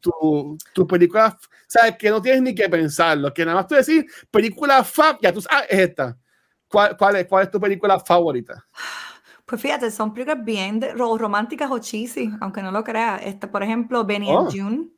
[0.00, 1.36] tu, tu películas?
[1.68, 1.96] ¿Sabes?
[1.96, 5.40] Que no tienes ni que pensarlo, que nada más tú decís película fab, ya tú
[5.40, 6.18] sabes, ah, es esta.
[6.66, 8.66] ¿Cuál, cuál, es, ¿Cuál es tu película favorita?
[9.46, 13.20] Pues fíjate, son películas bien de, románticas o cheesy, aunque no lo creas.
[13.24, 14.40] Este, por ejemplo, Benny oh.
[14.40, 14.88] and June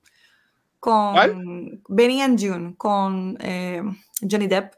[0.80, 1.80] con ¿Cuál?
[1.88, 3.82] Benny and June con eh,
[4.22, 4.72] Johnny Depp.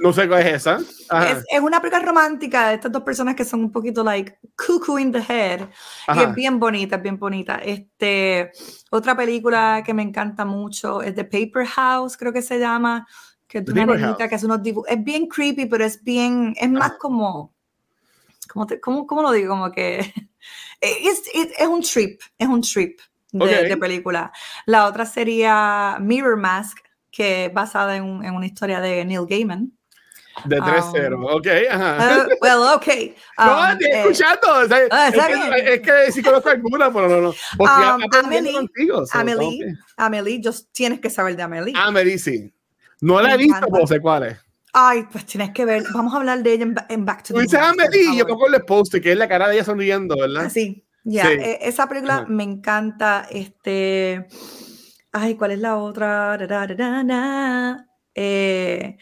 [0.00, 0.78] No sé cuál es esa.
[0.78, 4.98] Es, es, una película romántica de estas dos personas que son un poquito like cuckoo
[4.98, 5.68] in the head.
[6.06, 6.20] Ajá.
[6.20, 7.56] Y es bien bonita, es bien bonita.
[7.56, 8.52] Este,
[8.90, 13.06] otra película que me encanta mucho es The Paper House, creo que se llama,
[13.46, 14.90] que es una niñita que hace unos dibujos.
[14.90, 16.98] Es bien creepy, pero es bien, es más Ajá.
[16.98, 17.54] como,
[18.52, 19.50] ¿cómo, te, cómo, ¿cómo, lo digo?
[19.50, 19.98] Como que
[20.80, 23.00] es, es, es un trip, es un trip
[23.32, 23.68] de, okay.
[23.68, 24.32] de, película.
[24.66, 26.78] La otra sería Mirror Mask,
[27.18, 29.72] que es basada en, en una historia de Neil Gaiman.
[30.44, 31.48] De 3-0, um, ok.
[31.68, 32.28] Ajá.
[32.28, 32.86] Uh, well, ok.
[33.38, 34.48] Um, no, estoy eh, escuchando.
[34.52, 37.34] O sea, uh, es, que, es, que, sí conozco alguna, pero no, no.
[37.56, 39.74] Porque um, Amelie, contigo, so, Amelie, okay.
[39.96, 41.74] Amelie, just tienes que saber de Amelie.
[41.76, 42.52] Amelie, sí.
[43.00, 44.38] No la he visto, pero sé cuál es.
[44.72, 45.82] Ay, pues tienes que ver.
[45.92, 48.64] Vamos a hablar de ella en, en Back to the Dice Amelie, yo pongo el
[48.64, 50.44] post que es la cara de ella sonriendo, ¿verdad?
[50.46, 51.28] Ah, sí, ya.
[51.28, 51.44] Yeah.
[51.44, 51.56] Sí.
[51.62, 52.26] esa película Ajá.
[52.28, 53.26] me encanta.
[53.28, 54.28] Este.
[55.20, 56.38] Ay, ¿cuál es la otra?
[58.14, 58.96] Eh,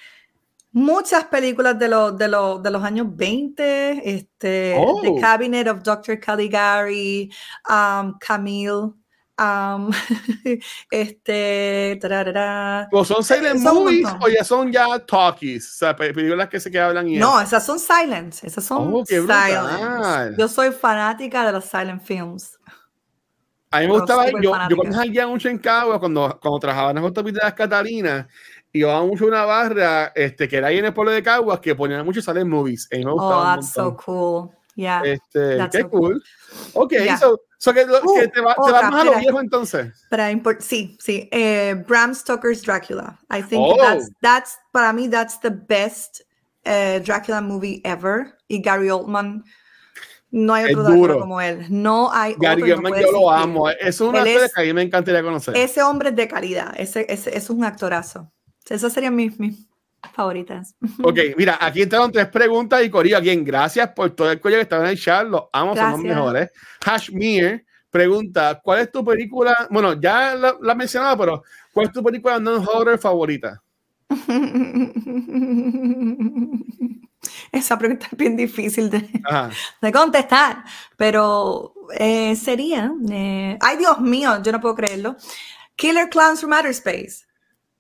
[0.73, 5.03] muchas películas de, lo, de, lo, de los años 20, este, oh.
[5.03, 6.19] The Cabinet of Dr.
[6.19, 7.31] Caligari,
[7.69, 8.95] um, Camille,
[9.39, 9.91] um,
[10.91, 12.89] este, tararara.
[12.93, 15.71] ¿O son silent son movies o ya son ya talkies?
[15.75, 19.05] O sea, películas que se que hablan y No, esas son silent, esas son oh,
[19.05, 20.39] silent.
[20.39, 22.59] Yo soy fanática de los silent films.
[23.71, 26.97] A mí me gustaba, yo, yo cuando salía mucho en Cagua, cuando, cuando trabajaba en
[26.97, 28.27] las autopistas Catalinas,
[28.73, 31.75] iba mucho a una barra este, que era ahí en el pueblo de Caguas que
[31.75, 32.89] ponían muchos silent movies.
[32.93, 34.51] Y me oh, that's so cool.
[34.77, 35.03] Yeah.
[35.05, 36.23] Este, that's qué so cool.
[36.75, 37.17] Ok, yeah.
[37.17, 40.07] so, so que, uh, que, te, va, te vas más a lo viejo entonces.
[40.11, 40.31] Para
[40.61, 41.29] sí, sí.
[41.33, 43.19] Eh, Bram Stoker's Dracula.
[43.31, 43.77] I think oh.
[43.79, 46.23] that's, that's, para mí, that's the best
[46.67, 48.37] uh, Dracula movie ever.
[48.49, 49.43] Y Gary Oldman.
[50.31, 51.66] No hay otro Drácula como él.
[51.70, 52.82] No hay Gary otro.
[52.82, 53.70] No yo lo amo.
[53.70, 55.57] Es una actor que a mí me encantaría conocer.
[55.57, 56.74] Ese hombre es de calidad.
[56.77, 58.31] Ese, ese, es un actorazo.
[58.69, 59.69] Esas serían mis, mis
[60.12, 60.74] favoritas.
[61.03, 64.62] Ok, mira, aquí entraron tres preguntas y Corillo, again, gracias por todo el cuello que
[64.62, 65.93] estaban en el chat, los amo, gracias.
[65.93, 66.51] son los mejores.
[66.85, 69.69] Hashmir pregunta, ¿cuál es tu película?
[69.70, 71.43] Bueno, ya la, la mencionaba, pero
[71.73, 73.62] ¿cuál es tu película non-horror favorita?
[77.53, 79.09] Esa pregunta es bien difícil de,
[79.81, 80.65] de contestar,
[80.97, 85.16] pero eh, sería, eh, ay Dios mío, yo no puedo creerlo,
[85.77, 87.27] Killer Clowns from Outer Space.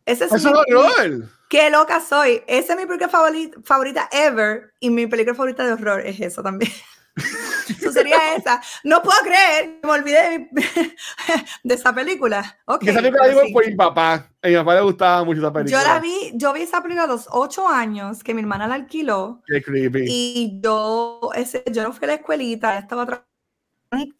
[0.04, 1.28] Ese es Eso mi, horror.
[1.48, 2.42] Qué loca soy.
[2.46, 4.72] Esa es mi película favorita, favorita ever.
[4.80, 6.72] Y mi película favorita de horror es eso también.
[7.68, 8.62] Eso sería esa.
[8.84, 10.62] No puedo creer, me olvidé de, mi,
[11.64, 12.58] de esa película.
[12.64, 13.52] Okay, esa película la digo sí.
[13.52, 14.30] por mi papá.
[14.46, 15.82] A mi papá le gustaba mucho esa película.
[15.82, 18.76] Yo la vi, yo vi esa película a los ocho años que mi hermana la
[18.76, 19.42] alquiló.
[19.44, 20.04] Qué creepy.
[20.08, 23.26] Y yo, ese, yo no fui a la escuelita, estaba trabajando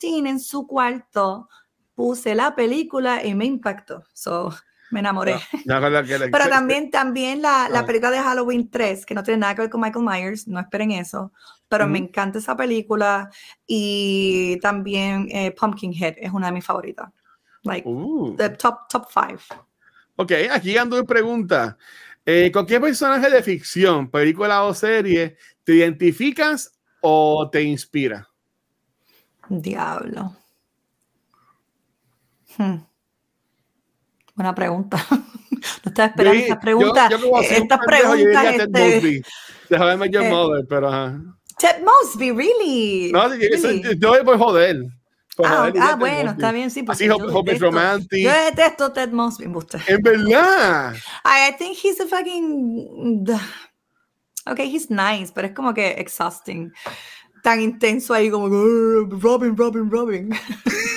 [0.02, 1.48] en su cuarto,
[1.94, 4.02] puse la película y me impactó.
[4.12, 4.52] So,
[4.90, 5.36] me enamoré.
[5.64, 9.38] No, no, le, Pero también, también la, la, película de Halloween 3, que no tiene
[9.38, 11.32] nada que ver con Michael Myers, no esperen eso,
[11.68, 11.90] pero mm.
[11.90, 13.30] me encanta esa película
[13.64, 17.10] y también eh, Pumpkinhead es una de mis favoritas.
[17.62, 18.36] Like, uh.
[18.36, 19.40] the top, top five.
[20.16, 21.76] Ok, aquí ando en pregunta.
[22.24, 28.28] Eh, ¿Con qué personaje de ficción, película o serie te identificas o te inspira?
[29.48, 30.34] Diablo.
[32.56, 32.78] Hmm.
[34.34, 35.04] Buena pregunta.
[35.84, 37.08] No estaba esperando esta pregunta.
[37.10, 38.42] Yo, yo esta pregunta.
[38.42, 39.22] Ted este...
[39.68, 41.20] Déjame ver eh, Mother, pero ajá.
[41.58, 43.10] Ted Mosby, really.
[43.12, 43.98] No, really?
[43.98, 44.76] yo voy por joder.
[45.44, 46.84] Ah, ah bueno, está bien, sí.
[46.88, 48.24] Así, Hope Romantic.
[48.24, 49.44] Yo detesto Ted Mosby.
[49.86, 50.94] En verdad.
[51.24, 53.26] I, I think he's a fucking.
[54.48, 56.72] Okay, he's nice, pero es como que exhausting.
[57.42, 60.30] Tan intenso ahí como Robin, Robin, Robin.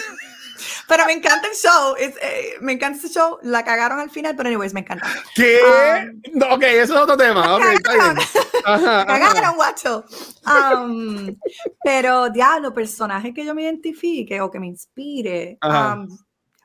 [0.90, 1.95] Pero me encanta el show.
[1.98, 3.38] Es, eh, me encanta ese show.
[3.44, 5.07] La cagaron al final, pero anyways, me encanta.
[5.36, 5.60] ¿Qué?
[5.64, 7.56] Um, no, ok, eso es otro tema.
[7.56, 8.18] Okay, cagaron,
[8.66, 10.03] ajá, cagaron guacho.
[10.45, 11.38] Um,
[11.84, 15.60] pero, diablo, personaje que yo me identifique o que me inspire.
[15.61, 16.07] Um,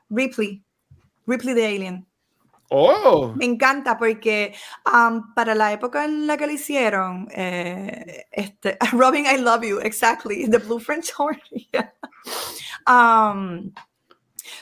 [0.09, 0.63] Ripley.
[1.27, 2.07] Ripley de Alien.
[2.71, 3.31] Oh.
[3.35, 4.55] Me encanta porque
[4.91, 9.79] um, para la época en la que lo hicieron, eh, este, Robin, I love you,
[9.81, 11.39] exactly, the Blue French Horn.
[12.87, 13.71] um,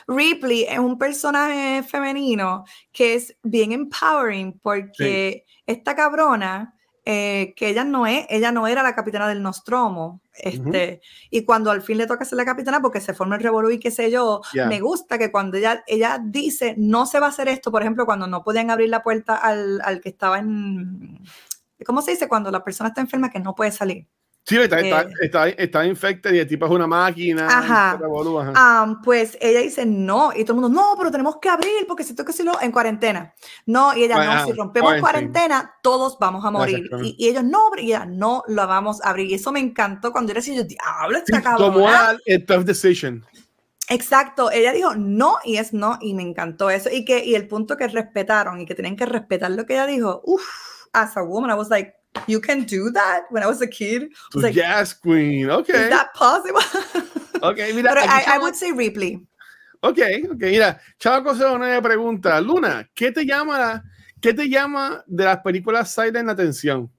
[0.06, 6.74] Ripley es un personaje femenino que es bien empowering porque esta cabrona,
[7.04, 10.20] eh, que ella no es, ella no era la capitana del Nostromo.
[10.34, 11.00] Este,
[11.30, 13.78] Y cuando al fin le toca ser la capitana, porque se forma el revolú y
[13.78, 17.48] qué sé yo, me gusta que cuando ella, ella dice no se va a hacer
[17.48, 21.20] esto, por ejemplo, cuando no podían abrir la puerta al, al que estaba en.
[21.84, 22.28] ¿Cómo se dice?
[22.28, 24.06] Cuando la persona está enferma que no puede salir.
[24.46, 27.46] Sí, está, está, eh, está, infectada y el tipo es una máquina.
[27.48, 27.98] Ajá.
[29.02, 32.14] pues ella dice no, y todo el mundo, no, pero tenemos que abrir porque si
[32.14, 33.34] toca si en cuarentena.
[33.64, 36.90] No, y ella, no, si rompemos cuarentena, todos vamos a morir.
[37.02, 39.30] Y, y, ellos, no, y ella, no lo vamos a abrir.
[39.30, 41.88] Y eso me encantó cuando era así, yo, diablo, está sí, Tomó
[42.26, 43.24] el tough decision.
[43.88, 46.90] Exacto, ella dijo no y es no, y me encantó eso.
[46.92, 49.86] Y, que, y el punto que respetaron y que tenían que respetar lo que ella
[49.86, 51.94] dijo, uff, as a woman, I was like,
[52.26, 54.10] you can do that when I was a kid.
[54.34, 55.84] Was like, jazz queen, okay.
[55.84, 56.60] Is that possible?
[57.42, 57.90] okay, mira.
[57.90, 59.20] Pero I, I, would say Ripley.
[59.82, 59.98] Ok,
[60.30, 62.40] ok, mira, Chavo una pregunta.
[62.40, 63.82] Luna, ¿qué te llama,
[64.20, 66.90] qué te llama de las películas Silent la atención?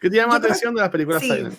[0.00, 1.58] ¿Qué te llama la atención de las películas Silent?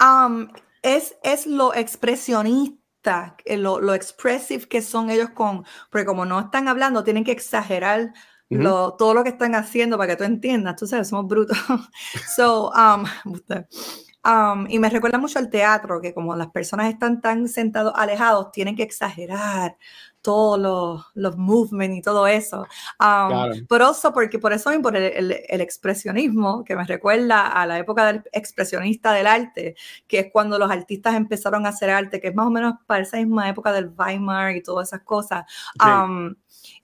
[0.00, 0.48] Um,
[0.82, 6.68] es, es lo expresionista, lo, lo expressive que son ellos con, porque como no están
[6.68, 8.12] hablando, tienen que exagerar
[8.48, 11.56] todo lo que están haciendo para que tú entiendas, tú sabes, somos brutos.
[12.36, 13.04] so, um,
[14.24, 18.52] um, y me recuerda mucho al teatro, que como las personas están tan sentados alejados,
[18.52, 19.76] tienen que exagerar
[20.24, 22.66] todos los, los movements y todo eso.
[22.98, 27.78] Um, Pero eso, porque por eso por el, el, expresionismo, que me recuerda a la
[27.78, 29.76] época del expresionista del arte,
[30.06, 33.02] que es cuando los artistas empezaron a hacer arte, que es más o menos para
[33.02, 35.44] esa misma época del Weimar y todas esas cosas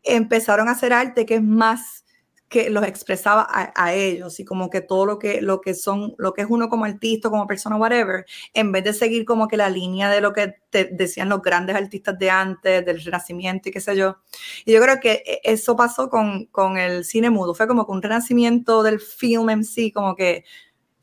[0.02, 2.04] empezaron a hacer arte que es más
[2.50, 6.32] que los expresaba a, ellos y como que todo lo que, lo que son, lo
[6.32, 9.70] que es uno como artista, como persona, whatever, en vez de seguir como que la
[9.70, 13.80] línea de lo que te decían los grandes artistas de antes, del renacimiento y qué
[13.80, 14.18] sé yo.
[14.64, 17.92] Y yo creo que e, eso pasó con, con el cine mudo, fue como que
[17.92, 20.44] un renacimiento del film en sí, como que,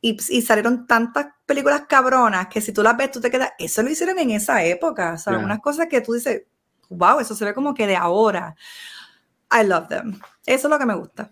[0.01, 3.81] y, y, salieron tantas películas cabronas que si tú las ves, tú te quedas, eso
[3.83, 6.43] lo hicieron en esa época, o sea, unas cosas que tú dices,
[6.89, 8.55] wow, eso se ve como que de ahora.
[9.51, 10.19] I love them.
[10.45, 11.31] Eso es lo que me gusta.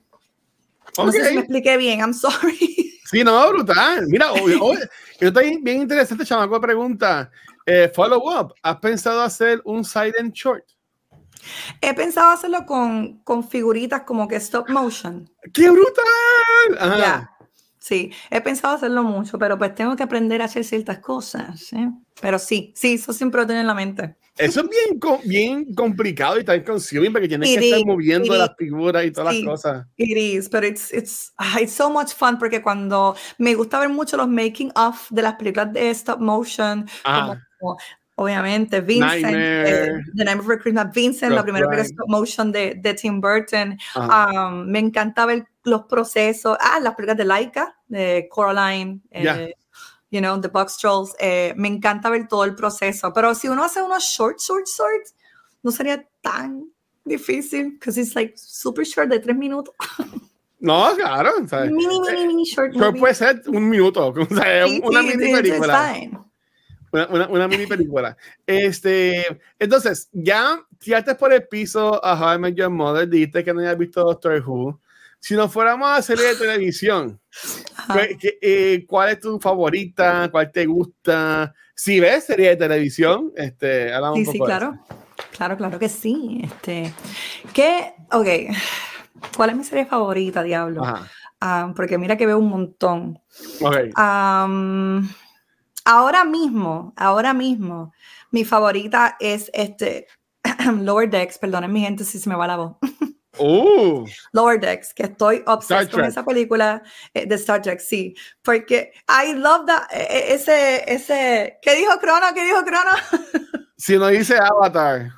[0.98, 2.82] No sé si me expliqué bien, I'm sorry.
[3.06, 4.08] Sí, no, brutal.
[4.08, 7.30] Mira, yo estoy bien interesante, chamaco, pregunta.
[7.64, 10.64] Eh, follow up, ¿has pensado hacer un silent short?
[11.82, 15.30] He pensado hacerlo con, con figuritas como que stop motion.
[15.54, 16.78] ¡Qué brutal!
[16.80, 17.32] Ajá.
[17.78, 21.72] Sí, he pensado hacerlo mucho, pero pues tengo que aprender a hacer ciertas cosas.
[21.74, 21.92] ¿eh?
[22.20, 24.18] Pero sí, sí, eso siempre lo tengo en la mente.
[24.38, 29.06] Eso es bien, bien complicado y tan consuming porque tienes que estar moviendo las figuras
[29.06, 29.88] y todas las cosas.
[29.96, 33.90] It is, pero it's, it's, ah, it's so much fun porque cuando me gusta ver
[33.90, 37.38] mucho los making of de las películas de stop motion, ah.
[37.60, 37.78] como,
[38.16, 42.94] obviamente Vincent, eh, The Nightmare Before Christmas, Vincent, la primera película stop motion de, de
[42.94, 43.78] Tim Burton.
[43.96, 49.54] Um, me encanta ver los procesos, ah, las películas de Laika, de Coraline, eh,
[50.16, 53.66] you know, The Box Trolls, eh, me encanta ver todo el proceso, pero si uno
[53.66, 55.08] hace unos short, short, short,
[55.62, 56.72] no sería tan
[57.04, 59.76] difícil, because it's like super short de tres minutos.
[60.58, 61.32] No, claro.
[61.68, 62.74] Mini, mini, mini short.
[62.74, 65.94] Short puede ser un minuto, sea, una mini película.
[66.92, 68.18] Una, una, una, mini película.
[68.48, 73.54] Este, entonces, ya tiraste por el piso a How I Met Your Mother, dijiste que
[73.54, 74.80] no habías visto Doctor Who
[75.20, 77.20] si nos fuéramos a serie de televisión,
[78.42, 80.30] eh, ¿cuál es tu favorita?
[80.32, 81.54] ¿Cuál te gusta?
[81.74, 84.80] Si ves serie de televisión, este, hablamos sí, un poco sí, claro.
[85.32, 86.42] Claro, claro que sí.
[86.44, 86.94] Este,
[87.54, 87.94] ¿qué?
[88.12, 88.28] Ok.
[89.36, 90.84] ¿Cuál es mi serie favorita, Diablo?
[91.42, 93.20] Ah, porque mira que veo un montón.
[93.60, 93.92] Okay.
[93.96, 95.04] ahora
[96.24, 97.94] mismo, ahora mismo,
[98.32, 100.08] mi favorita es este
[100.82, 102.76] Lower Decks, perdonen mi gente si se me va la voz.
[103.40, 104.06] Uh.
[104.32, 106.82] Lower Decks, que estoy obsesionada con esa película
[107.14, 111.98] eh, de Star Trek, sí, porque I love that, e, e, ese, ese, ¿qué dijo
[112.00, 112.28] Crono?
[112.34, 112.92] ¿Qué dijo Crono?
[113.78, 115.12] si no dice Avatar.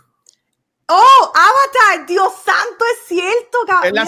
[0.90, 3.94] Oh, Avatar, Dios santo, es cierto, cabrón.
[3.94, 4.06] la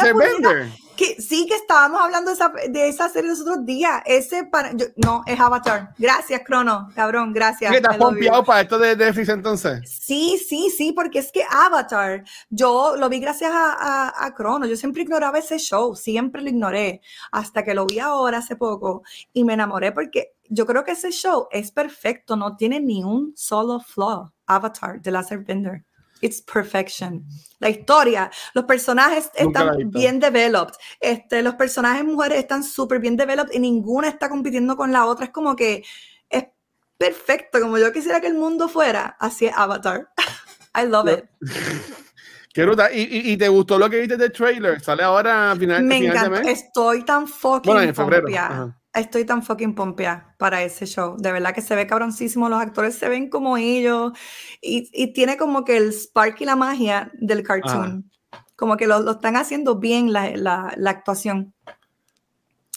[1.00, 4.02] que sí que estábamos hablando de esa, de esa serie los otros días.
[4.06, 5.94] Ese para, no, es Avatar.
[5.98, 7.72] Gracias, Crono, cabrón, gracias.
[7.72, 9.80] ¿Qué estás pompeado para esto de Netflix entonces?
[9.90, 14.66] Sí, sí, sí, porque es que Avatar, yo lo vi gracias a, a, a Crono.
[14.66, 17.00] Yo siempre ignoraba ese show, siempre lo ignoré,
[17.32, 21.12] hasta que lo vi ahora hace poco y me enamoré porque yo creo que ese
[21.12, 24.34] show es perfecto, no tiene ni un solo flaw.
[24.48, 25.86] Avatar, The Last Airbender.
[26.22, 27.26] It's perfection.
[27.60, 30.74] La historia, los personajes están bien developed.
[31.00, 35.26] Este, los personajes mujeres están súper bien developed y ninguna está compitiendo con la otra.
[35.26, 35.84] Es como que
[36.30, 36.46] es
[36.98, 40.10] perfecto, como yo quisiera que el mundo fuera, así es Avatar.
[40.76, 41.26] I love it.
[42.54, 42.92] Qué brutal.
[42.94, 44.82] ¿Y, y, y te gustó lo que viste del trailer?
[44.82, 46.44] Sale ahora a final, Me final de encanta.
[46.44, 46.60] mes.
[46.64, 48.76] Estoy tan fucking Bueno, en febrero.
[48.94, 51.16] Estoy tan fucking pompeada para ese show.
[51.18, 52.50] De verdad que se ve cabroncísimo.
[52.50, 54.14] Los actores se ven como ellos.
[54.62, 58.10] Y, y tiene como que el spark y la magia del cartoon.
[58.56, 61.54] Como que lo, lo están haciendo bien la, la, la actuación.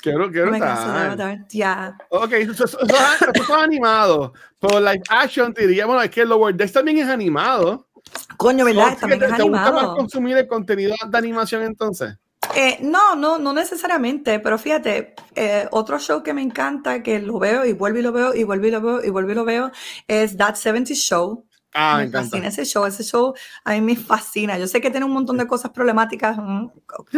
[0.05, 1.47] Bru- qué Oh brutal.
[1.49, 1.97] Ya.
[2.11, 2.97] Ok, eso, eso, eso,
[3.35, 4.33] eso es animado.
[4.59, 7.89] Pero live action te diría, bueno, es que Lower Decks también es animado.
[8.37, 8.95] Coño, ¿verdad?
[8.95, 9.97] ¿Te, También te, es te gusta más animado.
[9.97, 12.17] consumir el contenido de animación entonces?
[12.55, 17.39] Eh, no, no, no necesariamente, pero fíjate, eh, otro show que me encanta, que lo
[17.39, 19.45] veo y vuelvo y lo veo y vuelvo y lo veo y vuelvo y lo
[19.45, 19.71] veo,
[20.07, 21.47] es That 70 Show.
[21.75, 22.29] Ah, me me encanta.
[22.29, 23.33] fascina ese show, ese show
[23.65, 24.59] a mí me fascina.
[24.59, 26.67] Yo sé que tiene un montón de cosas problemáticas mm,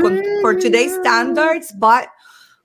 [0.01, 2.07] con, por today's standards, but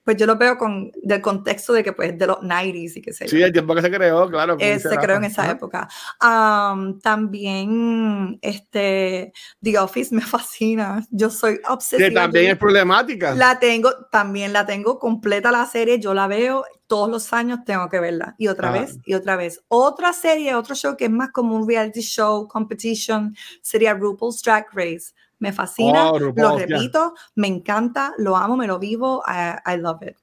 [0.02, 3.12] pues yo lo veo con del contexto de que pues de los 90s y qué
[3.12, 3.30] sé yo.
[3.30, 4.56] Sí, el tiempo que se creó, claro.
[4.58, 5.88] Eh, se creó en esa época.
[6.18, 9.32] Am, también este
[9.62, 11.06] The Office me fascina.
[11.10, 12.08] Yo soy obsesiva.
[12.08, 13.34] Que también yo- es problemática.
[13.34, 17.88] la tengo, también la tengo completa la serie, yo la veo todos los años, tengo
[17.88, 18.34] que verla.
[18.38, 18.72] Y otra Ah.
[18.72, 19.62] vez, y otra vez.
[19.68, 24.66] Otra serie, otro show que es más como un reality show, competition, sería RuPaul's Drag
[24.72, 25.12] Race.
[25.40, 29.76] Me fascina, Oh, lo RuPaul, repito, me encanta, lo amo, me lo vivo, I, I
[29.78, 30.16] love it.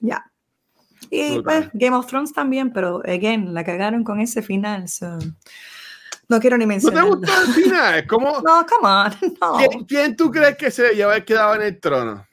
[0.00, 0.24] Ya.
[1.10, 1.42] Y Brutal.
[1.44, 4.88] pues, Game of Thrones también, pero again, la cagaron con ese final.
[4.88, 5.18] so,
[6.28, 8.06] No quiero ni ¿No te gustó el final?
[8.08, 9.12] ¿Cómo, No, come on.
[9.40, 9.56] No.
[9.56, 12.26] ¿quién, quién tú crees que se haber quedado en el trono?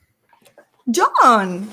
[0.86, 1.70] John.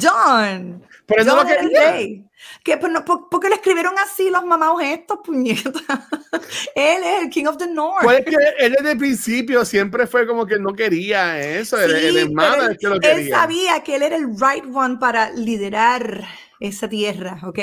[0.00, 0.82] John.
[1.06, 1.92] Pero él no lo el quería.
[1.92, 2.24] rey.
[2.62, 2.76] ¿Qué?
[2.76, 5.72] Pues no, ¿por, por qué le escribieron así los mamados estos, puñetas?
[6.74, 8.02] Él es el King of the North.
[8.02, 11.80] Pues es que él desde el principio siempre fue como que no quería eso.
[11.80, 13.24] el, el Sí, hermano pero es el que lo él, quería.
[13.24, 16.24] él sabía que él era el right one para liderar
[16.60, 17.58] esa tierra, ¿ok?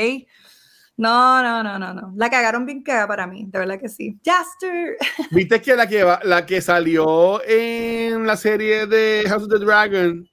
[0.96, 2.14] No, no, no, no, no.
[2.16, 4.20] La cagaron bien cagada para mí, de verdad que sí.
[4.24, 4.98] Jaster.
[5.32, 9.58] Viste que la que, va- la que salió en la serie de House of the
[9.60, 10.30] Dragon,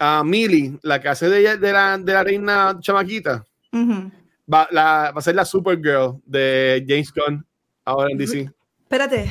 [0.00, 5.18] a Millie, la que hace de, de, la, de la reina chamaquita, va, la, va
[5.18, 7.46] a ser la Supergirl de James Gunn
[7.84, 8.50] ahora en DC.
[8.82, 9.30] Espérate,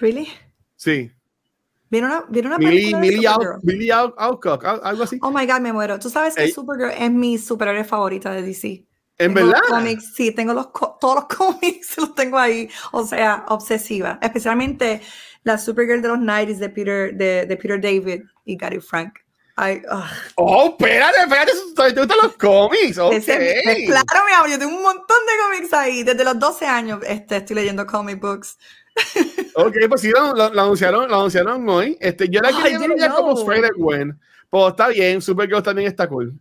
[0.00, 0.28] ¿really?
[0.76, 1.10] Sí.
[1.90, 5.18] ¿Vieron una, ¿vieron una Millie, película de Millie, Al- Alcock, al- algo así.
[5.20, 5.98] Oh my God, me muero.
[5.98, 6.52] Tú sabes que Ey.
[6.52, 8.84] Supergirl es mi superhéroe favorita de DC.
[9.18, 9.60] ¿En Tengo verdad?
[9.68, 12.68] los cómics, sí, tengo los todos los cómics, los tengo ahí.
[12.92, 14.18] O sea, obsesiva.
[14.22, 15.00] Especialmente
[15.44, 19.18] la Supergirl de los 90s de Peter, de, de Peter David y Gary Frank.
[19.56, 20.04] Ay, ugh.
[20.36, 21.52] Oh, espérate, espérate,
[21.94, 22.98] ¿te gustan los cómics?
[22.98, 23.12] Ok.
[23.12, 26.02] Ese- pues, claro, mi amor, yo tengo un montón de cómics ahí.
[26.02, 28.58] Desde los 12 años este, estoy leyendo comic books.
[29.56, 31.96] Ok, pues sí, lo, lo- lo anunciaron, lo anunciaron hoy.
[32.00, 33.38] Este, yo la Oh, quería ver como.
[33.38, 34.18] Spider-Gwen,
[34.50, 36.32] pero está bien, Supergirl también está cool.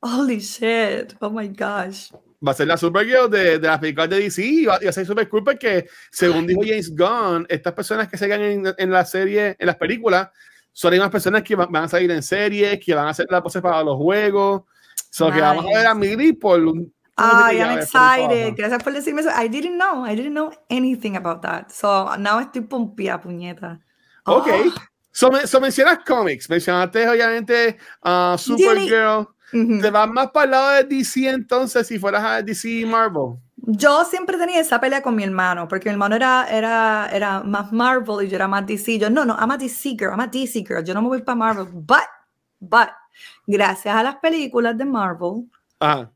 [0.00, 1.14] Holy shit.
[1.20, 2.10] Oh my gosh.
[2.44, 4.90] Va a ser la Supergirl de, de las películas de DC y va, y va
[4.90, 8.90] a ser super cool porque, según dijo James Gunn, estas personas que salgan en, en
[8.90, 10.28] la serie, en las películas,
[10.76, 13.42] son las mismas personas que van, a salir en series, que van a hacer las
[13.42, 14.64] voces para los juegos.
[15.10, 16.92] So que vamos a ver a Millie por un.
[17.16, 18.54] Ay, I'm por excited.
[18.54, 19.30] Gracias por decirme eso.
[19.30, 20.06] I didn't know.
[20.06, 21.70] I didn't know anything about that.
[21.70, 23.80] So now estoy pompía, puñeta.
[24.26, 24.48] Ok.
[24.52, 24.74] Oh.
[25.12, 29.28] So, so mencionas cómics, mencionaste obviamente a Supergirl.
[29.54, 29.80] Ujú.
[29.80, 33.38] ¿Te vas más para el lado de DC entonces si fueras a DC y Marvel?
[33.68, 37.72] Yo siempre tenía esa pelea con mi hermano, porque mi hermano era, era, era más
[37.72, 38.98] Marvel y yo era más DC.
[38.98, 40.84] Yo, no, no, I'm a DC girl, I'm a DC girl.
[40.84, 41.66] Yo no me voy para Marvel.
[41.72, 42.06] But,
[42.60, 42.90] but,
[43.46, 46.08] gracias a las películas de Marvel, Ajá.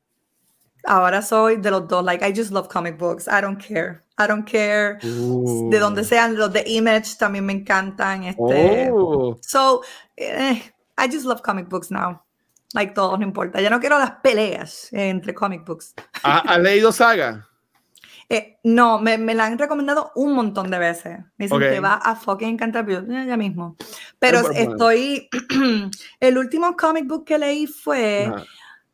[0.85, 2.05] ahora soy de los dos.
[2.05, 3.27] Like, I just love comic books.
[3.27, 4.01] I don't care.
[4.16, 4.98] I don't care.
[5.02, 8.24] De donde sean, los de Image también me encantan.
[8.24, 9.36] Este, Oh.
[9.43, 9.82] So,
[10.16, 10.62] eh,
[10.97, 12.22] I just love comic books now.
[12.73, 13.61] Like, todo, no importa.
[13.61, 15.95] Ya no quiero las peleas eh, entre comic books.
[16.23, 17.47] ¿Has leído Saga?
[18.33, 21.19] Eh, no, me, me la han recomendado un montón de veces.
[21.37, 21.69] Me dicen Ok.
[21.69, 23.75] te va a fucking encantar, pero eh, ya mismo.
[24.21, 25.29] Pero estoy.
[26.21, 28.33] el último comic book que leí fue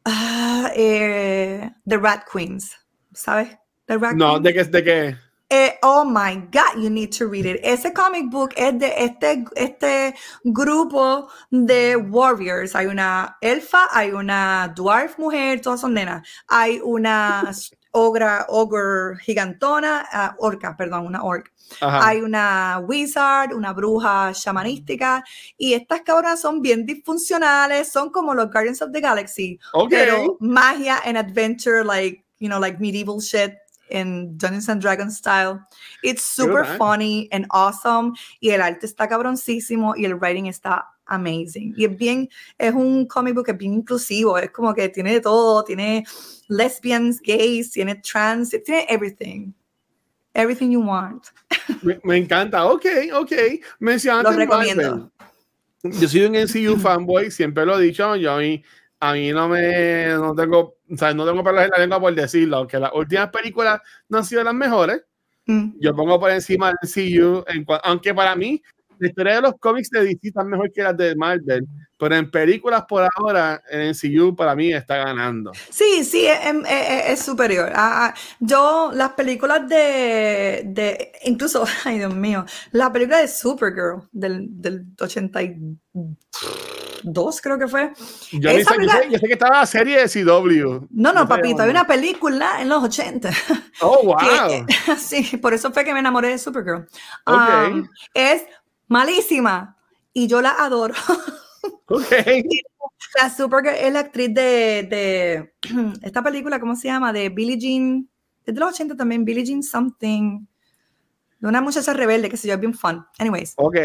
[0.07, 2.79] ah, eh, The Rat Queens.
[3.13, 3.59] ¿Sabes?
[3.85, 4.43] The Rat No, Queens.
[4.43, 4.65] ¿de qué?
[4.65, 5.17] ¿De qué?
[5.49, 7.61] Eh, oh my God, you need to read it.
[7.63, 10.15] Ese comic book es de este, este
[10.45, 12.75] grupo de warriors.
[12.75, 16.27] Hay una elfa, hay una dwarf mujer, todas son nenas.
[16.49, 17.45] Hay una
[17.93, 21.53] ogra, ogre gigantona, ah, orca, perdón, una orc.
[21.81, 22.09] Ajá.
[22.09, 25.25] Hay una wizard, una bruja shamanística.
[25.57, 29.91] Y estas cabronas son bien disfuncionales, son como los Guardians of the Galaxy Ok.
[29.91, 33.53] pero magia and adventure, like, you know, like medieval shit
[33.91, 35.61] in Dungeons and Dragons style.
[36.03, 38.15] It's super Good, funny and awesome.
[38.41, 41.75] Y el arte está cabroncísimo y el writing está amazing.
[41.77, 44.39] Y es bien, es un comic book que es bien inclusivo.
[44.39, 45.65] Es como que tiene de todo.
[45.65, 46.05] Tiene
[46.49, 49.53] lesbians, gays, tiene trans, tiene everything.
[50.35, 51.29] Everything You Want.
[51.83, 52.67] Me, me encanta.
[52.67, 52.85] Ok,
[53.15, 53.33] ok.
[53.79, 54.83] Mencionaste Lo recomiendo.
[54.83, 55.11] Marvel.
[55.93, 58.17] Yo soy un NCU fanboy, siempre lo he dicho.
[58.17, 58.63] Yo a mí,
[59.01, 62.15] a mí no me no tengo, o sea, no tengo pelos en la lengua por
[62.15, 65.05] decirlo, aunque las últimas películas no han sido las mejores.
[65.47, 65.79] Mm.
[65.81, 68.63] Yo pongo por encima del NCU, en aunque para mí
[68.99, 71.67] la historia de los cómics de DC están mejor que las de Marvel,
[71.99, 75.53] pero en películas por ahora el NCU para mí está ganando.
[75.71, 77.71] Sí, sí, es, es- es- superior.
[77.75, 84.03] Ah, ah, yo, las películas de, de, incluso, ay Dios mío, la película de Supergirl
[84.13, 87.93] del, del 82, creo que fue.
[88.33, 90.87] Yo, sé, yo, sé, película- yo sé que estaba la serie de CW.
[90.91, 93.31] No, no, sé papito, hay una película en los 80.
[93.81, 94.17] Oh, wow.
[94.19, 94.67] que-
[94.99, 96.87] sí, por eso fue que me enamoré de Supergirl.
[97.27, 98.45] Um, es
[98.87, 99.77] malísima
[100.13, 100.95] y yo la adoro.
[101.89, 102.13] Ok.
[103.21, 105.55] La Supergirl es la actriz de, de
[106.03, 107.13] esta película, ¿cómo se llama?
[107.13, 108.09] De Billie Jean.
[108.45, 110.47] Es de los 80 también, Billie Jean Something.
[111.39, 113.05] De una muchacha rebelde, que se yo, es bien fun.
[113.19, 113.77] Anyways, Ok.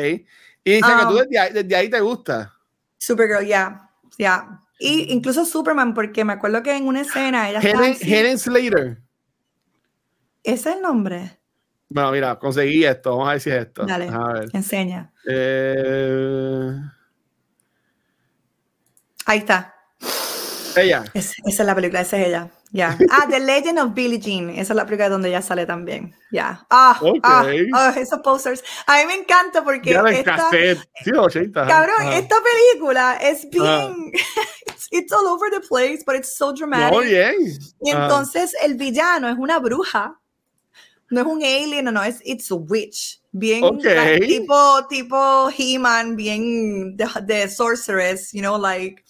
[0.64, 2.54] Y dice que tú Um, desde ahí, desde ahí te gusta.
[2.98, 4.62] Supergirl, ya, ya.
[4.80, 9.02] Y incluso Superman, porque me acuerdo que en una escena ella Helen, Helen Slater.
[10.44, 11.41] ¿Ese es el nombre?
[11.94, 13.12] Bueno, mira, conseguí esto.
[13.12, 13.86] Vamos a ver si es esto.
[13.86, 14.08] Dale.
[14.08, 14.50] A ver.
[14.54, 15.12] Enseña.
[15.28, 16.72] Eh,
[19.26, 19.76] Ahí está.
[20.78, 21.04] ella.
[21.14, 22.50] Es- esa es la película, esa es ella.
[22.72, 22.98] Ya.
[23.12, 24.50] Ah, The Legend of Billie Jean.
[24.52, 26.16] Esa es la película donde ella sale también.
[26.32, 26.66] Ya.
[26.70, 27.20] Ah, Ok.
[27.24, 28.64] ah, ah, esos posters.
[28.88, 30.50] A mí me encanta porque Ya esta.
[30.50, 31.62] Sí, los 80.
[31.64, 31.70] ajá.
[31.70, 32.18] cabrón, Ajá.
[32.18, 34.12] esta película es bien.
[34.68, 36.94] it's, it's all over the place, but it's so dramatic.
[36.94, 37.36] Muy bien.
[37.82, 40.18] Y entonces el villano es una bruja.
[41.12, 43.22] No es un alien, no, no, es it's a witch.
[43.34, 43.84] Bien Ok.
[43.84, 49.04] like, tipo, tipo He-Man, bien de, de sorceress, you know, like.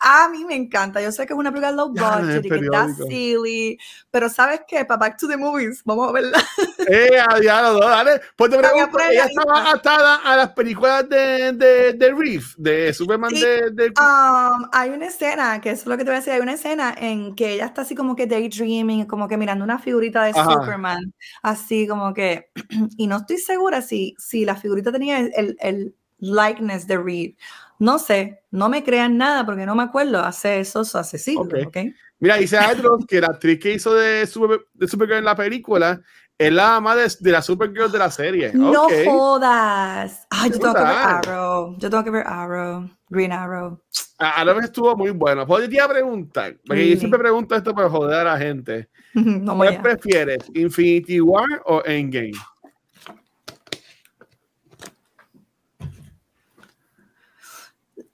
[0.00, 1.00] A mí me encanta.
[1.02, 3.78] Yo sé que es una película low budget y que está silly,
[4.10, 4.84] pero ¿sabes qué?
[4.84, 6.38] Para Back to the Movies, vamos a verla.
[6.90, 8.18] Eh, a diablo, dale.
[8.34, 13.30] Pues te pregunto, ella estaba atada a las películas de, de, de Reef, de Superman
[13.30, 13.40] Sí.
[13.42, 16.32] de, de- Um, hay una escena, que eso es lo que te voy a decir,
[16.32, 19.78] hay una escena en que ella está así como que daydreaming, como que mirando una
[19.78, 20.52] figurita de Ajá.
[20.54, 21.12] Superman,
[21.42, 22.50] así como que,
[22.96, 27.34] y no estoy segura si, si la figurita tenía el, el likeness de Reed.
[27.78, 31.66] No sé, no me crean nada porque no me acuerdo, hace eso hace siglos, Ok.
[31.68, 31.76] ¿ok?
[32.20, 36.00] Mira, dice Andros que la actriz que hizo de, Super, de Supergirl en la película
[36.36, 38.52] es la mamá de, de la Supergirl de la serie.
[38.54, 40.26] No jodas.
[40.30, 40.88] Ay, yo tengo que ver.
[40.88, 43.80] Arrow, yo tengo que ver Arrow, Green Arrow.
[44.18, 45.46] A, a mejor estuvo muy bueno.
[45.46, 48.88] Pues te iba a preguntar, porque yo siempre pregunto esto para joder a la gente.
[49.14, 52.32] no ¿Cuál prefieres, Infinity War o Endgame?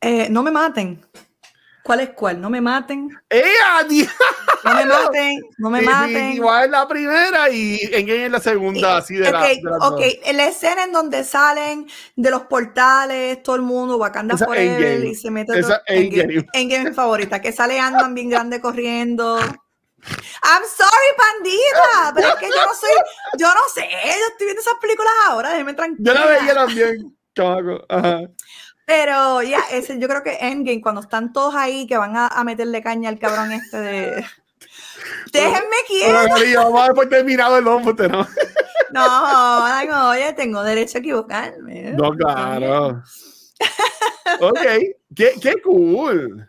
[0.06, 1.00] Eh, no me maten.
[1.82, 2.38] ¿Cuál es cuál?
[2.38, 3.08] No me maten.
[3.30, 4.10] ¡Eh, adiós!
[4.62, 6.42] No me maten, no me maten.
[6.42, 10.00] War es la primera y Endgame es la segunda, así de la, ok, de ok,
[10.24, 11.86] en la escena en donde salen
[12.16, 15.10] de los portales, todo el mundo, Wakanda Forever, Endgame.
[15.10, 15.82] y se mete Esa.
[15.86, 16.46] Endgame.
[16.52, 19.38] Endgame es mi favorita, que sale Ant-Man bien grande corriendo.
[19.38, 22.90] I'm sorry, pandita, pero es que yo no soy,
[23.38, 26.12] yo no sé, yo estoy viendo esas películas ahora, déjeme tranquila.
[26.12, 27.16] Yo la veía también.
[27.88, 28.20] Ajá.
[28.86, 32.44] Pero ya, ese, yo creo que Endgame, cuando están todos ahí, que van a, a
[32.44, 34.24] meterle caña al cabrón este de...
[35.32, 36.62] Déjenme quieto.
[36.62, 38.26] Vamos a por terminado el hombre, ¿no?
[38.92, 41.92] No, no, oye, tengo derecho a equivocarme.
[41.92, 43.02] No, claro.
[44.40, 44.60] Ok,
[45.14, 46.48] qué, qué cool.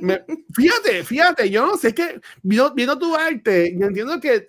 [0.00, 0.24] Me-
[0.54, 4.48] fíjate, fíjate, yo no sé, es que viendo, viendo tu arte, yo entiendo que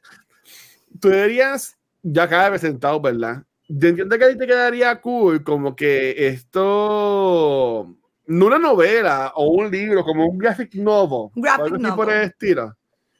[0.99, 3.43] tú deberías, ya acaba de presentado, ¿verdad?
[3.75, 7.95] Yo entiendo que a ti te quedaría cool como que esto,
[8.27, 11.31] no una novela o un libro, como un graphic novel.
[11.33, 12.09] Graphic o así por novel.
[12.17, 12.77] el estilo.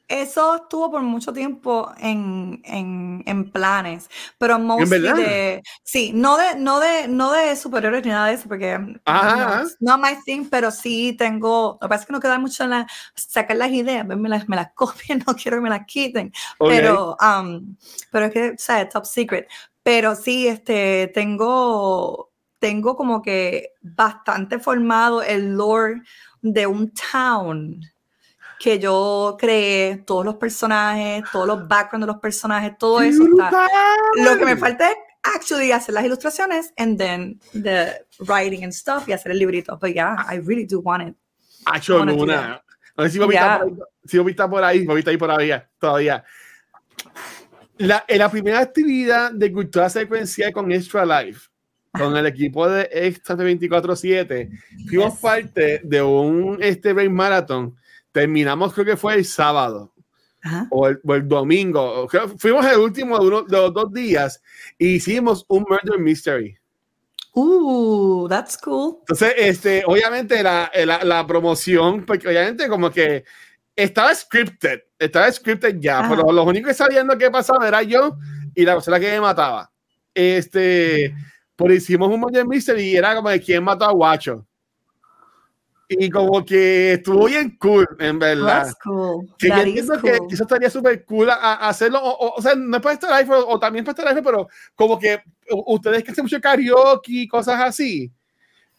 [0.07, 5.15] Eso estuvo por mucho tiempo en, en, en planes, pero mostly verdad?
[5.15, 9.63] de, sí, no de, no de, no de superiores ni nada de eso, porque no,
[9.79, 12.69] no my thing, pero sí tengo, lo que pasa es que no queda mucho en
[12.71, 16.31] la, sacar las ideas, me las, me las copien, no quiero que me las quiten,
[16.59, 16.69] Ok.
[16.69, 17.75] pero, um,
[18.11, 18.89] pero es que, ¿sabes?
[18.89, 19.47] Top secret.
[19.83, 26.01] Pero sí, este, tengo, tengo como que bastante formado el lore
[26.41, 27.81] de un town
[28.59, 33.25] que yo creé, todos los personajes, todos los backgrounds de los personajes, todo ¡Qué eso
[33.25, 33.67] está.
[34.15, 39.07] Lo que me falta es actually hacer las ilustraciones and then the writing and stuff
[39.07, 39.77] y hacer el librito.
[39.77, 41.15] But yeah, I really do want it.
[41.65, 42.63] Honestly, Luna.
[42.95, 43.55] No sé si Bobby Yeah.
[43.55, 46.23] está por ahí, si Bobby está por ahí, Bobby está ahí por ahí, todavía.
[47.77, 51.49] La, en la primera actividad de cultura secuencial con Extra Life,
[51.91, 54.49] con el equipo de Extra 24-7,
[54.87, 55.21] fuimos Yes.
[55.21, 57.75] parte de un este Rain Marathon.
[58.11, 59.91] Terminamos, creo que fue el sábado.
[60.71, 62.07] o el, o el, domingo.
[62.37, 64.41] Fuimos el último de, uno, de los dos días
[64.77, 66.57] y hicimos un murder mystery.
[67.33, 68.97] Uh, that's cool.
[68.99, 73.23] Entonces, este, obviamente la, la, la promoción, porque obviamente como que
[73.75, 78.17] estaba scripted, estaba scripted ya, pero lo único que sabiendo qué pasaba era yo
[78.55, 79.71] y la persona que me mataba.
[80.13, 81.13] Este,
[81.55, 84.45] por hicimos un murder mystery y era como de quién mató a Guacho
[85.99, 88.63] y como que estuvo bien cool, en verdad.
[88.63, 89.27] That's cool.
[89.37, 90.27] Que yo That entiendo is que cool.
[90.31, 93.07] eso estaría súper cool a, a hacerlo, o, o, o sea, no es para este
[93.07, 97.59] live, o, también para este live, pero como que ustedes que hacen mucho karaoke, cosas
[97.61, 98.11] así,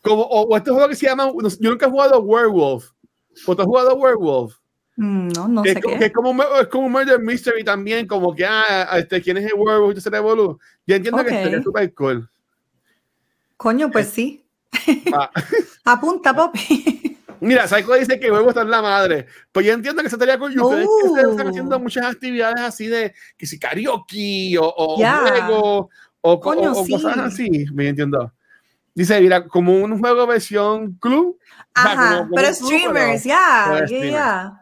[0.03, 1.31] como, o, o este juego que se llama,
[1.61, 2.91] yo nunca he jugado Werewolf,
[3.47, 4.55] ¿o tú has jugado Werewolf?
[4.97, 5.99] Mm, No, no Que sé es, como, qué.
[6.01, 9.37] que es como un, es como un murder mystery también, como que, ah, este, ¿quién
[9.39, 9.99] es el werewolf?
[9.99, 10.11] Se.
[10.11, 12.29] Yo entiendo que estaría súper cool.
[13.57, 14.45] Coño, pues sí.
[15.13, 15.31] Ah.
[15.85, 17.19] Apunta, papi.
[17.41, 19.27] Mira, Psycho dice que huevo está en la madre.
[19.53, 22.87] Pues yo entiendo que se estaría con ustedes que ustedes están haciendo muchas actividades así
[22.87, 25.91] de que si karaoke o, juego
[26.23, 27.49] o, co- Coño, o- o cosas sí.
[27.51, 27.67] así.
[27.75, 28.33] Me entiendo.
[28.95, 31.39] Dice, mira, como un juego versión club.
[31.77, 34.61] O sea, Ajá, como- como pero club, streamers, ya, ya.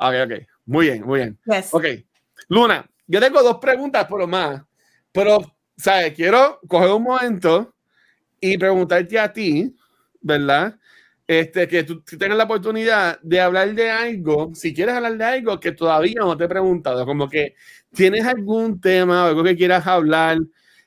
[0.00, 0.32] Ok, ok.
[0.66, 1.38] Muy bien, muy bien.
[1.44, 1.74] Yes.
[1.74, 1.84] Ok.
[2.48, 4.62] Luna, yo tengo dos preguntas por lo más.
[5.12, 5.40] Pero,
[5.76, 6.14] ¿sabes?
[6.14, 7.74] Quiero coger un momento
[8.40, 9.76] y preguntarte a ti,
[10.20, 10.76] ¿verdad?
[11.26, 15.60] Este, que tú tengas la oportunidad de hablar de algo, si quieres hablar de algo
[15.60, 17.54] que todavía no te he preguntado, como que
[17.94, 20.38] tienes algún tema o algo que quieras hablar,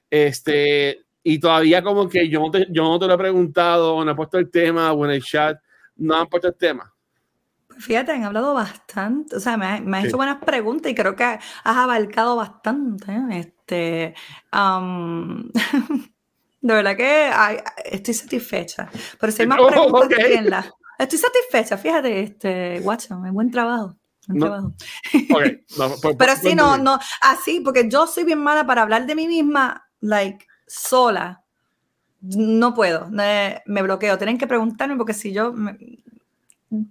[0.09, 4.03] este, y todavía como que yo no te, yo no te lo he preguntado, o
[4.03, 5.57] no he puesto el tema, o en el chat,
[5.95, 6.92] no han puesto el tema.
[7.73, 10.07] Pues Fíjate, han hablado bastante, o sea, me, ha- me has Sí.
[10.09, 13.11] hecho buenas preguntas y creo que has abarcado bastante.
[13.11, 13.39] ¿eh?
[13.39, 14.15] Este,
[14.51, 15.49] am,
[16.61, 18.89] de verdad que ay, estoy satisfecha.
[19.19, 20.15] Pero si hay más Oh, preguntas, ok.
[20.15, 20.71] tírenlas.
[20.99, 23.95] Estoy satisfecha, fíjate, este, Watson, buen trabajo.
[24.27, 24.67] buen No, trabajo.
[25.31, 25.43] Ok,
[25.77, 29.05] no, por- Pero por- sí, no, no, así, porque yo soy bien mala para hablar
[29.07, 31.41] de mí misma, like, sola.
[32.21, 34.17] No puedo, me, me bloqueo.
[34.17, 35.77] Tienen que preguntarme porque si yo, me-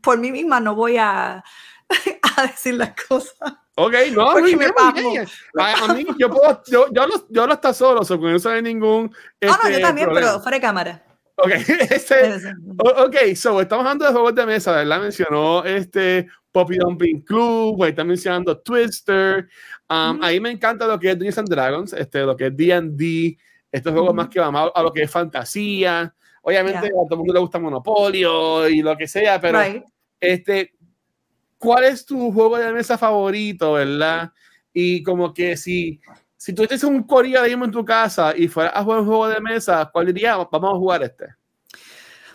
[0.03, 1.43] por mí misma, no voy a,
[2.37, 3.35] a decir las cosas.
[3.75, 5.27] Ok, no, muy me bien, muy bien.
[5.59, 8.63] A, a mí, yo puedo, yo, yo, lo, yo lo está solo, eso no hay
[8.63, 9.11] ningún.
[9.43, 10.29] Ah, no, este, yo también, problema.
[10.33, 11.05] pero fuera de cámara.
[11.37, 11.51] Ok,
[11.91, 12.35] este,
[12.79, 15.01] o- ok, so, estamos hablando de juegos de mesa, ¿verdad?
[15.01, 19.49] Mencionó este Poppy Dumpling Club, pues, está mencionando Twister.
[19.89, 20.25] Um, Ujú.
[20.25, 23.39] Ahí me encanta lo que es Dungeons and Dragons, este, lo que es D&D,
[23.73, 24.17] estos juegos Ujú.
[24.17, 26.15] más que van a, a lo que es fantasía.
[26.43, 26.89] Obviamente Ya.
[26.89, 29.85] a todo el mundo le gusta Monopolio y lo que sea, pero Right.
[30.21, 30.75] este,
[31.59, 34.31] ¿cuál es tu juego de mesa favorito, verdad?
[34.73, 36.01] Y como que si,
[36.37, 39.07] si tú tienes un corillo de mismo en tu casa y fueras a jugar un
[39.07, 40.37] juego de mesa, ¿cuál dirías?
[40.51, 41.27] Vamos a jugar este.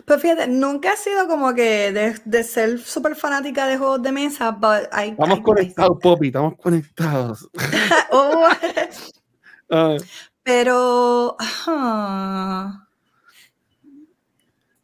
[0.06, 4.10] Pues fíjate, nunca he sido como que de, de ser súper fanática de juegos de
[4.12, 7.48] mesa, but I, Estamos I- conectados, Poppy, estamos conectados.
[8.10, 8.48] Oh,
[9.70, 9.96] Ah,
[10.42, 12.87] pero ah,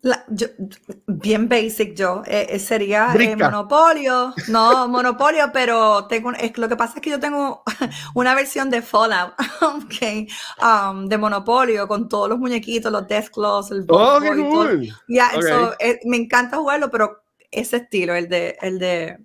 [0.05, 0.49] la- yo-
[1.07, 3.37] bien basic yo eh, eh, sería eh.
[3.37, 7.63] Monopolio no Monopolio pero tengo un- es, lo que pasa es que yo tengo
[8.15, 9.33] una versión de Fallout
[9.87, 10.29] okay,
[10.63, 14.89] um, de Monopolio con todos los muñequitos los Death Claws el oh, qué cool.
[15.09, 15.43] Ya, Ok.
[15.43, 19.19] so, eh, me encanta jugarlo, pero ese estilo, el de, el de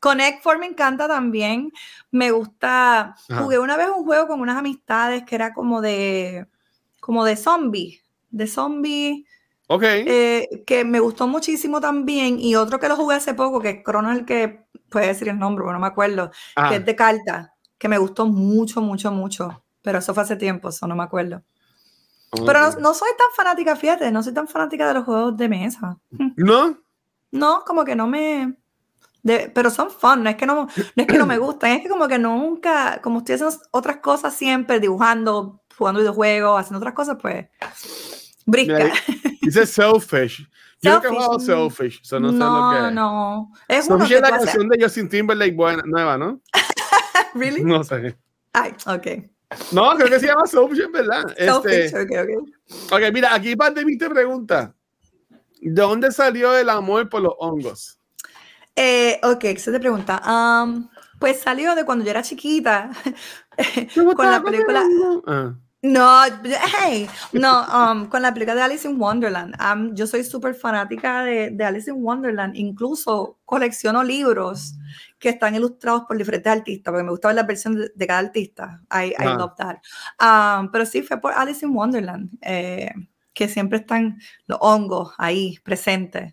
[0.00, 1.70] Connect Four me encanta también.
[2.10, 3.14] Me gusta.
[3.28, 3.42] Ajá.
[3.42, 6.46] Jugué una vez un juego con unas amistades que era como de,
[7.00, 8.00] como de zombie,
[8.30, 9.26] de zombie,
[9.66, 9.82] Ok.
[9.84, 12.38] eh, que me gustó muchísimo también.
[12.38, 15.38] Y otro que lo jugué hace poco, que es Crono el que puede decir el
[15.38, 19.10] nombre, pero no me acuerdo, Ah, que es de cartas, que me gustó mucho, mucho,
[19.10, 19.64] mucho.
[19.82, 21.42] Pero eso fue hace tiempo, eso no me acuerdo.
[22.46, 25.48] Pero no, no soy tan fanática, fíjate, no soy tan fanática de los juegos de
[25.48, 25.98] mesa.
[26.36, 26.78] ¿No?
[27.30, 28.56] No, como que no me.
[29.22, 31.82] de- pero son fun, no es, que no, no es que no me gustan, es
[31.82, 36.94] que como que nunca, como estoy haciendo otras cosas siempre, dibujando, jugando videojuegos, haciendo otras
[36.94, 37.46] cosas, pues.
[38.46, 38.78] Brisca.
[38.78, 38.94] Mira,
[39.40, 40.48] Dice Selfish.
[40.80, 42.02] Yo nunca he jugado Selfish.
[42.02, 42.94] Selfish, so no, sé no, lo que es.
[42.94, 43.52] no.
[43.68, 46.40] Es Selfish la canción de Justin Timberlake buena, nueva, ¿no?
[47.34, 47.64] ¿Really?
[47.64, 48.16] No sé.
[48.52, 49.06] Ay, ok.
[49.72, 51.24] No, creo que se llama Selfish, en verdad.
[51.36, 52.92] Este, Selfish, ok, ok.
[52.92, 54.74] Ok, mira, aquí Pandemic te pregunta:
[55.60, 57.98] ¿de dónde salió el amor por los hongos?
[58.76, 60.20] Eh, ok, se te pregunta.
[60.26, 60.88] um,
[61.18, 62.90] pues salió de cuando yo era chiquita.
[64.16, 64.84] con la película.
[65.26, 65.54] Ah,
[65.84, 66.22] No,
[66.80, 69.54] hey, no, um, con la película de Alice in Wonderland.
[69.60, 72.56] um, yo soy súper fanática de, de Alice in Wonderland.
[72.56, 74.76] Incluso colecciono libros
[75.18, 78.20] que están ilustrados por diferentes artistas, porque me gusta ver la versión de, de cada
[78.20, 78.80] artista.
[78.90, 79.76] I, I love that.
[80.18, 82.90] Um, pero sí, fue por Alice in Wonderland, eh,
[83.34, 86.32] que siempre están los hongos ahí presentes.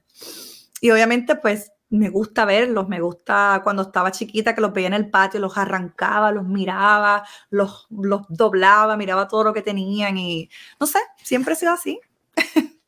[0.79, 4.93] Y obviamente, pues, me gusta verlos, me gusta cuando estaba chiquita que los veía en
[4.93, 10.49] el patio, los arrancaba, los miraba, los, los doblaba, miraba todo lo que tenían y
[10.79, 11.99] no sé, siempre he sido así.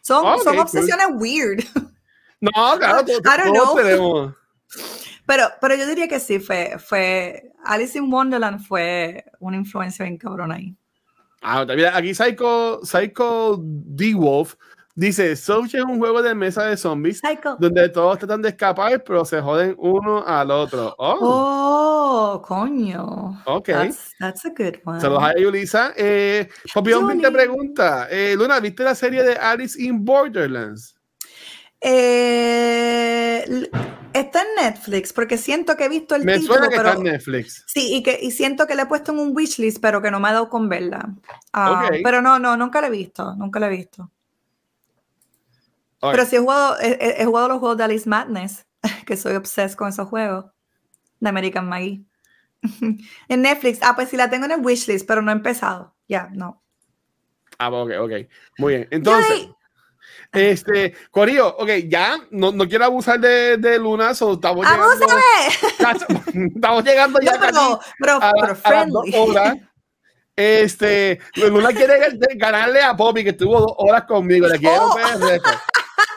[0.00, 0.62] son, Ok, son cool.
[0.62, 1.64] obsesiones weird.
[2.40, 3.76] No, claro, todos, I don't todos know.
[3.76, 4.34] tenemos.
[5.26, 10.18] Pero, pero yo diría que sí, fue, fue Alice in Wonderland fue una influencia bien
[10.18, 10.76] cabrona ahí.
[11.40, 14.54] Ah, mira, aquí Psycho, Psycho D-Wolf
[14.94, 17.56] dice: Soch es un juego de mesa de zombies Psycho.
[17.58, 20.94] donde todos tratan de escapar, pero se joden uno al otro.
[20.98, 21.18] Oh,
[22.34, 23.42] Oh, coño.
[23.46, 23.66] ok.
[23.68, 25.00] That's, that's a good one.
[25.00, 25.92] Saludos a Yulisa.
[25.96, 30.94] Eh, te pregunta: eh, Luna, ¿viste la serie de Alice in Borderlands?
[31.80, 33.44] Eh,
[34.12, 36.98] está en Netflix porque siento que he visto el Me título, suena que pero está
[37.00, 37.64] en Netflix.
[37.66, 40.20] sí, y que y siento que le he puesto en un wishlist, pero que no
[40.20, 41.14] me ha dado con verla.
[41.52, 41.88] Ah.
[42.04, 44.10] Pero no, no, nunca la he visto, nunca la he visto.
[46.10, 48.66] Pero sí he jugado, he, jugado los juegos de Alice Madness,
[49.06, 50.46] que soy obsessed con esos juegos
[51.20, 52.04] de American Maggie.
[53.28, 55.94] en Netflix, ah, pues sí la tengo en el wishlist, pero no he empezado.
[56.08, 56.62] Ya, no.
[57.58, 58.10] Ah, ok, ok.
[58.58, 58.88] Muy bien.
[58.90, 59.54] Entonces, Yay.
[60.32, 66.48] este, Corillo, ok, ya, no, no quiero abusar de, de Luna, so estamos llegando, ¡Abúsame!
[66.54, 69.56] estamos llegando ya No, casi pero, pero, a, pero a las dos horas.
[70.34, 74.48] Este, Luna quiere ga- ganarle a Poppy, que estuvo dos horas conmigo.
[74.48, 74.96] Le quiero Oh.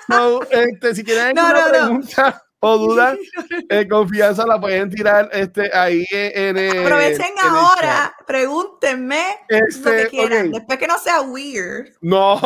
[0.08, 1.72] So, este, si tienen No, alguna no, no.
[1.72, 3.16] pregunta o duda,
[3.70, 6.80] eh, confianza la pueden tirar este, ahí en el.
[6.80, 10.48] Aprovechen en el ahora, pregúntenme lo Este, que quieran.
[10.48, 10.54] ok.
[10.56, 12.40] Después que no sea weird, No,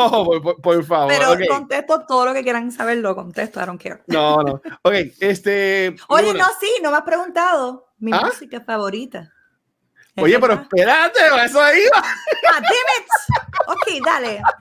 [0.62, 1.08] por, favor.
[1.08, 4.02] pero contesto todo lo que quieran saber, lo contesto, I don't care.
[4.08, 4.62] No, no.
[4.84, 5.96] Ok, este.
[6.10, 8.24] Oye, no, sí, no me has preguntado mi ¿Ah?
[8.26, 9.32] música favorita.
[10.20, 12.04] ¿Es Oye, pero espérate, eso ahí va.
[12.04, 13.08] Ah, damn it.
[13.68, 14.42] Ok, dale.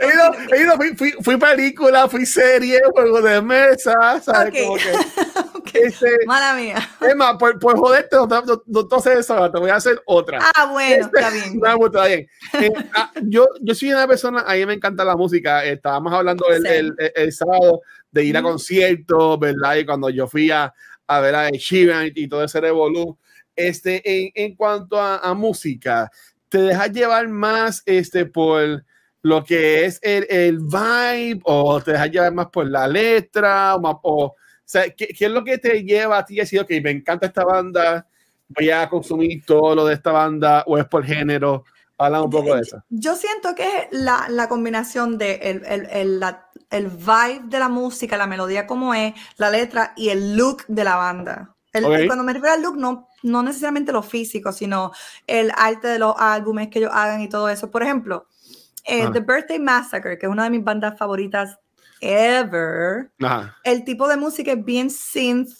[0.00, 4.48] He ido, he ido, fui, fui, fui película, fui serie, juego de mesa, ¿sabes?
[4.48, 4.66] Ok.
[4.66, 4.92] Como que,
[5.58, 6.76] Ok, este, Mala mía.
[7.02, 9.74] es más, por, por joderte, no, no, no, no te haces eso, te voy a
[9.76, 10.38] hacer otra.
[10.56, 11.60] Ah, bueno, Este, está bien.
[11.60, 12.26] No, pues, está bien.
[12.62, 15.62] Eh, ah, yo, yo soy una persona, a mí me encanta la música.
[15.66, 16.68] eh, Estábamos hablando el, Sí.
[16.68, 18.48] el, el- el sábado de ir a Ujú.
[18.52, 19.76] conciertos, ¿verdad?
[19.76, 20.72] Y cuando yo fui a,
[21.06, 23.18] a ver a Sheeran y, y todo ese revolú.
[23.58, 26.10] Este, en, en cuanto a, a música,
[26.48, 28.84] ¿te dejas llevar más este, por
[29.22, 33.74] lo que es el, el vibe o te dejas llevar más por la letra?
[33.74, 36.42] O, más- o, o sea, ¿qué, qué es lo que te lleva a ti a
[36.42, 38.06] decir, ok, me encanta esta banda,
[38.48, 41.64] voy a consumir todo lo de esta banda o es por género?
[42.00, 42.80] Habla un poco de eso.
[42.90, 47.58] Yo siento que es la, la combinación de el, el, el, la- el vibe de
[47.58, 51.56] la música, la melodía como es, la letra y el look de la banda.
[52.06, 54.92] Cuando me refiero al look, no, no necesariamente lo físico, sino
[55.26, 57.70] el arte de los álbumes que ellos hagan y todo eso.
[57.70, 58.26] Por ejemplo,
[58.84, 59.08] eh.
[59.12, 61.58] The Birthday Massacre, que es una de mis bandas favoritas
[62.00, 63.10] ever.
[63.20, 63.56] Ajá.
[63.64, 65.50] El tipo de música es bien synth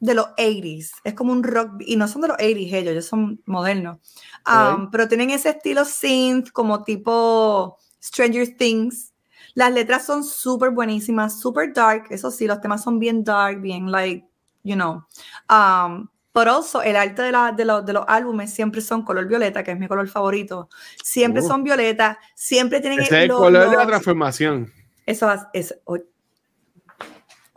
[0.00, 0.90] de los 80s.
[1.04, 3.98] Es como un rock, y no son de los 80s ellos, ellos son modernos.
[4.46, 4.90] Um.
[4.90, 9.12] Pero tienen ese estilo synth como tipo Stranger Things.
[9.54, 12.06] Las letras son súper buenísimas, súper dark.
[12.10, 14.26] Eso sí, los temas son bien dark, bien like,
[14.62, 15.02] you know.
[15.48, 19.26] Um, pero also, el arte de, la- de, los- de los álbumes siempre son color
[19.26, 20.68] violeta, que es mi color favorito.
[21.02, 21.46] Siempre Uh.
[21.48, 24.70] son violeta, siempre tienen Ese es el lo- color de la los- transformación.
[25.06, 25.74] eso es.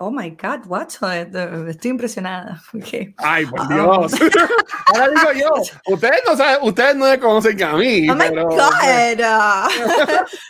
[0.01, 0.87] Oh, my God, what?
[1.67, 2.61] Estoy impresionada.
[2.73, 3.13] Okay.
[3.17, 4.13] Ay, por Ah, Dios.
[4.87, 8.09] Ahora digo yo, ustedes no saben, ustedes no me conocen a mí.
[8.09, 8.57] Oh my pero- God.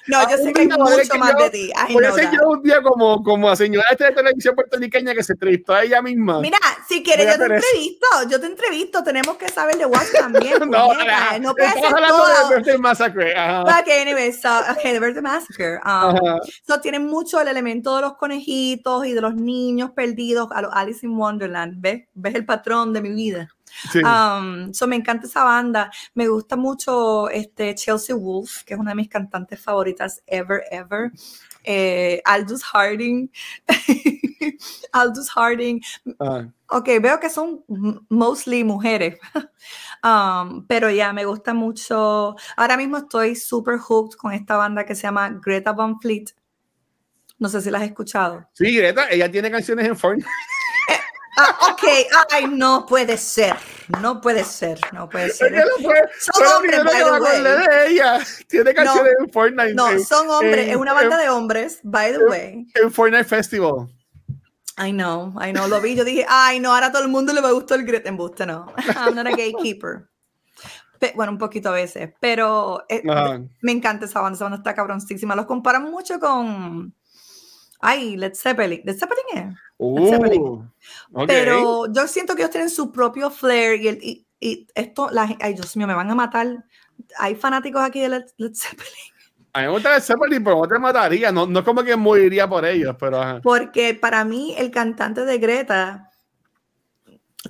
[0.07, 1.71] no, yo sé que hay mucho más yo- de ti.
[1.89, 2.33] I ser that.
[2.33, 5.83] yo un día como, como a señora esta de televisión puertorriqueña que se entrevistó a
[5.83, 6.39] ella misma.
[6.39, 6.57] Mira,
[6.87, 7.65] si quieres, yo te hacer eso.
[7.67, 8.07] entrevisto.
[8.29, 9.03] Yo te entrevisto.
[9.03, 10.53] Tenemos que saber de Watch también.
[10.69, 11.39] no, ajá.
[11.39, 12.49] no puedes hablando todo.
[12.49, 13.35] de Birthday Massacre.
[13.35, 13.61] Ajá.
[13.63, 15.79] Ok, anyway, so, okay, The Birthday Massacre.
[15.85, 16.39] Um.
[16.67, 20.71] So, tienen mucho el elemento de los conejitos y de los niños perdidos a los
[20.73, 21.75] Alice in Wonderland.
[21.79, 22.07] ¿Ves?
[22.13, 23.49] ¿Ves el patrón de mi vida?
[23.91, 23.99] Sí.
[23.99, 25.91] Um, so me encanta esa banda.
[26.13, 31.11] Me gusta mucho este Chelsea Wolf, que es una de mis cantantes favoritas ever, ever.
[31.63, 33.29] Eh, Aldous Harding.
[34.91, 35.81] Aldous Harding.
[36.19, 36.51] Ajá.
[36.71, 37.63] Ok, veo que son
[38.09, 39.17] mostly mujeres.
[40.01, 42.33] Um, pero ya, me gusta mucho.
[42.55, 46.33] Ahora mismo estoy super hooked con esta banda que se llama Greta Van Fleet.
[47.39, 48.45] No sé si la has escuchado.
[48.53, 50.27] Sí, Greta, ella tiene canciones en Fortnite.
[51.37, 51.83] Ah, ok,
[52.31, 53.55] ay, no puede ser.
[54.01, 55.53] No puede ser, no puede ser.
[55.81, 57.41] Fue, Son hombres, by the way.
[57.41, 58.19] de ella.
[58.49, 59.73] Tiene canciones en Fortnite.
[59.73, 62.67] No, en, son hombres, en- es una banda en- de hombres, by the way.
[62.75, 63.87] en Fortnite Festival.
[64.77, 67.31] I know, I know, lo vi, yo dije, ay, no, ahora a todo el mundo
[67.33, 68.65] le va a gustar el Greta embuste, no.
[68.97, 70.09] I'm not a gatekeeper.
[70.99, 73.01] Pe- bueno, un poquito a veces, pero eh,
[73.61, 75.35] me encanta esa banda, esa banda está cabroncísima.
[75.35, 76.93] Los comparan mucho con,
[77.79, 78.81] Ay, Led Zeppelin.
[78.83, 79.45] Led Zeppelin es.
[79.45, 80.71] Led Uh, Zeppelin.
[81.27, 85.35] Pero yo siento que ellos tienen su propio flair y, el, y, y esto, la,
[85.39, 86.65] ay Dios mío, me van a matar.
[87.17, 89.13] Hay fanáticos aquí de Led, Led Zeppelin.
[89.53, 91.31] A mí me gusta el Zeppelin, pero no te mataría.
[91.31, 93.39] No, no es como que moriría por ellos, pero ajá.
[93.41, 96.08] Porque para mí el cantante de Greta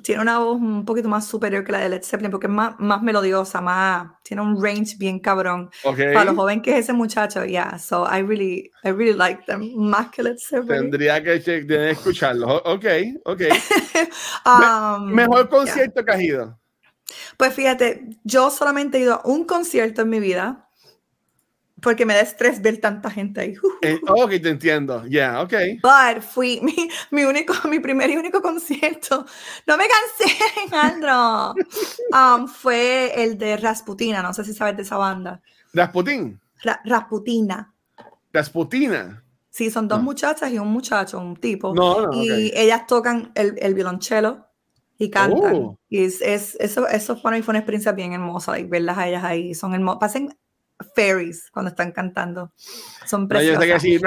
[0.03, 2.75] tiene una voz un poquito más superior que la de Led Zeppelin porque es más,
[2.79, 5.71] más melodiosa, más, tiene un range bien cabrón.
[5.83, 7.79] Para lo joven que es ese muchacho, yeah.
[7.79, 10.91] So I really, I really like them más que Led Zeppelin.
[10.91, 12.47] Tendría que, che- tener que escucharlo.
[12.47, 12.85] O- Ok,
[13.25, 13.41] ok.
[14.45, 15.49] Um, Mejor yeah.
[15.49, 16.59] concierto que has ido.
[17.37, 20.68] Pues fíjate, yo solamente he ido a un concierto en mi vida
[21.81, 23.53] porque me da estrés ver tanta gente ahí.
[23.81, 25.05] Eh, ok, te entiendo.
[25.07, 25.53] Ya, ok.
[25.81, 29.25] But fui mi, mi único, mi primer y único concierto.
[29.65, 31.53] No me cansé, Alejandro.
[32.11, 35.41] Um, fue el de Rasputina, no sé si sabes de esa banda.
[35.73, 36.39] Rasputin.
[36.63, 37.73] Ra- Rasputina.
[38.33, 39.23] Rasputina.
[39.49, 40.03] Sí, son dos No.
[40.05, 41.73] muchachas y un muchacho, un tipo.
[41.73, 42.53] No, no, y ok.
[42.55, 44.45] ellas tocan el, el violonchelo
[44.97, 45.55] y cantan.
[45.55, 45.79] Oh.
[45.89, 49.07] Y es, es- eso, eso para mí fue una experiencia bien hermosa, like, verlas a
[49.07, 49.55] ellas ahí.
[49.55, 49.99] Son hermosas.
[49.99, 50.37] Pasen
[50.95, 52.51] fairies cuando están cantando.
[53.05, 53.81] Son No, yo sé que preciosas.
[53.81, 53.99] sí.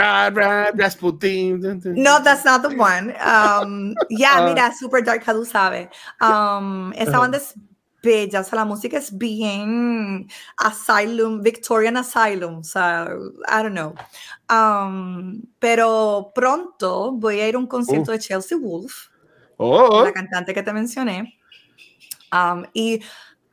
[1.94, 3.14] No, that's not the one.
[3.20, 4.46] Um, ya, Ah.
[4.48, 5.88] mira, Super Dark, tú sabes.
[6.20, 7.54] Um, esa banda es
[8.02, 10.26] bella, o sea, la música es bien
[10.56, 13.08] Asylum, Victorian Asylum, o sea,
[13.48, 13.94] I don't know.
[14.50, 19.08] Um, pero pronto voy a ir a un concierto de Chelsea Wolf,
[19.58, 21.38] Oh, la cantante que te mencioné,
[22.32, 23.00] Um, y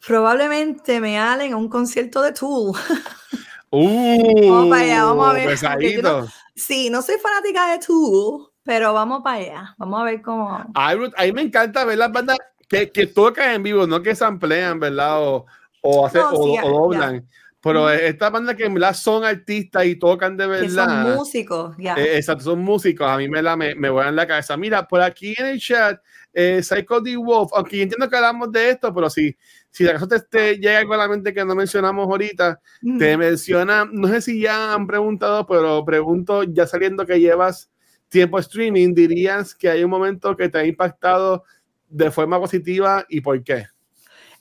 [0.05, 2.71] probablemente me halen a un concierto de Tool.
[3.71, 6.27] uh, Vamos para allá, vamos a ver, Pesadito.
[6.55, 10.63] sí, no soy fanática de Tool, pero vamos para allá, vamos a ver cómo...
[10.73, 14.15] Ay, a mí me encanta ver las bandas que, que tocan en vivo, no que
[14.15, 15.21] samplean, ¿verdad?
[15.21, 15.45] O,
[15.81, 17.27] o, hacen, No, o, sí, ya, o doblan.
[17.61, 17.89] Pero Ujú.
[17.89, 21.15] estas bandas que en verdad son artistas y tocan de que son verdad.
[21.15, 21.93] músicos, ya.
[21.95, 23.05] eh, exacto, son músicos.
[23.05, 24.55] A mí me, la, me, me vuelan la cabeza.
[24.55, 25.99] Mira, por aquí en el chat,
[26.33, 27.17] eh, Psycho D.
[27.17, 29.35] Wolf, aunque yo entiendo que hablamos de esto, pero si,
[29.71, 32.59] si de acaso te, te llega algo a la mente que no mencionamos ahorita,
[32.95, 37.71] te menciona, no sé si ya han preguntado, pero pregunto, ya saliendo que llevas
[38.09, 41.43] tiempo streaming, dirías que hay un momento que te ha impactado
[41.87, 43.65] de forma positiva y por qué.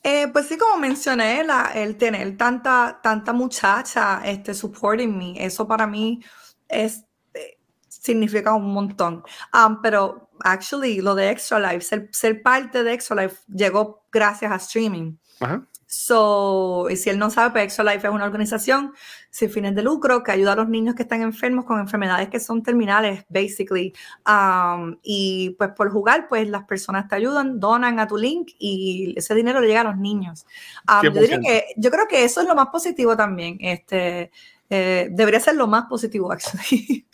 [0.03, 5.67] Eh, pues sí, como mencioné, la- el tener tanta, tanta muchacha este, supporting me, eso
[5.67, 6.21] para mí
[6.69, 9.23] es, eh, significa un montón.
[9.53, 14.51] Um, pero, actually, lo de Extra Life, ser, ser parte de Extra Life llegó gracias
[14.53, 15.17] a streaming.
[15.41, 15.67] Ajá.
[15.91, 18.93] So, y si él no sabe, pues Extra Life es una organización
[19.31, 22.39] sin fines de lucro que ayuda a los niños que están enfermos con enfermedades que
[22.41, 23.95] son terminales, basically.
[24.27, 29.15] Um, y pues por jugar, pues las personas te ayudan, donan a tu link y
[29.17, 30.45] ese dinero le llega a los niños.
[30.87, 31.43] Um, yo, diría 100%.
[31.47, 33.57] que, yo creo que eso es lo más positivo también.
[33.59, 34.31] Este,
[34.69, 37.07] eh, debería ser lo más positivo, actually.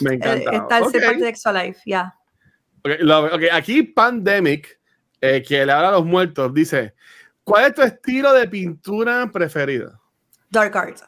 [0.00, 0.50] Me Eh, encanta.
[0.50, 1.06] Estar ser Ok.
[1.06, 2.12] parte de Extra Life, ya.
[2.86, 4.80] Ok, lo- ok, aquí Pandemic,
[5.20, 6.94] eh, que le habla a los muertos, dice,
[7.42, 10.00] ¿cuál es tu estilo de pintura preferido?
[10.50, 11.00] Dark art.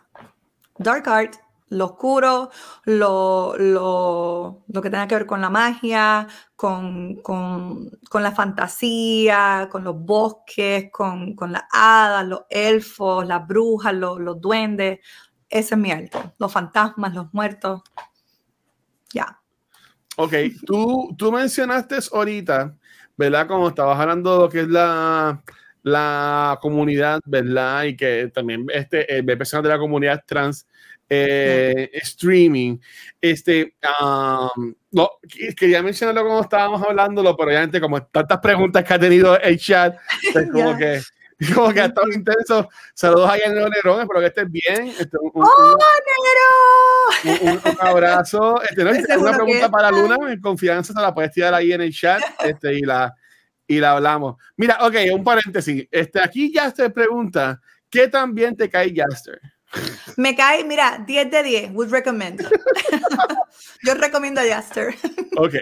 [0.77, 1.37] Dark art,
[1.69, 2.51] lo oscuro,
[2.85, 6.27] lo, lo, lo que tenga que ver con la magia,
[6.57, 13.47] con, con, con la fantasía, con los bosques, con, con las hadas, los elfos, las
[13.47, 14.99] brujas, los, los duendes.
[15.49, 16.19] Ese es mi arte.
[16.39, 17.83] Los fantasmas, los muertos.
[19.13, 19.41] Ya.
[20.21, 20.33] Ok,
[20.67, 22.75] tú, tú mencionaste ahorita,
[23.17, 23.47] ¿verdad?
[23.47, 25.41] Como estabas hablando de lo que es la,
[25.85, 27.85] la comunidad, ¿verdad?
[27.85, 30.67] Y que también este, eh, personas de la comunidad trans
[31.09, 32.79] eh, streaming.
[33.21, 38.95] Este, um, no, qu- quería mencionarlo como estábamos hablándolo, pero obviamente como tantas preguntas que
[38.95, 39.97] ha tenido el chat,
[40.33, 41.01] pues como que
[41.55, 42.69] como que ha estado intenso.
[42.95, 44.89] Saludos a Yanero Nerón, espero que estés bien.
[44.89, 45.77] Este, un, un- ¡Oh,
[47.25, 48.61] un- un- abrazo.
[48.63, 48.91] Este, no,
[49.21, 49.91] una que pregunta para.
[49.91, 53.15] Luna, en confianza se la puedes tirar ahí en el chat este, y, la,
[53.67, 54.37] y la hablamos.
[54.57, 55.87] Mira, ok, un paréntesis.
[55.91, 59.41] Este, aquí Jaster pregunta, ¿qué tan bien te cae Jaster?
[60.17, 62.41] Me cae, mira, 10 de 10, would recommend.
[63.83, 64.95] Yo recomiendo a Jaster.
[65.37, 65.55] Ok.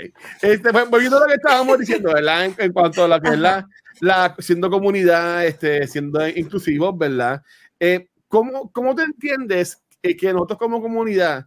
[0.43, 2.45] Este, pues, volviendo a lo que estábamos diciendo, ¿verdad?
[2.47, 3.67] En, en cuanto a lo que es la,
[4.01, 7.43] la siendo comunidad, este, siendo inclusivos, ¿verdad?
[7.81, 11.47] Eh, ¿cómo, ¿Cómo te entiendes eh, que nosotros como comunidad,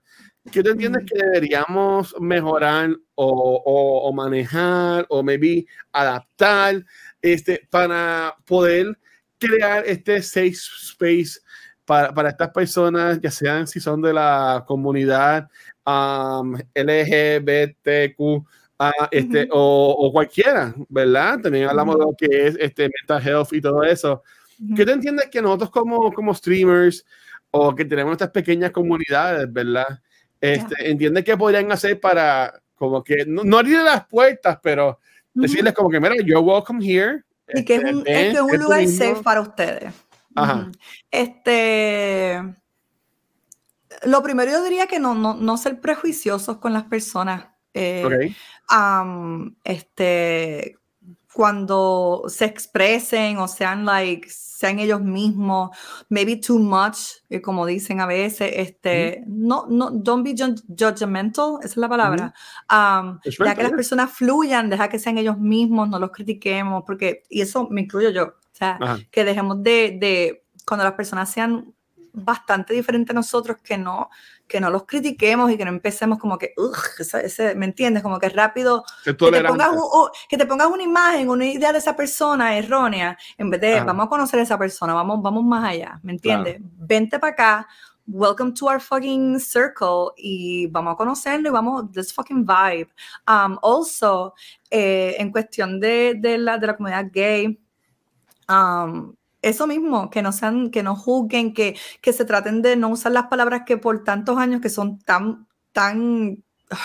[0.51, 6.83] qué te entiendes que deberíamos mejorar o, o, o manejar o maybe adaptar
[7.21, 8.97] este, para poder
[9.37, 11.39] crear este safe space
[11.85, 15.49] para, para estas personas, ya sean si son de la comunidad
[15.85, 18.45] um, LGBTQ,
[18.79, 19.51] ah, este, Ujú.
[19.53, 21.39] o, o cualquiera, ¿verdad?
[21.41, 24.23] También hablamos de lo que es este, mental health y todo eso.
[24.75, 27.05] ¿Qué te entiendes que nosotros como, como streamers
[27.51, 29.99] o que tenemos estas pequeñas comunidades, ¿verdad?
[30.41, 34.99] este, entienden que podrían hacer para, como que, no, no abrir las puertas, pero
[35.33, 37.23] decirles como que, mira, you're welcome here.
[37.53, 39.93] Y que es un, es, que es un lugar safe para ustedes.
[40.35, 40.71] Ajá.
[41.09, 42.41] Este,
[44.03, 47.47] lo primero yo diría que no, no, no ser prejuiciosos con las personas.
[47.73, 48.75] Eh, Ok.
[48.75, 50.77] um, este,
[51.33, 55.69] cuando se expresen o sean like, sean ellos mismos,
[56.09, 56.97] maybe too much,
[57.29, 62.33] eh, como dicen a veces, este, no, no, don't be judgmental, esa es la palabra.
[62.69, 66.83] Um, deja que las Judgmental, personas fluyan, deja que sean ellos mismos, no los critiquemos,
[66.85, 68.99] porque, y eso me incluyo yo, o sea, Ajá.
[69.11, 71.73] que dejemos de, de, cuando las personas sean
[72.11, 74.09] bastante diferentes a nosotros, que no,
[74.49, 76.53] que no los critiquemos y que no empecemos como que,
[76.99, 78.03] ese, ese- ¿me entiendes?
[78.03, 79.69] Como que rápido, que te, pongas,
[80.27, 83.85] que te pongas una imagen, una idea de esa persona errónea, en vez de, Ajá.
[83.85, 86.57] vamos a conocer a esa persona, vamos, vamos más allá, ¿me entiendes?
[86.61, 87.67] Vente para acá,
[88.07, 92.89] welcome to our fucking circle y vamos a conocerlo y vamos, let's fucking vibe.
[93.27, 94.33] Um, also,
[94.71, 97.59] eh, en cuestión de, de, la, de la comunidad gay,
[98.49, 102.89] um, eso mismo, que no sean, que no juzguen, que, que se traten de no
[102.89, 106.43] usar las palabras que por tantos años que son tan, tan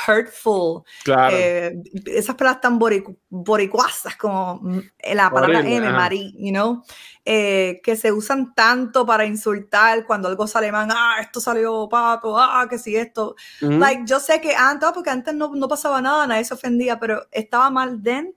[0.09, 1.37] hurtful, Claro.
[1.37, 1.75] eh,
[2.07, 4.79] esas palabras tan boricu- boricuazas como mm,
[5.13, 5.97] la palabra Horrible, M, ajá.
[5.97, 6.83] Mari, you know,
[7.25, 12.39] eh, que se usan tanto para insultar cuando algo sale mal, ah, esto salió pato,
[12.39, 13.73] ah, que si esto, Ujú.
[13.73, 17.27] like, yo sé que antes, porque antes no, no pasaba nada, nadie se ofendía, pero
[17.31, 18.35] estaba mal then.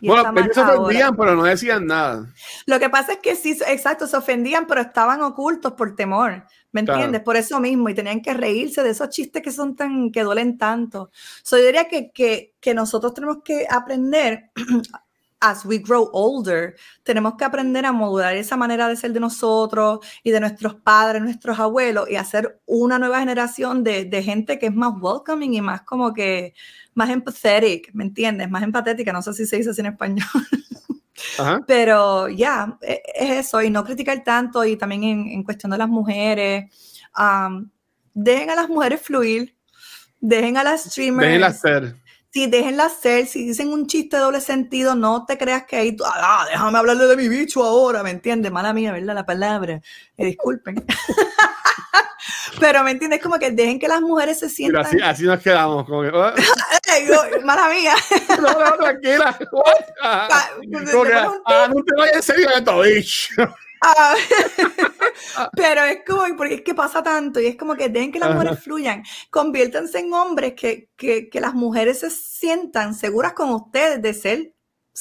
[0.00, 0.74] Y bueno, mal ellos se ahora.
[0.74, 2.32] ofendían, pero no decían nada.
[2.66, 6.82] Lo que pasa es que sí, exacto, se ofendían, pero estaban ocultos por temor, ¿me
[6.84, 7.12] Claro.
[7.12, 7.22] entiendes?
[7.22, 10.58] Por eso mismo, y tenían que reírse de esos chistes que son tan, que duelen
[10.58, 11.10] tanto.
[11.42, 14.50] So, yo diría que, que, que nosotros tenemos que aprender,
[15.40, 20.00] as we grow older, tenemos que aprender a modular esa manera de ser de nosotros
[20.22, 24.66] y de nuestros padres, nuestros abuelos, y hacer una nueva generación de, de gente que
[24.66, 26.54] es más welcoming y más como que,
[27.00, 28.50] más empathetic, ¿me entiendes?
[28.50, 30.26] Más empatética, no sé si se dice así en español.
[31.38, 31.60] Ajá.
[31.66, 35.78] Pero ya, e- es eso, y no criticar tanto, y también en, en cuestión de
[35.78, 36.70] las mujeres,
[37.14, 37.70] am,
[38.14, 39.54] dejen a las mujeres fluir,
[40.20, 41.96] dejen a las streamers, Déjenla ser.
[42.30, 45.96] sí, déjenlas ser, si dicen un chiste de doble sentido, no te creas que ahí,
[45.96, 48.52] tú, ah, déjame hablarle de mi bicho ahora, ¿me entiendes?
[48.52, 49.14] Mala mía, ¿verdad?
[49.14, 49.80] La palabra,
[50.18, 50.84] Eh, disculpen.
[52.60, 53.22] Pero, ¿me entiendes?
[53.22, 54.86] Como que dejen que las mujeres se Pero sientan...
[54.86, 55.86] así, así nos quedamos.
[55.86, 56.10] Como que,
[57.44, 57.94] mala mía.
[58.40, 59.38] no, no, tranquila.
[59.50, 63.30] Como que, le pones un ah, no te vayas en serio de esto, bitch.
[63.82, 64.14] Ah,
[65.56, 68.34] pero es como, porque es que pasa tanto y es como que dejen que las
[68.34, 74.02] mujeres fluyan, conviértanse en hombres que, que, que las mujeres se sientan seguras con ustedes
[74.02, 74.54] de ser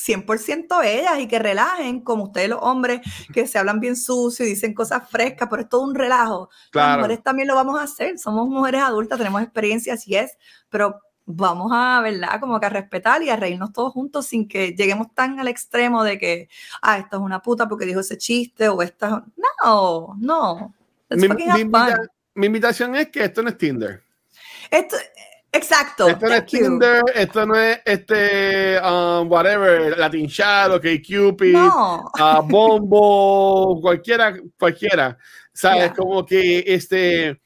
[0.06, 3.02] 100% ellas y que relajen como ustedes los hombres
[3.34, 6.50] que se hablan bien sucio y dicen cosas frescas, pero es todo un relajo.
[6.52, 7.02] Las Claro.
[7.02, 10.38] mujeres también lo vamos a hacer, somos mujeres adultas, tenemos experiencias, yes,
[10.70, 12.40] pero vamos a, ¿verdad?
[12.40, 16.04] Como que a respetar y a reírnos todos juntos sin que lleguemos tan al extremo
[16.04, 16.50] de que,
[16.82, 19.24] ah, esta es una puta porque dijo ese chiste o esta...
[19.64, 20.74] No, no.
[21.10, 22.02] Mi, invita-
[22.34, 24.02] mi invitación es que esto no es Tinder.
[24.72, 24.96] Esto,
[25.52, 26.08] exacto.
[26.08, 26.60] Esto no es you.
[26.60, 32.10] Tinder, esto no es este, um, whatever, Latin Chat, OK Cupid, No.
[32.18, 35.18] ah, Bombo, cualquiera, cualquiera.
[35.54, 35.86] ¿Sabes?
[35.86, 35.94] Yeah.
[35.94, 37.40] Como que este.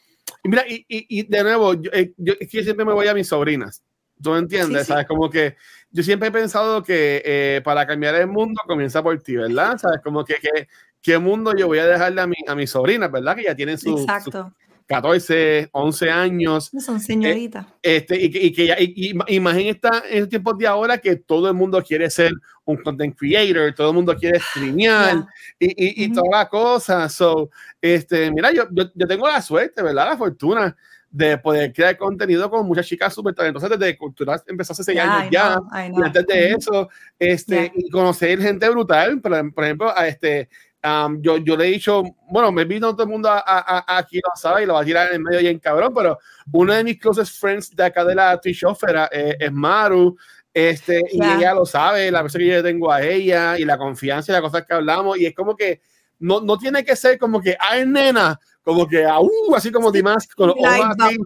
[0.44, 2.94] y Mira, y, y, y de nuevo, yo, eh, yo- es que yo siempre me
[2.94, 3.82] voy a mis sobrinas.
[4.22, 4.82] ¿Tú entiendes?
[4.82, 4.92] Sí, sí.
[4.92, 5.08] ¿Sabes?
[5.08, 5.56] Como que
[5.92, 9.78] yo siempre he pensado que eh, para cambiar el mundo comienza por ti, ¿verdad?
[9.78, 10.00] ¿Sabes?
[10.02, 10.68] Como que, que
[11.02, 13.36] ¿qué mundo yo voy a dejarle a, mi, a mis sobrinas, ¿verdad?
[13.36, 14.54] Que ya tienen sus Exacto.
[14.88, 16.72] 14, 11 años.
[16.80, 17.66] Son señoritas.
[17.82, 20.68] Este, y, que- y que ya, y, y, y más en, esta, en tiempos de
[20.68, 22.32] ahora que todo el mundo quiere ser
[22.66, 25.28] un content creator, todo el mundo quiere streamear Ya.
[25.60, 26.16] y, y, y Ujú.
[26.22, 27.10] toda la cosa.
[27.10, 27.50] So,
[27.82, 30.06] este, mira, yo, yo, yo tengo la suerte, ¿verdad?
[30.12, 30.76] La fortuna
[31.10, 35.18] de poder crear contenido con muchas chicas súper talentosas desde cultura empezó hace seis Yeah,
[35.18, 35.54] años I ya.
[35.54, 36.06] know, I Y know.
[36.06, 36.90] antes de eso,
[37.20, 37.72] este, Yeah.
[37.76, 40.50] y conocer gente brutal, por, por ejemplo, a este,
[40.84, 43.98] um, yo, yo le he dicho, bueno, me vino todo el mundo a, a- a-
[43.98, 46.18] aquí, lo sabe, y lo va a tirar en medio y en cabrón, pero
[46.52, 50.16] uno de mis closest friends de acá de la Twitchófera eh, es Maru,
[50.54, 51.38] este, y Yeah.
[51.38, 54.42] ella lo sabe, la persona que yo tengo a ella, y la confianza y las
[54.42, 55.82] cosas que hablamos, y es como que
[56.20, 59.92] no, no tiene que ser como que, ay, nena, como que, ah, uh, así como
[59.92, 61.18] Dimas, con los Like, ojos así,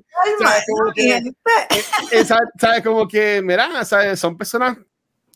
[0.42, 0.64] ¿sabes?
[0.70, 1.36] Como que- y gente-
[2.12, 2.82] esa, ¿sabes?
[2.84, 4.20] Como que, mira, ¿sabes?
[4.20, 4.78] Son personas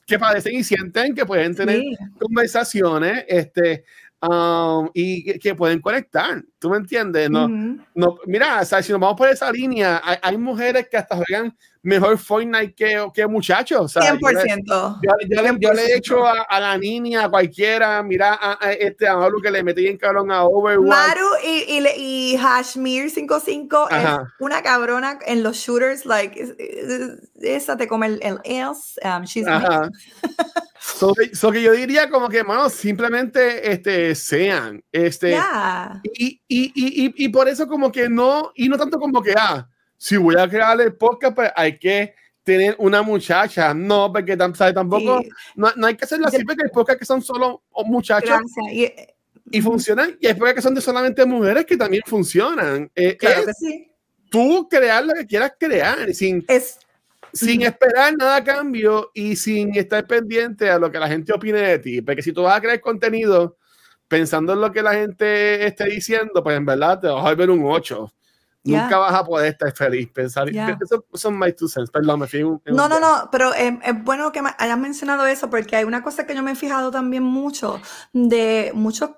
[0.07, 1.95] que padecen y sienten que pueden tener Sí.
[2.19, 3.85] conversaciones, este,
[4.21, 6.43] um, y que, pueden conectar.
[6.59, 7.29] ¿Tú me entiendes?
[7.29, 7.47] No,
[7.95, 12.17] no, mira, si nos vamos por esa línea, hay, hay mujeres que hasta juegan mejor
[12.17, 13.95] Fortnite que, que muchachos.
[13.95, 14.99] 100%.
[15.01, 19.49] Yo, le, he hecho a, la niña, a cualquiera, mira a, este a Maru que
[19.49, 20.89] le metí en cabrón a Overwatch.
[20.89, 26.55] Maru y, y, y Hashmir55 es una cabrona en los shooters, like,
[27.41, 28.99] esa te come el, el S.
[29.03, 29.45] Um, she's
[30.81, 34.83] so, que yo diría como que, mano, simplemente este, sean.
[34.91, 35.37] Este,
[36.15, 39.69] y, y, y, y, por eso como que no, y no tanto como que, ah,
[39.95, 43.73] si voy a crear el podcast, pues hay que tener una muchacha.
[43.73, 45.21] No, porque tampoco,
[45.55, 48.41] no, no, hay que hacerlo así, porque hay podcasts que son solo muchachas.
[48.71, 48.91] Y,
[49.51, 52.89] y, funcionan, y hay podcasts que son de solamente mujeres que también funcionan.
[52.95, 53.87] Eh, claro que sí.
[54.31, 56.79] Tú crear lo que quieras crear, sin, es,
[57.33, 61.59] sin esperar nada a cambio y sin estar pendiente a lo que la gente opine
[61.59, 62.01] de ti.
[62.01, 63.57] Porque si tú vas a crear contenido
[64.07, 67.49] pensando en lo que la gente esté diciendo, pues en verdad te vas a ver
[67.49, 68.11] un 8
[68.63, 70.47] Nunca vas a poder estar feliz, pensar.
[70.81, 71.89] Eso son my two cents.
[71.89, 75.75] Perdón, me fui un, No, no, no, pero es bueno que hayas mencionado eso porque
[75.75, 77.81] hay una cosa que yo me he fijado también mucho
[78.13, 79.11] de muchos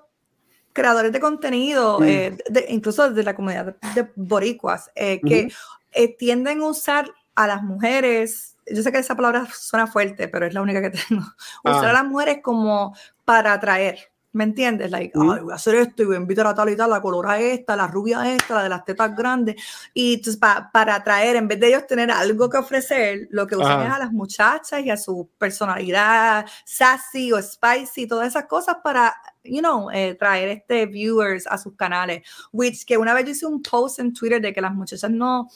[0.72, 2.04] creadores de contenido, mm.
[2.04, 2.38] eh,
[2.68, 5.52] incluso de la comunidad de boricuas, eh, que
[5.92, 10.46] eh, tienden a usar a las mujeres, yo sé que esa palabra suena fuerte, pero
[10.46, 11.22] es la única que tengo,
[11.64, 11.92] usar a ah.
[11.92, 13.98] las mujeres como para atraer.
[14.34, 14.90] ¿Me entiendes?
[14.90, 17.00] Like, Ay, voy a hacer esto y voy a invitar a tal y tal, la
[17.00, 19.54] colora esta, la rubia esta, la de las tetas grandes.
[19.94, 23.82] Y entonces, para atraer, en vez de ellos tener algo que ofrecer, lo que usan
[23.82, 29.14] es a las muchachas y a su personalidad sassy o spicy, todas esas cosas para,
[29.44, 32.26] you know, eh, traer este viewers a sus canales.
[32.50, 35.48] Which, que una vez yo hice un post en Twitter de que las muchachas no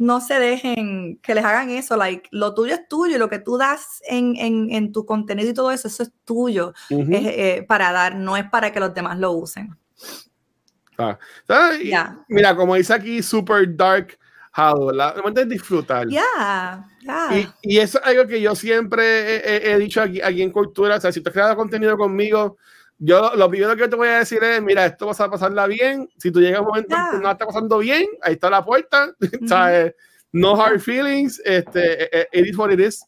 [0.00, 3.38] no se dejen que les hagan eso, like, lo tuyo es tuyo y lo que
[3.38, 7.92] tú das en, en, en tu contenido y todo eso, eso es tuyo eh, para
[7.92, 9.76] dar, no es para que los demás lo usen.
[10.96, 11.18] Ah.
[12.28, 14.18] Mira, como dice aquí, super dark
[14.56, 16.08] how, la es disfrutar.
[16.08, 16.88] Yeah,
[17.32, 20.96] y, y, eso es algo que yo siempre he, he, dicho aquí, aquí en Cultura,
[20.96, 22.56] o sea, si tú has creado contenido conmigo,
[23.02, 26.08] yo lo primero que te voy a decir es, mira, esto vas a pasarla bien.
[26.18, 29.14] Si tú llegas a un momento que no está pasando bien, ahí está la puerta.
[30.32, 31.42] No hard feelings.
[31.44, 33.04] Este, eh, eh, it is what it is.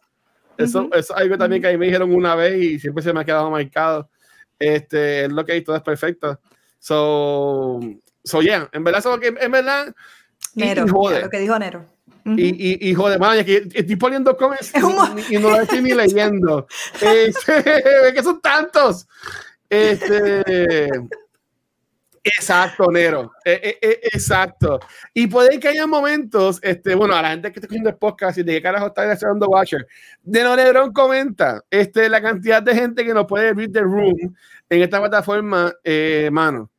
[0.59, 3.20] Eso, es algo también que a mí me dijeron una vez y siempre se me
[3.20, 4.10] ha quedado marcado.
[4.59, 6.40] Este, es lo que hay, todo es perfecto.
[6.81, 7.78] So,
[8.24, 9.94] so yeah, en verdad, eso que, en verdad.
[10.56, 11.86] Nero, lo que dijo Nero.
[12.24, 14.73] y, y, joder, man, que estoy poniendo comments
[15.31, 16.66] y, no lo estoy ni leyendo.
[17.01, 17.44] Es
[18.14, 19.06] que son tantos.
[19.73, 20.90] Este.
[22.23, 23.32] Exacto, Nero.
[23.43, 24.78] E, e, e, exacto.
[25.15, 28.39] Y puede que haya momentos, este, bueno, a la gente que está escuchando el podcast
[28.39, 29.86] y de qué carajo está haciendo Watcher,
[30.23, 34.36] de no Negrón comenta este, la cantidad de gente que no puede read the room
[34.69, 36.70] en esta plataforma, eh, mano.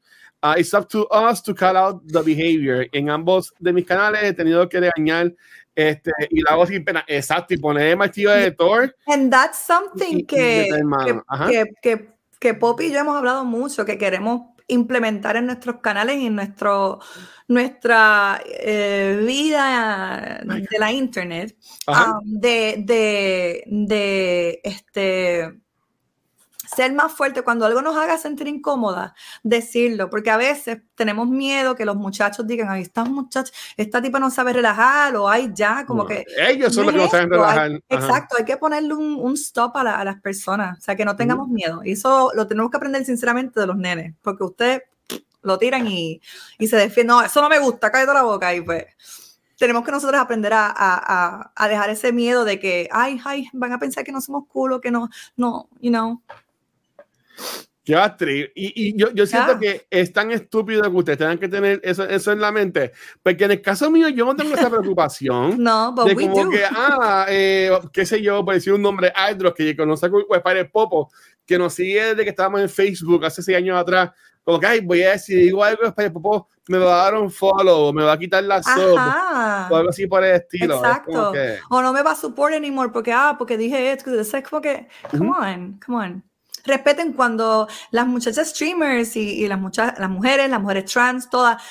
[0.43, 2.85] Uh, it's up to us to call out the behavior.
[2.91, 5.33] En ambos de mis canales he tenido que regañar
[5.73, 7.03] este, y la voz sin pena.
[7.07, 8.93] Exacto, y poner el martillo de Thor.
[9.07, 12.12] And that's something que, que, que que
[12.53, 16.99] Poppy y yo hemos hablado mucho, que queremos implementar en nuestros canales y en nuestro,
[17.47, 21.55] nuestra eh, vida de la internet,
[21.87, 25.62] um, de, de, de, este,
[26.75, 31.75] ser más fuerte cuando algo nos haga sentir incómoda, decirlo, porque a veces tenemos miedo
[31.75, 35.85] que los muchachos digan, ahí está muchacho, esta tipa no sabe relajar, o hay ya,
[35.85, 36.25] como que...
[36.37, 37.71] Ellos son los que no saben relajar.
[37.89, 41.15] exacto, hay que ponerle un, un stop a, a, las personas, o sea, que no
[41.15, 41.81] tengamos miedo.
[41.83, 44.81] Y eso lo tenemos que aprender sinceramente de los nenes, porque ustedes
[45.41, 46.21] lo tiran y,
[46.57, 48.85] y se defienden, no, eso no me gusta, cállate la boca y pues
[49.57, 53.71] tenemos que nosotros aprender a, a, a, dejar ese miedo de que, ay, ay, van
[53.71, 56.21] a pensar que no somos culo, que no, no, you know.
[57.83, 58.49] Qué actriz.
[58.55, 62.07] Y, y yo, yo siento que es tan estúpido que ustedes tengan que tener eso,
[62.07, 62.93] eso en la mente.
[63.21, 65.55] Porque en el caso mío, yo no tengo esa preocupación.
[65.61, 69.75] no, we como que, ah, eh, qué sé yo, por decir un nombre, Aldros, que
[69.75, 71.11] conoce pues, para Popo,
[71.45, 74.11] que nos sigue desde que estábamos en Facebook hace seis años atrás.
[74.45, 77.29] Como que, ay, voy a decir, digo algo, Spider Popo me va a dar un
[77.29, 80.77] follow, me va a quitar la sub, o algo así por el estilo.
[80.77, 81.33] Exacto.
[81.69, 84.17] O no me va a support anymore porque, ah, porque dije esto.
[84.17, 86.32] Es como que, come on, come on
[86.63, 91.61] respeten cuando las muchachas streamers y, las, muchas, las mujeres, las mujeres trans, todas,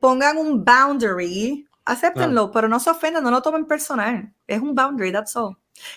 [0.00, 4.32] pongan un boundary, acéptenlo, pero no se ofendan, no lo tomen personal.
[4.46, 5.56] Es un boundary, that's all.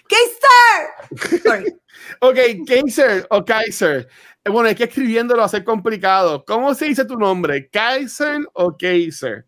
[0.10, 1.78] ¡Kaiser!
[2.22, 4.08] ok, Kaiser o Kaiser.
[4.44, 6.44] Eh, bueno, es que escribiéndolo va a ser complicado.
[6.46, 7.70] ¿Cómo se dice tu nombre?
[7.70, 9.46] ¿Kaiser o Kaiser?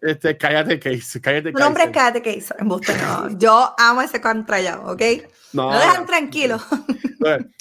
[0.00, 1.20] Este, cállate, Case.
[1.20, 2.44] Cállate, Tu nombre es Cállate.
[2.62, 2.80] No.
[3.38, 5.02] Yo amo ese contrallado, ¿ok?
[5.56, 5.70] No.
[5.72, 6.60] No dejan tranquilo.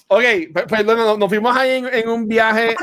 [0.07, 0.23] Ok,
[0.69, 2.75] perdón, nos fuimos ahí en, un viaje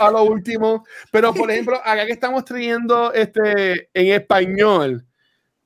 [0.00, 5.04] a, lo, último, pero por ejemplo, acá que estamos trayendo este, en español,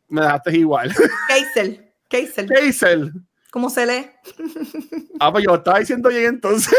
[0.09, 0.93] me dejaste igual.
[1.29, 1.93] Keisel.
[2.09, 2.49] Keisel.
[2.49, 3.13] Keisel.
[3.53, 4.11] ¿Cómo se lee?
[5.21, 6.77] Ah, pues yo estaba diciendo bien entonces.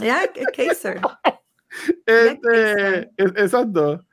[0.00, 1.00] Ya, es Kaiser.
[2.06, 4.04] Este, exacto.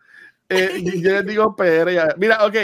[0.49, 2.15] Eh, yo les digo PR.
[2.17, 2.55] Mira, ok.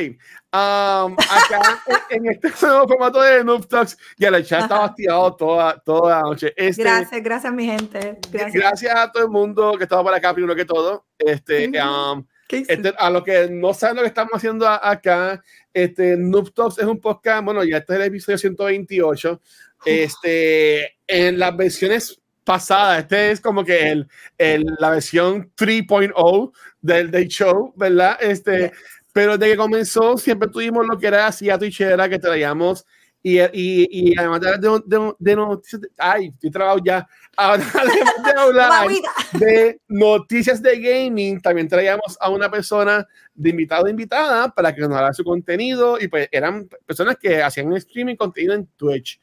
[0.53, 5.79] Um, acá en, este nuevo formato de Noob Talks, ya el chat está bastiado toda,
[5.79, 6.53] toda la noche.
[6.57, 8.19] Este, gracias, gracias, mi gente.
[8.29, 8.53] Gracias.
[8.53, 8.95] gracias.
[8.95, 11.05] a todo el mundo que estaba por acá, primero que todo.
[11.17, 15.41] Este, um, este, a los que no saben lo que estamos haciendo acá,
[15.73, 19.41] este, Noob Talks es un podcast, bueno, ya este es el episodio 128.
[19.85, 22.99] Este, en las versiones pasada.
[22.99, 24.07] Este es como que el,
[24.37, 26.51] el la versión 3.0
[26.81, 28.17] del, del show, ¿verdad?
[28.21, 28.71] Este,
[29.13, 32.85] Pero desde que comenzó siempre tuvimos lo que era así a Twitchera que traíamos
[33.23, 37.07] y, y, y además de, de, de, noticias, ay, estoy trabajando ya,
[37.37, 37.73] además
[38.25, 38.87] de hablar
[39.33, 44.91] de noticias de gaming, también traíamos a una persona de invitado invitada para que nos
[44.93, 49.21] haga su contenido y pues eran personas que hacían streaming contenido en Twitch.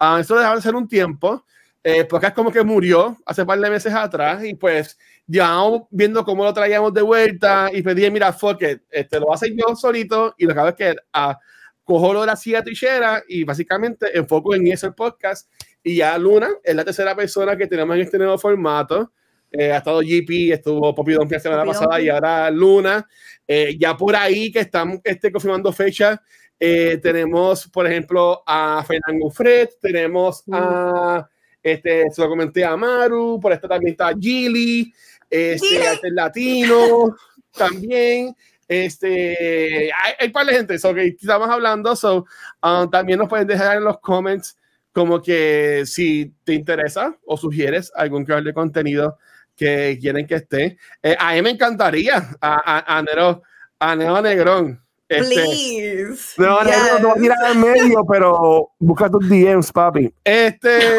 [0.00, 1.44] Uh, eso dejaba de ser un tiempo
[1.82, 6.24] eh, porque es como que murió hace par de meses atrás y pues llevamos viendo
[6.24, 10.34] cómo lo traíamos de vuelta y pedí, mira, fuck it, este, lo hacer yo solito
[10.36, 11.38] y lo que hago es que ah,
[11.84, 15.50] cojo lo de la silla trichera y básicamente enfoco en eso el podcast
[15.82, 19.12] y ya Luna es la tercera persona que tenemos en este nuevo formato.
[19.50, 23.06] Eh, ha estado GP, estuvo Poppy Don la semana pasada y ahora Luna.
[23.46, 26.20] Eh, ya por ahí que están este, confirmando fechas,
[26.58, 31.28] eh, tenemos, por ejemplo, a Fernando Fred, tenemos a
[31.62, 34.92] este, se lo comenté a Maru, por esto también está Gilly,
[35.28, 37.16] este, el latino
[37.56, 38.34] también.
[38.66, 42.24] Este, hay, hay par de gente, so, que estamos hablando, so,
[42.62, 44.56] um, también nos pueden dejar en los comments
[44.92, 49.18] como que si te interesa o sugieres algún creador de contenido
[49.56, 50.78] que quieren que esté.
[51.02, 53.42] Eh, a mí me encantaría a, a, a Nero,
[53.78, 54.80] a Nero Negrón
[55.10, 56.34] este, Please.
[56.38, 60.14] No, no, no, no, mira en medio, pero busca tus DMs, papi.
[60.22, 60.78] Este.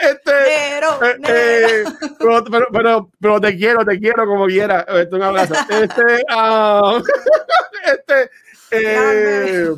[0.00, 0.32] este.
[0.46, 1.84] Nero, eh, eh,
[2.18, 4.86] pero, pero, pero, te quiero, te quiero como quiera.
[4.88, 5.52] Este, un abrazo.
[5.70, 6.24] Este.
[6.34, 7.02] Um,
[7.84, 8.30] este.
[8.70, 9.74] Eh,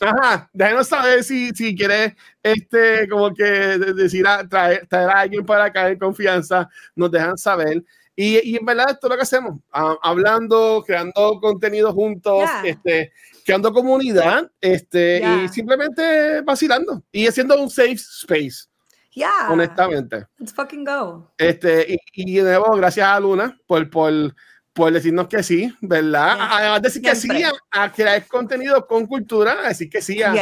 [0.00, 5.44] Ajá, déjenos saber si, si quieres este, como que decir a, traer, traer a alguien
[5.46, 7.82] para caer en confianza, nos dejan saber.
[8.20, 13.12] Y, y en verdad esto es lo que hacemos, hablando, creando contenido juntos, este,
[13.44, 18.66] creando comunidad este, y simplemente vacilando y haciendo un safe space.
[19.12, 19.46] Yeah.
[19.50, 20.26] Honestamente.
[20.36, 21.32] Let's fucking go.
[21.38, 24.34] Este, y, de nuevo, gracias a Luna por, por,
[24.72, 26.38] por decirnos que sí, ¿verdad?
[26.40, 27.28] Además de decir que sí
[27.70, 30.32] a, crear contenido con cultura, a decir que sí a,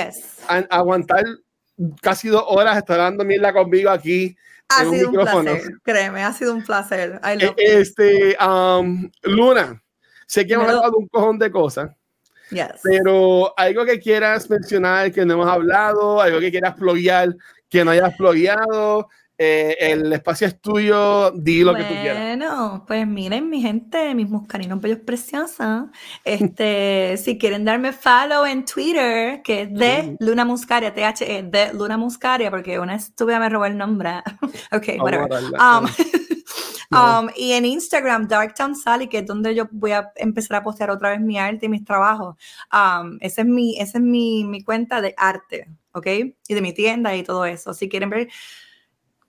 [0.48, 1.24] a aguantar
[2.01, 4.35] casi dos horas estar dando mierda conmigo aquí
[4.68, 7.20] ha sido un, placer, créeme, ha sido un placer.
[7.24, 9.82] Eh, este, um, Luna,
[10.26, 11.90] sé que hemos hablado de un cojón de cosas,
[12.82, 17.34] pero algo que quieras mencionar que no hemos hablado, algo que quieras ployar
[17.68, 19.09] que no hayas ployado,
[19.39, 22.23] eh, el espacio es tuyo, di lo que tú quieras.
[22.23, 25.91] Bueno, pues miren, mi gente, mis muscarinos bellos preciosos.
[26.25, 31.99] Este, si quieren darme follow en Twitter, que es de Luna Muscaria, T-H-E, de Luna
[31.99, 34.23] Muscaria, porque una estúpida me robó el nombre.
[34.73, 35.29] ok, whatever.
[35.61, 35.87] Um,
[36.97, 40.91] um, y en Instagram, Darktown Sally, que es donde yo voy a empezar a postear
[40.91, 42.37] otra vez mi arte y mis trabajos.
[42.73, 46.07] Um, esa es, mi, esa es mi, mi cuenta de arte, ¿ok?
[46.49, 47.75] Y de mi tienda y todo eso.
[47.75, 48.29] Si quieren ver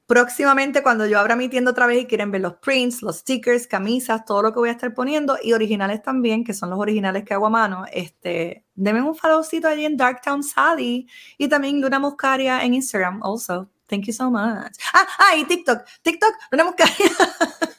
[0.08, 3.68] próximamente cuando yo abra mi tienda otra vez y quieren ver los prints, los stickers,
[3.68, 7.26] camisas, todo lo que voy a estar poniendo y originales también, que son los originales
[7.26, 11.08] que hago a mano, este, denme un followcito allí en Darktown Sally
[11.38, 13.70] y también Luna Muscaria en Instagram also.
[13.88, 14.76] Thank you so much.
[14.94, 15.86] Ah, ah, y TikTok.
[16.02, 17.10] TikTok, Luna Muscaria.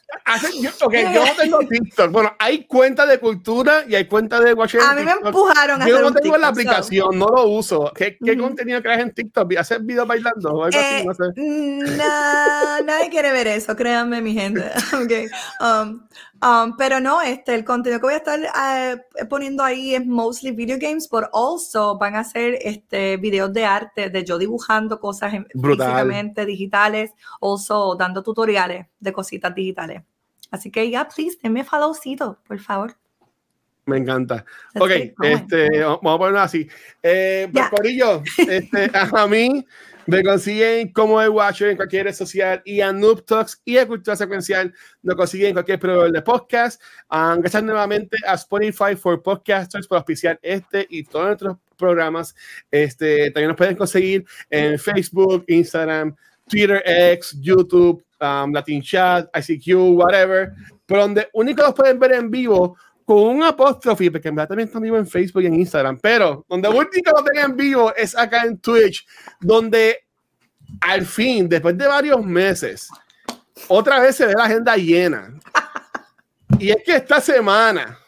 [0.61, 2.11] yo, okay, yo no tengo TikTok.
[2.11, 4.91] Bueno, hay cuenta de cultura y hay cuenta de Washington.
[4.91, 7.93] A mí me empujaron a Yo no tengo la aplicación, no lo uso.
[7.95, 9.57] ¿Qué, qué contenido creas en TikTok?
[9.57, 11.07] ¿Hacer videos bailando o algo así?
[11.07, 11.25] No sé.
[11.37, 14.65] Eh, nadie quiere ver eso, créanme, mi gente.
[15.05, 15.27] okay.
[15.61, 16.07] Um,
[16.43, 20.51] um, pero no, este, el contenido que voy a estar uh, poniendo ahí es mostly
[20.53, 25.35] video games, pero also van a ser este, videos de arte, de yo dibujando cosas
[25.35, 30.03] en, físicamente digitales, also dando tutoriales de cositas digitales.
[30.51, 32.97] Así que ya, please, denme followcito, por favor.
[33.89, 34.45] Me encanta.
[34.79, 34.91] ok,
[35.23, 36.69] este, vamos a ponerlo así.
[37.03, 39.65] Eh, pues, Corillo, este, a mí
[40.09, 43.87] me consiguen como el Watcher en cualquier red social y a Noob Talks y a
[43.87, 44.73] Cultura Secuencial
[45.03, 46.81] nos consiguen en cualquier programa de podcast.
[47.11, 52.35] Um, gracias nuevamente a Spotify for Podcasters por auspiciar este y todos nuestros programas.
[52.71, 56.17] Este, también nos pueden conseguir en Facebook, Instagram,
[56.49, 60.55] Twitter, X, YouTube, um, Latin Chat, ICQ, whatever.
[60.87, 62.79] Pero donde único los pueden ver en vivo
[63.09, 66.45] con un apóstrofe, porque en verdad también están vivo en Facebook y en Instagram, pero
[66.47, 69.07] donde único lo tengan en vivo es acá en Twitch,
[69.41, 70.07] donde
[70.83, 72.91] al fin, después de varios meses,
[73.67, 75.33] otra vez se ve la agenda llena.
[76.59, 77.99] Y es que esta semana,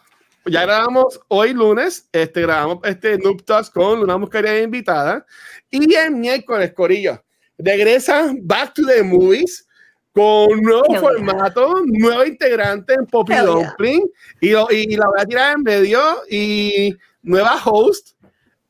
[0.44, 5.24] ya grabamos hoy lunes, este, grabamos este Noob con una mujer invitada,
[5.70, 7.24] y el miércoles, Corillo,
[7.56, 9.66] regresa Back to the Movies
[10.12, 14.02] con nuevo formato, nuevo integrante en Poppy Dumpling
[14.40, 18.16] y, y, la voy a tirar en medio y nueva host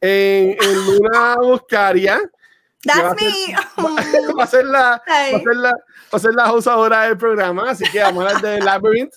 [0.01, 2.21] en, en Luna Buscaria.
[2.85, 3.55] That's me.
[4.39, 5.77] Va, a ser la, va, a ser la, va
[6.13, 9.15] a ser la host ahora del programa, así que vamos a hablar de Labyrinth.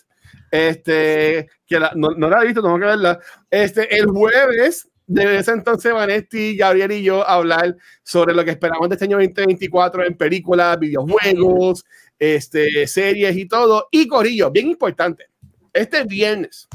[0.52, 3.20] Este, que la, no, no, la he visto, tengo que verla.
[3.50, 8.88] Este, el jueves de ese entonces Vanetti, Gabriel y yo hablar sobre lo que esperamos
[8.90, 11.84] de este año 2024 en películas, videojuegos,
[12.24, 13.90] este, series y todo.
[13.92, 15.28] Y Corillo, bien importante,
[15.74, 16.70] este viernes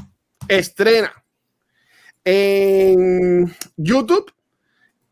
[0.47, 1.11] estrena
[2.23, 4.31] en YouTube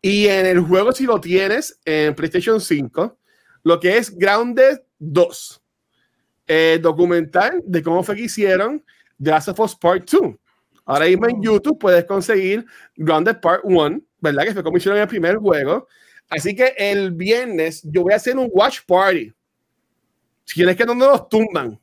[0.00, 3.18] y en el juego, si lo tienes, en PlayStation 5,
[3.64, 5.62] lo que es Grounded 2,
[6.46, 8.84] eh, documental de cómo fue que hicieron
[9.20, 10.36] The Last of Us Part 2.
[10.84, 12.64] Ahora mismo en YouTube puedes conseguir
[12.96, 14.44] Grounded Part 1, ¿verdad?
[14.44, 15.88] Que fue como hicieron el primer juego.
[16.30, 19.32] Así que el viernes yo voy a hacer un watch party
[20.48, 21.78] si quieres que no nos tumban.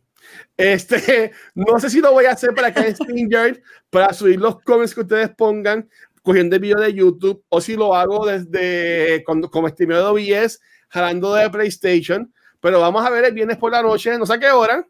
[0.57, 3.61] Este, no sé si lo voy a hacer para que StreamYard,
[3.91, 5.87] para subir los comments que ustedes pongan,
[6.23, 10.59] cogiendo el video de YouTube, o si lo hago desde cuando, como streamer de OBS,
[10.89, 12.33] jalando de PlayStation.
[12.59, 14.83] Pero vamos a ver el viernes por la noche, no sé a qué hora,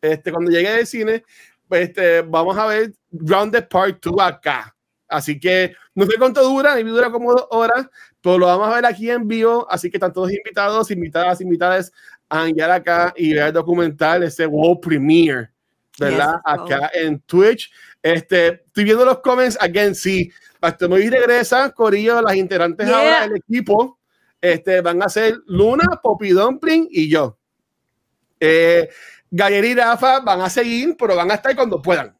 [0.00, 1.24] este, cuando llegue del cine,
[1.68, 4.76] este, vamos a ver Grounded Part 2 acá.
[5.08, 7.88] Así que no sé cuánto dura, mi dura como dos horas,
[8.20, 9.66] pero lo vamos a ver aquí en vivo.
[9.68, 11.92] Así que están todos invitados, invitadas, invitadas
[12.30, 15.50] llegar acá y ver el documental, ese World Premiere,
[15.98, 16.36] ¿verdad?
[16.44, 17.70] acá en Twitch.
[18.02, 20.30] Este, estoy viendo los comments, again, sí,
[20.60, 23.98] hasta muy regresa, Corillo, las integrantes ahora del equipo,
[24.40, 27.38] este, van a ser Luna, Poppy Dumpling y yo.
[28.38, 28.88] Eh,
[29.30, 32.16] y Rafa van a seguir, pero van a estar cuando puedan.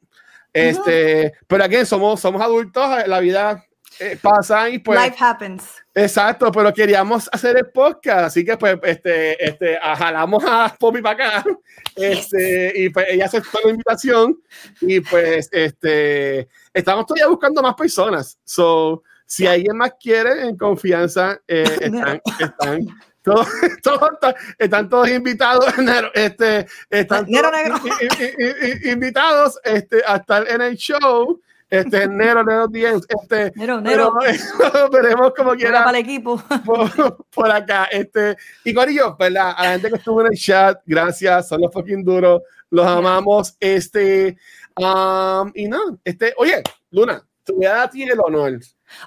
[0.53, 3.65] Este, pero aquí somos, somos adultos, la vida
[4.01, 5.01] eh, pasa y pues.
[5.01, 5.65] Life happens.
[5.95, 11.41] Exacto, pero queríamos hacer el podcast, así que pues este, este, jalamos a Poppy para
[11.41, 11.45] acá,
[11.97, 14.41] este, y pues ella aceptó la invitación
[14.81, 18.39] y pues este, estamos todavía buscando más personas.
[18.45, 22.87] So, si alguien más quiere, en confianza, eh, están, están
[23.23, 23.47] todos,
[23.83, 24.11] todos,
[24.59, 25.67] están todos invitados,
[26.15, 31.41] este, están todos invitados este, a estar en el show.
[31.71, 33.07] Este, Nero, Nero 10.
[33.09, 34.13] Este, Nero, Nero.
[34.93, 35.85] veremos como quiera.
[35.85, 36.43] Para el equipo.
[36.67, 37.85] Por, por, acá.
[37.85, 39.55] Este, y Corillo, ¿verdad?
[39.57, 41.49] A la gente que estuvo en el chat, gracias.
[41.49, 42.43] Son los fucking duros.
[42.71, 43.57] Los amamos.
[43.61, 44.37] Este,
[44.77, 46.61] um, y no, este, oye,
[46.91, 48.59] Luna, te voy a dar a ti el honor.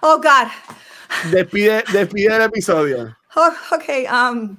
[0.02, 0.48] Oh, God.
[1.32, 3.18] Despide, despide el episodio.
[3.36, 4.10] Oh, ok.
[4.10, 4.58] Um,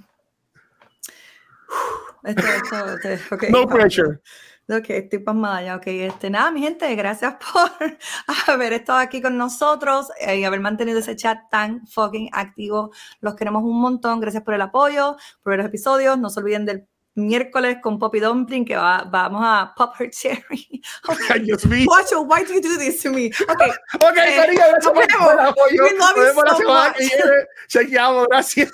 [3.33, 3.51] okay.
[3.51, 4.21] No pressure.
[4.69, 5.77] Ok, estoy pasmada ya.
[5.77, 7.99] Ok, este, nada, mi gente, gracias por
[8.47, 12.91] haber estado aquí con nosotros y haber mantenido ese chat tan fucking activo.
[13.21, 14.21] Los queremos un montón.
[14.21, 16.19] Gracias por el apoyo, por los episodios.
[16.19, 20.83] No se olviden del miércoles con Poppy Dumpling que va, vamos a pop her cherry.
[21.09, 21.41] Okay.
[21.41, 21.87] Dios mío.
[21.87, 23.27] Why do you do this to me?
[23.27, 23.71] Okay.
[23.95, 25.85] ok, eh, cariño, gracias por el apoyo.
[26.99, 27.47] Viene.
[27.69, 28.73] Chequeamos, gracias.